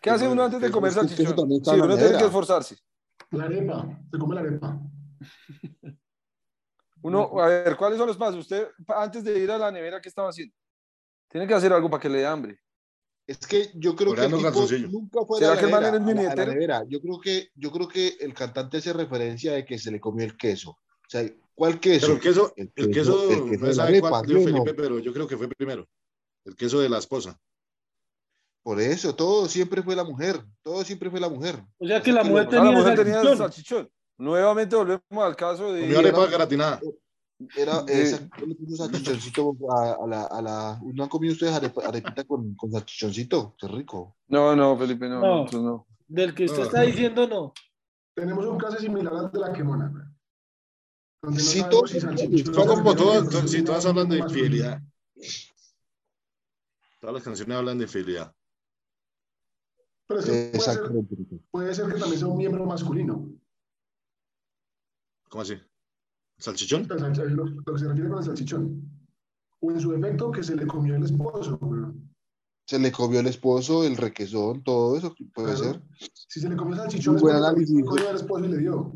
¿Qué 0.00 0.08
hace 0.08 0.26
uno 0.28 0.44
antes 0.44 0.60
de 0.60 0.70
comer 0.70 0.92
salchichón? 0.92 1.36
Sí, 1.62 1.70
uno 1.72 1.96
tiene 1.96 2.16
que 2.16 2.24
esforzarse. 2.24 2.76
La 3.32 3.44
arepa, 3.44 4.00
se 4.10 4.18
come 4.18 4.34
la 4.34 4.40
arepa. 4.40 4.80
Uno, 7.02 7.40
a 7.40 7.46
ver, 7.46 7.76
¿cuáles 7.76 7.98
son 7.98 8.08
los 8.08 8.16
pasos? 8.16 8.40
Usted, 8.40 8.68
antes 8.88 9.24
de 9.24 9.38
ir 9.38 9.50
a 9.50 9.58
la 9.58 9.70
nevera, 9.70 10.00
¿qué 10.00 10.08
estaba 10.08 10.28
haciendo? 10.28 10.54
Tiene 11.28 11.46
que 11.46 11.54
hacer 11.54 11.72
algo 11.72 11.88
para 11.88 12.00
que 12.00 12.08
le 12.08 12.18
dé 12.18 12.26
hambre. 12.26 12.60
Es 13.26 13.38
que 13.38 13.70
yo 13.74 13.94
creo 13.94 14.12
que 14.12 14.22
el 14.22 14.26
tipo 14.26 14.40
nunca 14.90 15.24
fue 15.24 15.44
a 15.44 15.54
la, 15.54 15.98
nevera, 16.00 16.84
Yo 16.88 17.00
creo 17.00 17.20
que 17.20 17.50
yo 17.54 17.70
creo 17.70 17.86
que 17.86 18.16
el 18.18 18.34
cantante 18.34 18.78
hace 18.78 18.92
referencia 18.92 19.52
de 19.52 19.64
que 19.64 19.78
se 19.78 19.92
le 19.92 20.00
comió 20.00 20.24
el 20.24 20.36
queso. 20.36 20.70
O 20.70 21.08
sea, 21.08 21.30
¿cuál 21.54 21.78
queso? 21.78 22.06
Pero 22.06 22.14
el 22.14 22.20
queso, 22.20 22.52
el 22.56 22.72
queso, 22.72 22.88
el 22.88 22.90
queso, 22.90 23.30
el 23.30 23.50
queso 23.50 23.66
no 23.66 23.72
sabe 23.72 24.00
cuál 24.00 24.26
Felipe, 24.26 24.74
pero 24.74 24.98
yo 24.98 25.12
creo 25.12 25.28
que 25.28 25.36
fue 25.36 25.48
primero. 25.48 25.86
El 26.44 26.56
queso 26.56 26.80
de 26.80 26.88
la 26.88 26.98
esposa. 26.98 27.38
Por 28.62 28.80
eso, 28.80 29.14
todo 29.14 29.48
siempre 29.48 29.82
fue 29.82 29.94
la 29.96 30.04
mujer. 30.04 30.44
Todo 30.62 30.82
siempre 30.84 31.08
fue 31.10 31.20
la 31.20 31.28
mujer. 31.28 31.62
O 31.78 31.86
sea 31.86 32.02
que 32.02 32.12
la 32.12 32.24
mujer 32.24 32.48
tenía, 32.48 32.72
la 32.72 32.78
mujer 32.78 32.96
tenía 32.96 33.36
salchichón. 33.36 33.88
Nuevamente 34.20 34.76
volvemos 34.76 35.24
al 35.24 35.34
caso 35.34 35.72
de. 35.72 35.80
Comió 35.80 35.98
arepa 36.00 36.26
gratinada. 36.26 36.78
Era, 37.56 37.82
esa, 37.88 38.28
le 38.46 38.54
puso 38.54 38.76
salchichoncito 38.76 39.56
a, 39.72 40.06
la, 40.06 40.24
a 40.24 40.42
la. 40.42 40.80
¿No 40.92 41.04
han 41.04 41.08
comido 41.08 41.32
ustedes 41.32 41.54
arepita 41.54 42.24
con, 42.24 42.54
con 42.54 42.70
salchichoncito? 42.70 43.56
Qué 43.58 43.66
rico. 43.66 44.18
No, 44.28 44.54
no, 44.54 44.76
Felipe, 44.76 45.08
no. 45.08 45.46
No, 45.46 45.62
no. 45.62 45.86
Del 46.06 46.34
que 46.34 46.44
usted 46.44 46.64
está 46.64 46.82
diciendo, 46.82 47.26
no. 47.26 47.54
Tenemos 48.14 48.44
un 48.44 48.58
caso 48.58 48.76
similar 48.76 49.14
al 49.14 49.32
de 49.32 49.38
la 49.38 49.54
quemona. 49.54 50.14
Sí, 51.38 51.62
todos. 51.70 51.90
Son 51.90 52.66
como 52.66 52.94
todas, 52.94 53.50
si 53.50 53.64
todas 53.64 53.86
hablan 53.86 54.10
de 54.10 54.18
infidelidad. 54.18 54.82
Todas 57.00 57.14
las 57.14 57.22
canciones 57.22 57.56
hablan 57.56 57.78
de 57.78 57.84
infidelidad. 57.84 58.34
Pero 60.06 60.20
es 60.20 60.26
que 60.26 60.50
puede, 60.52 60.60
ser, 60.60 60.80
puede 61.50 61.74
ser 61.74 61.86
que 61.86 61.98
también 61.98 62.18
sea 62.18 62.28
un 62.28 62.36
miembro 62.36 62.66
masculino. 62.66 63.39
¿Cómo 65.30 65.42
así? 65.42 65.54
¿Salchichón? 66.38 66.88
Lo, 66.88 66.96
que 66.96 67.78
se 67.78 67.88
refiere 67.88 68.08
con 68.08 68.18
el 68.18 68.24
salchichón. 68.24 68.82
O 69.60 69.70
en 69.70 69.80
su 69.80 69.94
efecto, 69.94 70.32
que 70.32 70.42
se 70.42 70.56
le 70.56 70.66
comió 70.66 70.96
el 70.96 71.04
esposo. 71.04 71.58
Se 72.66 72.78
le 72.78 72.90
comió 72.90 73.20
el 73.20 73.28
esposo, 73.28 73.84
el 73.84 73.96
requesón, 73.96 74.64
todo 74.64 74.96
eso 74.98 75.14
puede 75.32 75.56
ser. 75.56 75.80
Si 76.12 76.40
se 76.40 76.48
le 76.48 76.56
comió 76.56 76.74
el 76.74 76.80
salchichón, 76.80 77.16
buen 77.18 77.36
análisis. 77.36 77.76
el 77.78 78.16
esposo 78.16 78.44
y 78.44 78.48
le 78.48 78.58
dio. 78.58 78.92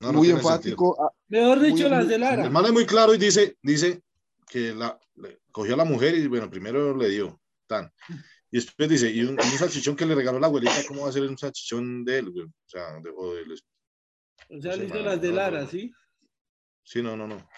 muy 0.00 0.30
enfático. 0.30 0.96
Ah, 1.02 1.10
Mejor 1.28 1.60
dicho, 1.60 1.88
las 1.88 2.06
de 2.06 2.18
Lara. 2.18 2.44
El 2.44 2.52
man 2.52 2.66
es 2.66 2.72
muy 2.72 2.86
claro 2.86 3.12
y 3.12 3.18
dice, 3.18 3.58
dice 3.62 4.02
que 4.48 4.72
la, 4.72 5.00
cogió 5.50 5.74
a 5.74 5.78
la 5.78 5.84
mujer 5.84 6.14
y 6.14 6.28
bueno, 6.28 6.48
primero 6.48 6.96
le 6.96 7.08
dio, 7.08 7.40
tan. 7.66 7.90
Y 8.52 8.58
después 8.58 8.88
dice, 8.88 9.10
y 9.10 9.24
un, 9.24 9.36
salchichón 9.40 9.96
que 9.96 10.06
le 10.06 10.14
regaló 10.14 10.38
la 10.38 10.46
abuelita, 10.46 10.76
¿cómo 10.86 11.02
va 11.02 11.08
a 11.08 11.12
ser 11.12 11.22
un 11.22 11.36
salchichón 11.36 12.04
de 12.04 12.18
él, 12.18 12.28
O 12.28 12.68
sea, 12.68 13.00
de, 13.00 13.10
o, 13.10 13.34
o 14.48 14.60
sea, 14.60 14.76
le 14.76 14.86
hizo 14.86 15.00
las 15.00 15.20
de 15.20 15.32
Lara, 15.32 15.66
¿sí? 15.66 15.92
Sí, 16.82 17.02
no, 17.02 17.16
no, 17.16 17.26
no. 17.26 17.48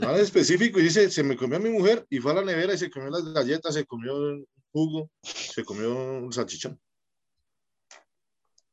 Nada 0.00 0.18
específico 0.18 0.78
y 0.78 0.84
dice, 0.84 1.10
se 1.10 1.22
me 1.22 1.36
comió 1.36 1.56
a 1.56 1.60
mi 1.60 1.70
mujer 1.70 2.06
y 2.10 2.18
fue 2.18 2.32
a 2.32 2.36
la 2.36 2.44
nevera 2.44 2.74
y 2.74 2.78
se 2.78 2.90
comió 2.90 3.10
las 3.10 3.24
galletas, 3.32 3.74
se 3.74 3.84
comió 3.84 4.14
un 4.14 4.46
jugo, 4.72 5.10
se 5.22 5.64
comió 5.64 5.94
un 5.94 6.32
salchichón. 6.32 6.78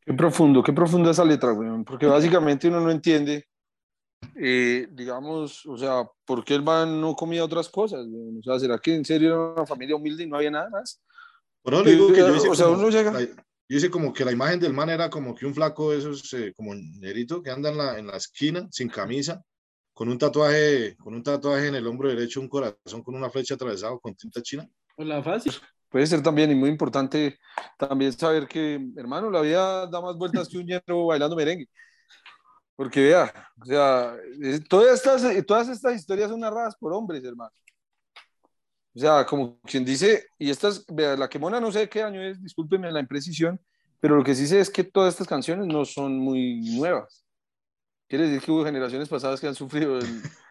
Qué 0.02 0.14
profundo, 0.14 0.64
qué 0.64 0.74
profunda 0.74 1.12
esa 1.12 1.26
letra, 1.26 1.52
güey, 1.52 1.70
porque 1.84 2.08
básicamente 2.08 2.68
uno 2.68 2.82
no 2.82 2.90
entiende, 2.90 3.48
eh, 4.36 4.88
digamos, 4.92 5.66
o 5.66 5.78
sea, 5.78 6.04
¿por 6.26 6.44
qué 6.44 6.56
el 6.56 6.64
man 6.64 7.00
no 7.00 7.16
comía 7.16 7.44
otras 7.44 7.70
cosas? 7.70 8.06
O 8.08 8.44
sea, 8.44 8.60
¿será 8.60 8.80
que 8.80 8.96
en 8.96 9.06
serio 9.06 9.30
era 9.30 9.54
una 9.54 9.66
familia 9.66 9.96
humilde 9.96 10.24
y 10.24 10.28
no 10.28 10.38
había 10.38 10.52
nada 10.52 10.70
más? 10.70 11.02
Bueno, 11.64 11.84
le 11.84 11.92
digo 11.92 12.12
que 12.12 12.20
yo 12.20 12.36
hice, 12.36 12.50
o 12.50 12.56
sea, 12.56 12.68
uno 12.68 12.90
llega... 12.90 13.14
yo 13.70 13.78
hice 13.78 13.92
como 13.92 14.12
que 14.12 14.26
la 14.26 14.32
imagen 14.32 14.60
del 14.60 14.74
man 14.74 14.90
era 14.90 15.12
como 15.12 15.36
que 15.36 15.46
un 15.46 15.54
flaco 15.54 15.92
de 15.92 16.00
esos, 16.00 16.34
eh, 16.34 16.54
como 16.56 16.74
nerito, 16.74 17.44
que 17.44 17.52
anda 17.52 17.70
en 17.70 17.78
la, 17.78 18.00
en 18.00 18.08
la 18.08 18.18
esquina, 18.18 18.68
sin 18.72 18.90
camisa, 18.90 19.44
con 19.94 20.10
un 20.10 20.18
tatuaje, 20.18 20.98
con 20.98 21.14
un 21.14 21.22
tatuaje 21.22 21.68
en 21.68 21.76
el 21.76 21.86
hombro 21.86 22.10
derecho, 22.10 22.42
un 22.42 22.50
corazón 22.50 23.04
con 23.04 23.14
una 23.14 23.30
flecha 23.30 23.54
atravesado 23.54 24.00
con 24.00 24.16
tinta 24.16 24.42
china. 24.42 24.68
Hola, 24.98 25.22
fácil. 25.22 25.54
Puede 25.88 26.08
ser 26.08 26.24
también, 26.24 26.50
y 26.50 26.56
muy 26.56 26.70
importante 26.70 27.38
también 27.78 28.12
saber 28.12 28.48
que, 28.48 28.80
hermano, 28.98 29.30
la 29.30 29.42
vida 29.42 29.86
da 29.86 30.02
más 30.02 30.18
vueltas 30.18 30.50
que 30.50 30.58
un 30.58 30.66
hierro 30.66 31.06
bailando 31.06 31.36
merengue. 31.36 31.70
Porque 32.76 33.02
vea, 33.02 33.52
o 33.62 33.66
sea, 33.66 34.16
todas 34.68 34.96
estas, 34.96 35.46
todas 35.46 35.70
estas 35.70 35.96
historias 35.96 36.32
son 36.32 36.40
narradas 36.40 36.76
por 36.76 36.92
hombres, 36.94 37.24
hermano. 37.24 37.52
O 38.96 39.00
sea, 39.00 39.26
como 39.26 39.60
quien 39.62 39.86
dice, 39.86 40.26
y 40.38 40.50
estas, 40.50 40.86
vea, 40.88 41.16
la 41.16 41.30
quemona 41.30 41.60
no 41.60 41.72
sé 41.72 41.88
qué 41.88 42.04
año 42.04 42.22
es, 42.22 42.42
discúlpeme 42.42 42.92
la 42.92 43.00
imprecisión, 43.00 43.60
pero 44.00 44.16
lo 44.16 44.24
que 44.24 44.36
sí 44.36 44.48
sé 44.48 44.60
es 44.60 44.70
que 44.70 44.84
todas 44.84 45.14
estas 45.14 45.28
canciones 45.28 45.68
no 45.68 45.86
son 45.86 46.18
muy 46.18 46.62
nuevas. 46.76 47.26
Quiere 48.08 48.26
decir 48.26 48.42
que 48.42 48.52
hubo 48.52 48.66
generaciones 48.66 49.08
pasadas 49.08 49.40
que 49.40 49.48
han 49.48 49.56
sufrido 49.56 50.00
el, 50.00 50.06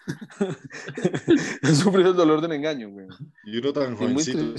han 1.62 1.74
sufrido 1.74 2.10
el 2.10 2.16
dolor 2.16 2.40
del 2.40 2.52
engaño, 2.52 2.90
güey. 2.90 3.06
Y 3.44 3.58
uno 3.58 3.72
tan 3.72 3.96
jovencito. 3.96 4.54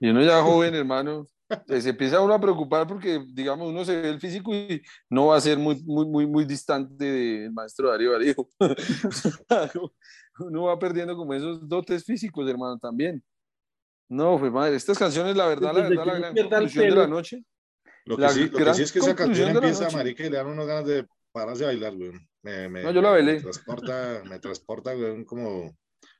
Y 0.00 0.08
uno 0.08 0.22
ya 0.22 0.42
joven, 0.42 0.74
hermano, 0.74 1.26
se 1.66 1.90
empieza 1.90 2.20
uno 2.20 2.34
a 2.34 2.40
preocupar 2.40 2.86
porque, 2.86 3.24
digamos, 3.28 3.68
uno 3.68 3.84
se 3.84 4.00
ve 4.00 4.08
el 4.08 4.20
físico 4.20 4.54
y 4.54 4.82
no 5.10 5.26
va 5.26 5.36
a 5.36 5.40
ser 5.40 5.58
muy, 5.58 5.82
muy, 5.84 6.06
muy, 6.06 6.26
muy 6.26 6.44
distante 6.44 7.04
del 7.04 7.52
maestro 7.52 7.90
Darío 7.90 8.12
Darío. 8.12 8.48
uno 10.38 10.64
va 10.64 10.78
perdiendo 10.78 11.16
como 11.16 11.34
esos 11.34 11.66
dotes 11.68 12.04
físicos, 12.04 12.48
hermano, 12.48 12.78
también. 12.78 13.22
No, 14.08 14.38
fue 14.38 14.50
madre. 14.50 14.76
Estas 14.76 14.98
canciones, 14.98 15.36
la 15.36 15.46
verdad, 15.46 15.72
la 15.74 15.88
verdad, 15.88 16.06
la 16.06 16.18
gran 16.18 16.34
conclusión 16.34 16.84
de 16.84 16.94
la 16.94 17.06
noche. 17.06 17.44
Lo 18.04 18.16
que, 18.18 18.28
sí, 18.28 18.48
lo 18.48 18.58
que 18.58 18.74
sí 18.74 18.82
es 18.82 18.92
que 18.92 18.98
esa 18.98 19.16
canción 19.16 19.50
empieza, 19.50 19.90
marica, 19.90 20.26
y 20.26 20.30
le 20.30 20.36
dan 20.36 20.46
unas 20.46 20.66
ganas 20.66 20.86
de 20.86 21.06
pararse 21.32 21.64
a 21.64 21.68
bailar, 21.68 21.96
güey. 21.96 22.12
Me, 22.42 22.68
me, 22.68 22.82
no, 22.82 22.90
yo 22.90 23.00
la 23.00 23.10
bailé. 23.10 23.34
Me 23.36 23.40
transporta, 23.40 24.22
me 24.28 24.38
transporta, 24.38 24.94
güey, 24.94 25.24
como 25.24 25.74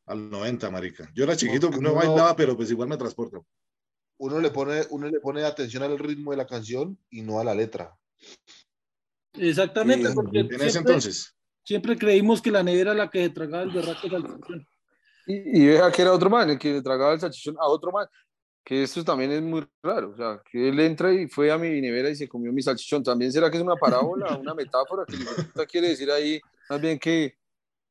al 0.07 0.31
90, 0.31 0.71
marica. 0.71 1.11
Yo 1.15 1.25
era 1.25 1.37
chiquito, 1.37 1.71
no, 1.71 1.81
no 1.81 1.95
bailaba, 1.95 2.35
pero 2.35 2.57
pues 2.57 2.71
igual 2.71 2.89
me 2.89 2.97
transporta. 2.97 3.39
Uno 4.19 4.41
le, 4.41 4.51
pone, 4.51 4.83
uno 4.91 5.09
le 5.09 5.21
pone 5.21 5.45
atención 5.45 5.83
al 5.83 5.99
ritmo 5.99 6.31
de 6.31 6.39
la 6.39 6.47
canción 6.47 6.99
y 7.11 7.23
no 7.23 7.39
a 7.39 7.45
la 7.45 7.55
letra. 7.55 7.95
Exactamente, 9.35 10.11
porque 10.15 10.41
en 10.41 10.63
ese 10.63 10.79
entonces. 10.79 11.34
Siempre 11.65 11.97
creímos 11.97 12.41
que 12.41 12.51
la 12.51 12.63
nevera 12.63 12.93
era 12.93 13.05
la 13.05 13.11
que 13.11 13.29
tragaba 13.31 13.65
el 13.65 13.71
berraco 13.71 14.09
salchichón. 14.09 14.67
Y, 15.27 15.63
y 15.63 15.67
vea 15.67 15.91
que 15.91 16.03
era 16.03 16.13
otro 16.13 16.31
man, 16.31 16.51
el 16.51 16.59
que 16.59 16.75
le 16.75 16.83
tragaba 16.83 17.15
el 17.15 17.21
salchichón 17.21 17.57
a 17.59 17.67
otro 17.67 17.91
man 17.91 18.07
que 18.65 18.83
esto 18.83 19.05
también 19.05 19.31
es 19.31 19.43
muy 19.43 19.67
raro, 19.83 20.13
o 20.13 20.17
sea, 20.17 20.41
que 20.51 20.71
él 20.71 20.81
entra 20.81 21.13
y 21.13 21.29
fue 21.29 21.53
a 21.53 21.59
mi 21.59 21.81
nevera 21.83 22.09
y 22.09 22.17
se 22.17 22.27
comió 22.27 22.51
mi 22.51 22.63
salchichón. 22.63 23.05
¿También 23.05 23.31
será 23.31 23.51
que 23.51 23.59
es 23.59 23.63
una 23.63 23.77
parábola, 23.77 24.39
una 24.39 24.55
metáfora? 24.55 25.05
Que 25.05 25.67
quiere 25.67 25.91
decir 25.91 26.11
ahí 26.11 26.41
más 26.71 26.81
bien 26.81 26.99
que, 26.99 27.37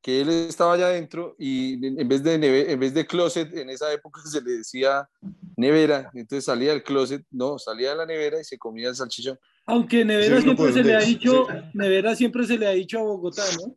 que 0.02 0.20
él 0.20 0.28
estaba 0.30 0.74
allá 0.74 0.86
adentro 0.86 1.36
y 1.38 1.74
en 1.86 2.08
vez, 2.08 2.24
de 2.24 2.34
en 2.72 2.80
vez 2.80 2.92
de 2.92 3.06
closet, 3.06 3.56
en 3.56 3.70
esa 3.70 3.92
época 3.92 4.20
se 4.22 4.42
le 4.42 4.58
decía 4.58 5.08
nevera, 5.56 6.10
entonces 6.12 6.44
salía 6.44 6.72
del 6.72 6.82
closet, 6.82 7.24
no, 7.30 7.56
salía 7.58 7.90
de 7.90 7.96
la 7.96 8.06
nevera 8.06 8.40
y 8.40 8.44
se 8.44 8.58
comía 8.58 8.88
el 8.88 8.96
salchichón. 8.96 9.38
Aunque 9.66 10.04
nevera 10.04 10.40
siempre 10.40 10.72
se 10.72 10.82
le 10.82 10.94
ha 10.94 11.00
dicho, 11.00 11.46
nevera 11.72 12.14
siempre 12.14 12.46
se 12.46 12.58
le 12.58 12.66
ha 12.66 12.70
dicho 12.72 12.98
a 12.98 13.02
Bogotá, 13.02 13.44
¿no? 13.60 13.76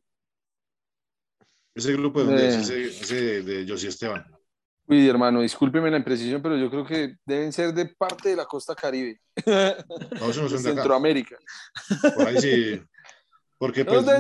Ese 1.74 1.94
grupo 1.94 2.24
de, 2.24 2.36
eh. 2.36 2.48
ese, 2.60 2.86
ese 2.88 3.44
de 3.44 3.68
José 3.68 3.90
Esteban. 3.90 4.26
Uy, 4.88 5.08
hermano, 5.08 5.42
discúlpeme 5.42 5.92
la 5.92 5.98
imprecisión, 5.98 6.42
pero 6.42 6.58
yo 6.58 6.70
creo 6.70 6.86
que 6.86 7.16
deben 7.26 7.52
ser 7.52 7.74
de 7.74 7.88
parte 7.88 8.30
de 8.30 8.36
la 8.38 8.46
costa 8.46 8.74
caribe. 8.74 9.20
No, 9.46 10.30
eso 10.30 10.42
no 10.42 10.50
son 10.50 10.52
de 10.64 10.74
Centroamérica. 10.74 11.38
Por 12.16 12.28
ahí 12.28 12.42
sí. 12.42 12.82
Porque 13.58 13.84
pues, 13.84 14.06
la, 14.06 14.14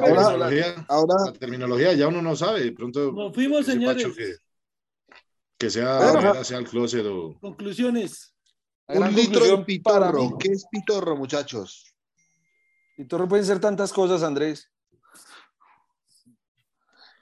terminología, 0.00 0.86
ahora, 0.88 1.14
la, 1.26 1.32
terminología, 1.32 1.92
ya 1.94 2.08
uno 2.08 2.22
no 2.22 2.34
sabe. 2.36 2.62
De 2.62 2.72
pronto. 2.72 3.12
Nos 3.12 3.34
fuimos, 3.34 3.66
señores. 3.66 4.06
Que, 4.16 4.34
que 5.58 5.70
sea, 5.70 6.42
sea 6.42 6.58
el 6.58 6.68
closet 6.68 7.04
o. 7.06 7.36
Conclusiones. 7.40 8.33
Un 8.88 9.14
litro 9.14 9.44
de 9.44 9.64
pitorro. 9.64 10.36
¿Qué 10.38 10.48
es 10.48 10.66
pitorro, 10.70 11.16
muchachos? 11.16 11.94
Pitorro 12.96 13.28
pueden 13.28 13.46
ser 13.46 13.58
tantas 13.60 13.92
cosas, 13.92 14.22
Andrés. 14.22 14.70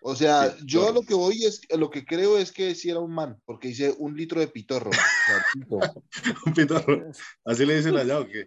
O 0.04 0.16
sea, 0.16 0.56
yo 0.64 0.92
lo 0.92 1.02
que 1.02 1.14
voy 1.14 1.44
es, 1.44 1.60
lo 1.78 1.88
que 1.88 2.04
creo 2.04 2.36
es 2.36 2.50
que 2.50 2.74
si 2.74 2.90
era 2.90 2.98
un 2.98 3.14
man, 3.14 3.40
porque 3.44 3.68
dice 3.68 3.94
un 3.98 4.16
litro 4.16 4.40
de 4.40 4.48
pitorro. 4.48 4.90
un 6.46 6.54
pitorro. 6.54 7.12
¿Así 7.44 7.64
le 7.64 7.76
dicen 7.76 7.96
allá 7.96 8.18
o 8.18 8.26
qué? 8.26 8.46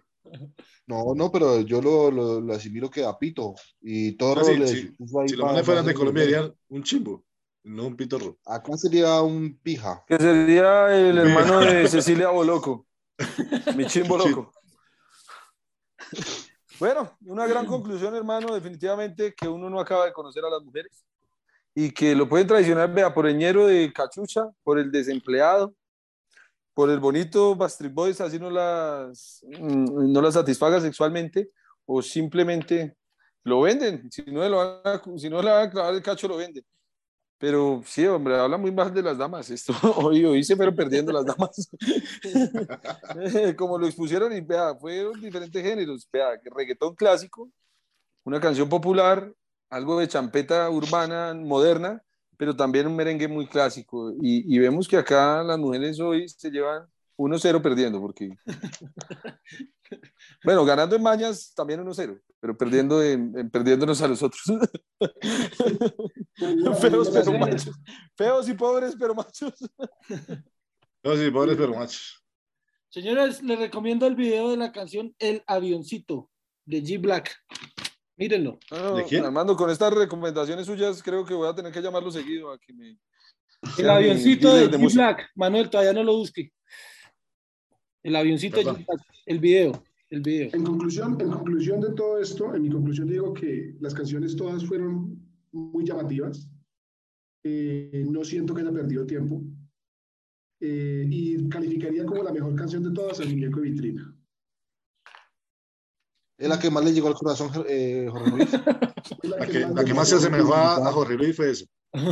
No, 0.86 1.14
no, 1.14 1.32
pero 1.32 1.62
yo 1.62 1.80
lo, 1.80 2.10
lo, 2.10 2.52
asimilo 2.52 2.90
que 2.90 3.04
a 3.04 3.18
pito. 3.18 3.54
Y 3.80 4.12
torro 4.12 4.46
ah, 4.46 4.52
le, 4.52 4.66
Si 4.68 4.94
los 4.98 5.46
manes 5.46 5.64
fueran 5.64 5.86
de 5.86 5.94
Colombia 5.94 6.24
dirían 6.24 6.54
un 6.68 6.82
chimbo, 6.82 7.24
no 7.64 7.86
un 7.86 7.96
pitorro. 7.96 8.38
Acá 8.44 8.76
sería 8.76 9.22
un 9.22 9.58
pija. 9.58 10.04
Que 10.06 10.18
sería 10.18 10.94
el 10.94 11.16
hermano 11.16 11.60
de 11.60 11.88
Cecilia 11.88 12.28
Boloco. 12.28 12.86
Mi 13.76 13.86
chimbo 13.86 14.16
loco. 14.16 14.52
Bueno, 16.78 17.16
una 17.24 17.46
gran 17.46 17.66
conclusión, 17.66 18.14
hermano, 18.14 18.54
definitivamente 18.54 19.34
que 19.34 19.48
uno 19.48 19.70
no 19.70 19.80
acaba 19.80 20.04
de 20.04 20.12
conocer 20.12 20.44
a 20.44 20.50
las 20.50 20.62
mujeres 20.62 21.04
y 21.74 21.90
que 21.90 22.14
lo 22.14 22.28
pueden 22.28 22.46
traicionar, 22.46 22.92
vea, 22.92 23.12
por 23.12 23.26
el 23.26 23.36
ñero 23.36 23.66
de 23.66 23.92
cachucha, 23.92 24.48
por 24.62 24.78
el 24.78 24.90
desempleado, 24.90 25.74
por 26.74 26.90
el 26.90 27.00
bonito 27.00 27.54
Bastard 27.54 27.90
Boys, 27.90 28.20
así 28.20 28.38
no 28.38 28.50
las, 28.50 29.42
mm, 29.44 30.12
no 30.12 30.20
las 30.20 30.34
satisfaga 30.34 30.80
sexualmente, 30.80 31.50
o 31.86 32.02
simplemente 32.02 32.96
lo 33.44 33.62
venden. 33.62 34.10
Si 34.10 34.22
no, 34.22 34.46
lo 34.48 34.56
van 34.56 34.80
a, 34.84 35.02
si 35.18 35.30
no 35.30 35.40
le 35.40 35.50
van 35.50 35.68
a 35.68 35.70
clavar 35.70 35.94
el 35.94 36.02
cacho, 36.02 36.28
lo 36.28 36.36
venden. 36.36 36.64
Pero 37.38 37.82
sí, 37.84 38.06
hombre, 38.06 38.36
habla 38.36 38.56
muy 38.56 38.72
mal 38.72 38.92
de 38.92 39.02
las 39.02 39.18
damas. 39.18 39.50
Esto 39.50 39.72
hoy 39.96 40.24
hice, 40.38 40.56
pero 40.56 40.74
perdiendo 40.74 41.12
las 41.12 41.26
damas. 41.26 41.70
Como 43.56 43.78
lo 43.78 43.86
expusieron, 43.86 44.32
y 44.32 44.40
vea, 44.40 44.74
fueron 44.74 45.20
diferentes 45.20 45.62
géneros. 45.62 46.08
Vea, 46.10 46.40
reggaetón 46.44 46.94
clásico, 46.94 47.50
una 48.24 48.40
canción 48.40 48.68
popular, 48.68 49.32
algo 49.68 50.00
de 50.00 50.08
champeta 50.08 50.70
urbana, 50.70 51.34
moderna, 51.34 52.02
pero 52.38 52.56
también 52.56 52.86
un 52.86 52.96
merengue 52.96 53.28
muy 53.28 53.46
clásico. 53.46 54.14
Y, 54.20 54.58
vemos 54.58 54.88
que 54.88 54.96
acá 54.96 55.42
las 55.42 55.58
mujeres 55.58 56.00
hoy 56.00 56.28
se 56.28 56.50
llevan 56.50 56.86
1-0 57.16 57.62
perdiendo, 57.62 58.00
porque. 58.00 58.30
Bueno, 60.46 60.64
ganando 60.64 60.94
en 60.94 61.02
mañas 61.02 61.52
también 61.56 61.84
1-0, 61.84 62.22
pero 62.38 62.56
perdiendo 62.56 63.02
en, 63.02 63.50
perdiéndonos 63.50 64.00
a 64.00 64.06
los 64.06 64.22
otros. 64.22 64.44
Feos 66.80 67.10
pero 67.12 67.32
machos. 67.36 67.70
Feos 68.16 68.48
y 68.48 68.54
pobres 68.54 68.94
pero 68.96 69.12
machos. 69.16 69.54
Feos 71.02 71.20
y 71.20 71.30
pobres 71.32 71.56
pero 71.56 71.74
machos. 71.74 72.24
Señores, 72.90 73.42
les 73.42 73.58
recomiendo 73.58 74.06
el 74.06 74.14
video 74.14 74.50
de 74.50 74.56
la 74.56 74.70
canción 74.70 75.16
El 75.18 75.42
Avioncito 75.48 76.30
de 76.64 76.80
G 76.80 77.00
Black. 77.00 77.36
Mírenlo. 78.16 78.60
¿De 78.70 79.02
quién? 79.02 79.24
Armando, 79.24 79.56
con 79.56 79.68
estas 79.68 79.92
recomendaciones 79.92 80.66
suyas, 80.66 81.02
creo 81.02 81.24
que 81.24 81.34
voy 81.34 81.48
a 81.48 81.56
tener 81.56 81.72
que 81.72 81.82
llamarlo 81.82 82.12
seguido 82.12 82.52
a 82.52 82.58
que 82.60 82.72
me. 82.72 82.96
El 83.78 83.90
avioncito 83.90 84.54
de, 84.54 84.68
de 84.68 84.78
Black. 84.78 85.28
Manuel, 85.34 85.68
todavía 85.68 85.92
no 85.92 86.04
lo 86.04 86.16
busque. 86.16 86.52
El 88.04 88.14
avioncito 88.14 88.58
de 88.58 88.62
Black, 88.62 88.86
el 89.26 89.40
video. 89.40 89.82
El 90.10 90.22
video. 90.22 90.50
En 90.52 90.62
conclusión, 90.62 91.20
en 91.20 91.30
conclusión 91.30 91.80
de 91.80 91.92
todo 91.92 92.18
esto, 92.20 92.54
en 92.54 92.62
mi 92.62 92.70
conclusión 92.70 93.08
digo 93.08 93.34
que 93.34 93.76
las 93.80 93.92
canciones 93.94 94.36
todas 94.36 94.64
fueron 94.64 95.20
muy 95.52 95.84
llamativas. 95.84 96.48
Eh, 97.44 98.04
no 98.08 98.24
siento 98.24 98.54
que 98.54 98.62
haya 98.62 98.72
perdido 98.72 99.06
tiempo. 99.06 99.42
eh, 100.60 101.06
y 101.10 101.48
calificaría 101.48 102.06
como 102.06 102.22
la 102.22 102.32
mejor 102.32 102.54
canción 102.56 102.82
de 102.82 102.90
todas 102.90 103.20
el 103.20 103.28
muñeco 103.28 103.60
de 103.60 103.70
vitrina. 103.70 104.16
¿Es 106.38 106.48
la 106.48 106.58
que 106.58 106.70
más 106.70 106.84
le 106.84 106.92
llegó 106.92 107.08
al 107.08 107.14
corazón, 107.14 107.50
eh, 107.68 108.08
Jorge 108.10 108.30
Luis? 108.30 108.52
la, 109.22 109.46
que, 109.46 109.60
la 109.60 109.84
que, 109.84 109.94
más 109.94 110.08
se 110.08 110.16
asemejó 110.16 110.54
a, 110.54 110.92
Jorge 110.92 111.14
Luis 111.14 111.36
fue 111.36 111.50
eso. 111.50 111.66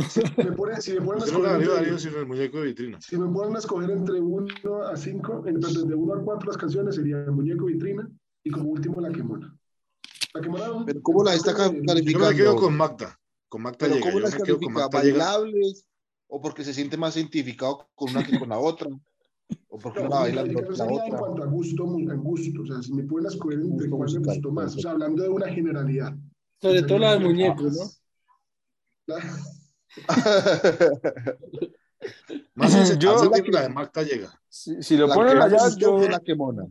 Si 0.09 0.21
me, 0.37 0.51
ponen, 0.53 0.81
si 0.81 0.93
me 0.93 1.01
ponen 1.01 1.21
a 1.21 1.25
escoger 1.25 1.61
entre, 1.61 2.19
el 2.19 2.25
muñeco 2.25 2.59
de 2.59 2.65
vitrina. 2.65 3.01
Si 3.01 3.17
me 3.17 3.31
ponen 3.31 3.55
a 3.55 3.59
escoger 3.59 3.91
entre 3.91 4.19
1 4.19 4.47
a 4.87 4.95
5, 4.95 5.43
entre 5.45 5.73
de 5.73 5.95
1 5.95 6.13
a 6.13 6.23
4 6.23 6.47
las 6.47 6.57
canciones 6.57 6.95
sería 6.95 7.17
el 7.23 7.31
muñeco 7.31 7.65
vitrina 7.65 8.09
y 8.43 8.49
como 8.49 8.69
último 8.69 8.99
la 9.01 9.11
quemona. 9.11 9.55
La 10.33 10.41
quemona. 10.41 10.85
Pero 10.85 11.01
¿cómo 11.01 11.23
la 11.23 11.33
está 11.35 11.53
calificando? 11.53 12.01
Yo 12.03 12.19
me 12.19 12.35
quedo 12.35 12.55
con 12.55 12.75
Magda. 12.75 13.19
Con 13.47 13.61
Magda 13.61 13.77
¿Pero 13.87 13.99
¿Cómo 14.01 14.19
las 14.19 14.35
califica? 14.35 14.87
¿Bailables? 14.87 15.85
¿O 16.27 16.41
porque 16.41 16.63
se 16.63 16.73
siente 16.73 16.97
más 16.97 17.15
identificado 17.15 17.87
con 17.93 18.09
una 18.09 18.23
que 18.23 18.39
con 18.39 18.49
la 18.49 18.57
otra? 18.57 18.89
¿O 19.67 19.77
porque 19.77 20.01
no, 20.01 20.09
la 20.09 20.19
baila 20.21 20.43
la, 20.43 20.53
la 20.53 20.85
otra? 20.85 21.05
En 21.05 21.15
cuanto 21.15 21.43
a 21.43 21.45
gusto, 21.45 21.83
en 21.83 22.23
gusto. 22.23 22.61
O 22.63 22.65
sea, 22.65 22.81
si 22.81 22.93
me 22.93 23.03
pueden 23.03 23.27
escoger 23.27 23.59
entre 23.59 23.89
cuál 23.89 24.11
me 24.11 24.19
gustó 24.19 24.51
más. 24.51 24.75
O 24.75 24.79
sea, 24.79 24.91
hablando 24.91 25.21
de 25.21 25.29
una 25.29 25.47
generalidad. 25.47 26.15
Sobre 26.59 26.81
todo 26.83 26.99
la 26.99 27.13
de 27.13 27.19
muñecos, 27.19 27.75
¿no? 27.75 27.83
La... 29.07 29.21
Más 32.53 32.99
yo, 32.99 33.31
la 33.51 33.61
de 33.61 33.69
Magda 33.69 34.03
llega. 34.03 34.39
Si, 34.47 34.83
si 34.83 34.97
lo 34.97 35.07
ponen 35.07 35.41
allá, 35.41 35.69
yo, 35.77 36.07
la 36.07 36.19
quemona. 36.19 36.67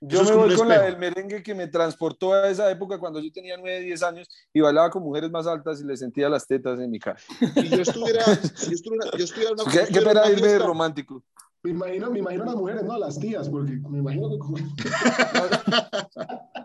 Yo 0.00 0.22
me 0.24 0.32
voy 0.32 0.54
con 0.54 0.68
la 0.68 0.82
del 0.82 0.98
merengue 0.98 1.42
que 1.42 1.54
me 1.54 1.66
transportó 1.66 2.34
a 2.34 2.48
esa 2.48 2.70
época 2.70 2.98
cuando 2.98 3.20
yo 3.20 3.32
tenía 3.32 3.56
9, 3.56 3.80
10 3.80 4.02
años 4.02 4.28
y 4.52 4.60
bailaba 4.60 4.90
con 4.90 5.02
mujeres 5.02 5.30
más 5.30 5.46
altas 5.46 5.80
y 5.80 5.84
le 5.84 5.96
sentía 5.96 6.28
las 6.28 6.46
tetas 6.46 6.78
en 6.78 6.90
mi 6.90 6.98
cara. 6.98 7.18
Si 7.18 7.70
yo 7.70 7.80
estuviera, 7.80 8.22
si 8.54 8.74
estuviera, 8.74 9.06
yo 9.16 9.24
estuviera 9.24 9.52
una, 9.52 9.64
¿Qué, 9.64 9.86
qué 9.90 10.02
pena 10.02 10.30
irme 10.30 10.58
romántico? 10.58 11.22
Me 11.62 11.70
imagino, 11.70 12.10
me 12.10 12.18
imagino 12.18 12.44
las 12.44 12.56
mujeres, 12.56 12.82
no 12.82 12.98
las 12.98 13.18
tías, 13.18 13.48
porque 13.48 13.80
me 13.88 14.00
imagino 14.00 14.28
que. 14.28 14.36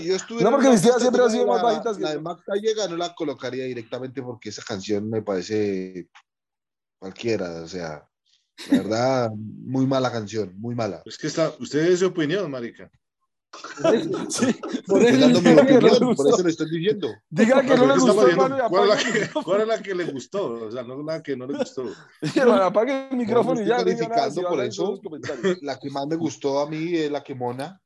yo 0.00 0.16
no, 0.40 0.50
porque 0.50 0.70
mis 0.70 0.82
tías 0.82 1.00
siempre 1.00 1.22
han 1.22 1.30
sido 1.30 1.46
más 1.46 1.62
bajitas 1.62 1.96
que. 1.96 2.02
La 2.02 2.10
de 2.10 2.20
Magda 2.20 2.54
llega 2.54 2.88
no 2.88 2.96
la 2.96 3.14
colocaría 3.14 3.64
directamente 3.64 4.22
porque 4.22 4.50
esa 4.50 4.62
canción 4.62 5.08
me 5.08 5.22
parece 5.22 6.08
cualquiera, 6.98 7.62
o 7.62 7.68
sea. 7.68 8.04
La 8.70 8.78
verdad, 8.78 9.30
muy 9.36 9.86
mala 9.86 10.10
canción, 10.10 10.52
muy 10.58 10.74
mala. 10.74 11.02
Es 11.04 11.16
que 11.16 11.28
está, 11.28 11.52
usted 11.60 11.92
es 11.92 12.00
su 12.00 12.06
opinión, 12.06 12.50
marica. 12.50 12.90
Sí, 14.28 14.46
por 14.86 15.02
eso, 15.02 15.40
mi 15.40 15.52
opinión, 15.52 16.14
por 16.14 16.28
eso 16.28 16.42
lo 16.42 16.48
estoy 16.48 16.70
diciendo. 16.70 17.08
Diga 17.30 17.62
que 17.62 17.76
no 17.76 17.86
le 17.86 17.94
gustó, 17.94 18.14
¿cuál, 18.36 18.52
es 18.52 18.58
la 18.88 19.12
que, 19.12 19.42
¿Cuál 19.42 19.60
es 19.62 19.68
la 19.68 19.82
que 19.82 19.94
le 19.94 20.04
gustó? 20.04 20.66
O 20.66 20.70
sea, 20.70 20.82
no 20.82 21.02
la 21.02 21.22
que 21.22 21.36
no 21.36 21.46
le 21.46 21.56
gustó. 21.56 21.84
apague 22.62 23.08
el 23.10 23.16
micrófono 23.16 23.60
y 23.62 23.66
ya. 23.66 23.76
Calificando 23.78 24.42
por 24.42 24.60
eso, 24.60 25.00
la 25.62 25.78
que 25.78 25.90
más 25.90 26.06
me 26.06 26.16
gustó 26.16 26.60
a 26.60 26.68
mí 26.68 26.94
es 26.94 27.10
la 27.10 27.22
que 27.22 27.34
mona. 27.34 27.80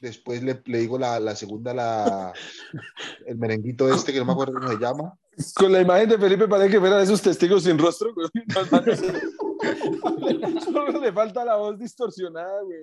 Después 0.00 0.42
le, 0.42 0.62
le 0.64 0.78
digo 0.78 0.98
la, 0.98 1.20
la, 1.20 1.36
segunda, 1.36 1.74
la, 1.74 2.32
el 3.26 3.36
merenguito 3.36 3.92
este, 3.92 4.12
que 4.12 4.18
no 4.18 4.24
me 4.24 4.32
acuerdo 4.32 4.54
cómo 4.54 4.68
se 4.68 4.78
llama. 4.78 5.16
Con 5.54 5.72
la 5.72 5.82
imagen 5.82 6.08
de 6.08 6.18
Felipe 6.18 6.48
parece 6.48 6.70
que 6.70 6.80
fuera 6.80 6.96
de 6.96 7.04
esos 7.04 7.20
testigos 7.20 7.62
sin 7.62 7.78
rostro. 7.78 8.14
Solo 10.64 10.98
le 11.00 11.12
falta 11.12 11.44
la 11.44 11.56
voz 11.56 11.78
distorsionada, 11.78 12.62
güey. 12.62 12.78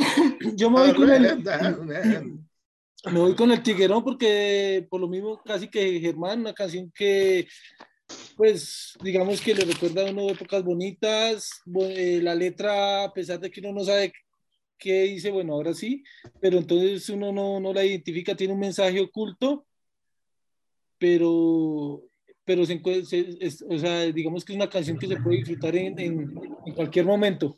Yo 0.56 0.70
me 0.70 0.82
voy 0.82 0.94
con 0.94 1.10
el. 1.10 1.44
Me 3.12 3.20
voy 3.20 3.36
con 3.36 3.52
el 3.52 3.62
tiguerón 3.62 4.02
porque 4.02 4.88
por 4.90 5.02
lo 5.02 5.10
mismo 5.10 5.42
casi 5.44 5.68
que 5.68 6.00
Germán, 6.00 6.40
una 6.40 6.54
canción 6.54 6.90
que 6.96 7.46
pues 8.38 8.98
digamos 9.04 9.42
que 9.42 9.54
le 9.54 9.66
recuerda 9.66 10.08
a 10.08 10.12
uno 10.12 10.30
épocas 10.30 10.64
bonitas, 10.64 11.50
eh, 11.82 12.22
la 12.24 12.34
letra, 12.34 13.04
a 13.04 13.12
pesar 13.12 13.42
de 13.42 13.52
que 13.52 13.60
uno 13.60 13.74
no 13.74 13.84
sabe 13.84 14.14
qué 14.78 15.04
dice, 15.04 15.32
bueno, 15.32 15.54
ahora 15.54 15.74
sí, 15.74 16.04
pero 16.40 16.58
entonces 16.58 17.10
uno 17.10 17.32
no, 17.32 17.60
no 17.60 17.74
la 17.74 17.86
identifica, 17.86 18.36
tiene 18.36 18.54
un 18.54 18.60
mensaje 18.60 19.00
oculto, 19.02 19.66
pero 20.98 22.04
pero 22.46 22.66
se, 22.66 22.82
o 23.70 23.80
sea, 23.80 24.02
digamos 24.12 24.44
que 24.44 24.54
es 24.54 24.58
una 24.58 24.70
canción 24.70 24.98
que 24.98 25.08
se 25.08 25.16
puede 25.18 25.38
disfrutar 25.38 25.76
en, 25.76 25.98
en, 25.98 26.38
en, 26.66 26.74
cualquier 26.74 27.06
momento. 27.06 27.58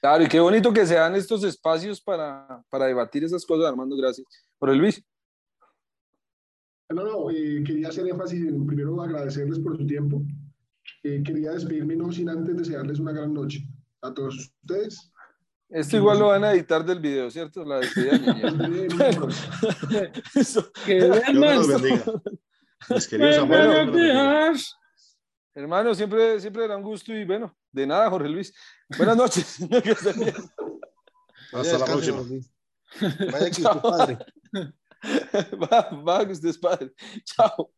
Claro, 0.00 0.24
y 0.24 0.28
qué 0.28 0.40
bonito 0.40 0.72
que 0.72 0.86
se 0.86 0.94
dan 0.94 1.14
estos 1.14 1.44
espacios 1.44 2.00
para, 2.00 2.62
para 2.70 2.86
debatir 2.86 3.24
esas 3.24 3.44
cosas, 3.44 3.66
Armando, 3.66 3.96
gracias. 3.96 4.26
Por 4.58 4.70
el 4.70 4.78
Luis. 4.78 5.02
No, 6.90 7.04
no, 7.04 7.30
eh, 7.30 7.62
quería 7.66 7.88
hacer 7.88 8.06
énfasis 8.06 8.46
en 8.46 8.66
primero 8.66 9.00
agradecerles 9.02 9.58
por 9.58 9.76
su 9.76 9.86
tiempo. 9.86 10.22
Eh, 11.02 11.22
quería 11.24 11.52
despedirme 11.52 11.96
no 11.96 12.12
sin 12.12 12.28
antes 12.28 12.56
desearles 12.56 12.98
una 12.98 13.12
gran 13.12 13.32
noche 13.32 13.66
a 14.02 14.12
todos 14.12 14.52
ustedes. 14.62 15.10
Esto 15.74 15.96
igual 15.96 16.20
lo 16.20 16.28
van 16.28 16.44
a 16.44 16.52
editar 16.52 16.84
del 16.84 17.00
video, 17.00 17.28
¿cierto? 17.32 17.64
La 17.64 17.80
despedida 17.80 18.16
que 20.86 21.00
vean 21.00 21.40
más. 21.40 21.66
Mis 22.88 23.08
queridos 23.08 23.38
amigos. 23.38 24.78
Hermano, 25.52 25.92
siempre, 25.96 26.38
siempre 26.38 26.64
era 26.64 26.76
un 26.76 26.84
gusto 26.84 27.12
y 27.12 27.24
bueno, 27.24 27.56
de 27.72 27.88
nada, 27.88 28.08
Jorge 28.08 28.28
Luis. 28.28 28.54
Buenas 28.96 29.16
noches. 29.16 29.58
Hasta 31.52 31.78
la 31.78 31.86
próxima. 31.86 32.22
Vaya 33.32 33.50
que 33.50 33.62
usted 33.62 33.80
padre. 33.82 34.16
Va, 35.60 35.90
va 35.90 36.24
que 36.24 36.34
usted 36.34 36.50
es 36.50 36.58
padre. 36.58 36.92
Chao. 37.24 37.72